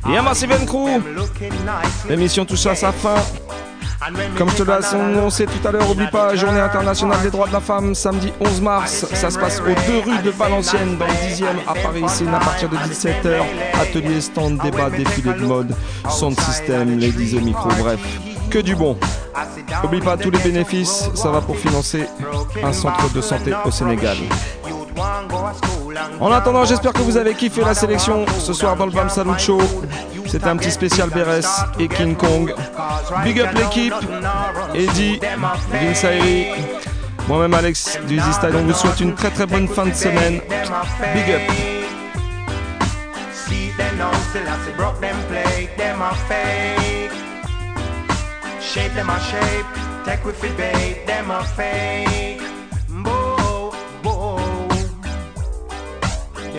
Et 0.06 0.18
un 0.18 0.22
Massive 0.24 0.66
Crew. 0.66 0.86
Them 0.86 1.16
looking 1.16 1.54
nicely. 1.66 2.10
L'émission 2.10 2.45
touche 2.45 2.66
à 2.66 2.76
sa 2.76 2.91
fin. 2.91 3.16
Comme 4.38 4.50
je 4.50 4.64
te 4.64 4.96
annoncé 4.96 5.46
tout 5.46 5.68
à 5.68 5.72
l'heure, 5.72 5.90
oublie 5.90 6.10
pas, 6.12 6.36
journée 6.36 6.60
internationale 6.60 7.22
des 7.22 7.30
droits 7.30 7.48
de 7.48 7.54
la 7.54 7.60
femme, 7.62 7.96
samedi 7.96 8.32
11 8.40 8.62
mars. 8.62 9.06
Ça 9.14 9.30
se 9.30 9.40
passe 9.40 9.62
aux 9.62 9.92
deux 9.92 10.00
rues 10.00 10.22
de 10.24 10.30
Valenciennes, 10.30 10.98
dans 10.98 11.06
le 11.06 11.12
10e 11.12 11.46
à 11.68 11.74
Paris. 11.74 12.04
C'est 12.08 12.28
à 12.28 12.40
partir 12.40 12.70
de 12.70 12.76
17h. 12.76 13.42
Atelier, 13.82 14.20
stand, 14.20 14.58
débat, 14.62 14.90
défilé 14.90 15.34
de 15.34 15.46
mode, 15.46 15.76
sound 16.10 16.38
system, 16.40 17.00
ladies 17.00 17.38
au 17.38 17.42
micro, 17.42 17.70
bref. 17.80 18.00
que 18.50 18.60
du 18.60 18.76
bon. 18.76 18.98
N'oublie 19.84 20.02
pas 20.02 20.18
tous 20.18 20.32
les 20.32 20.40
bénéfices, 20.40 21.10
ça 21.16 21.30
va 21.30 21.42
pour 21.42 21.58
financer 21.58 22.06
un 22.64 22.74
centre 22.74 23.12
de 23.14 23.22
santé 23.22 23.54
au 23.66 23.72
Sénégal. 23.72 24.18
En 26.20 26.32
attendant, 26.32 26.65
j'espère 26.65 26.94
que 26.94 27.02
vous 27.02 27.18
avez 27.18 27.34
kiffé 27.34 27.61
la 27.61 27.74
sélection 27.74 28.26
ce 28.40 28.53
soir 28.53 28.76
dans 28.76 28.86
le 28.86 28.91
Bam 28.91 29.10
Salut 29.10 29.38
Show. 29.38 29.60
C'était 30.28 30.48
un 30.48 30.57
petit 30.57 30.72
spécial 30.72 31.10
BRS 31.10 31.80
et 31.80 31.88
King 31.88 32.15
Kong. 32.15 32.53
Big 33.24 33.40
up 33.41 33.49
l'équipe, 33.56 33.94
Eddie, 34.74 35.20
Vince 35.72 36.03
Ayri, 36.03 36.48
moi-même 37.28 37.53
Alex 37.53 37.99
du 38.07 38.18
Easy 38.18 38.34
Style. 38.34 38.56
On 38.56 38.64
vous 38.64 38.74
souhaite 38.74 38.99
une 38.99 39.14
très 39.14 39.30
très 39.30 39.45
bonne 39.45 39.68
fin 39.68 39.86
de 39.86 39.94
semaine. 39.94 40.40
Big 41.14 41.32
up. 41.32 41.41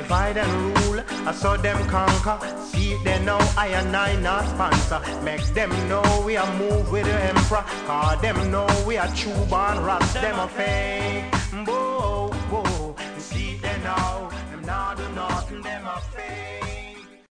Divide 0.04 0.36
and 0.36 0.78
rule, 0.84 1.00
I 1.26 1.32
saw 1.32 1.56
them 1.56 1.82
conquer. 1.88 2.38
See 2.58 2.94
they 3.04 3.18
know 3.24 3.38
I 3.56 3.68
and 3.68 3.96
I 3.96 4.14
not 4.20 4.44
sponsor. 4.44 5.00
Make 5.22 5.40
them 5.54 5.70
know 5.88 6.22
we 6.26 6.36
are 6.36 6.58
move 6.58 6.92
with 6.92 7.06
the 7.06 7.18
emperor. 7.32 7.64
Cause 7.86 8.20
them 8.20 8.50
know 8.50 8.66
we 8.86 8.98
are 8.98 9.08
true 9.14 9.32
born 9.48 9.82
rats, 9.82 10.12
them 10.12 10.38
a 10.38 10.46
fake. 10.46 11.24
Whoa, 11.66 11.93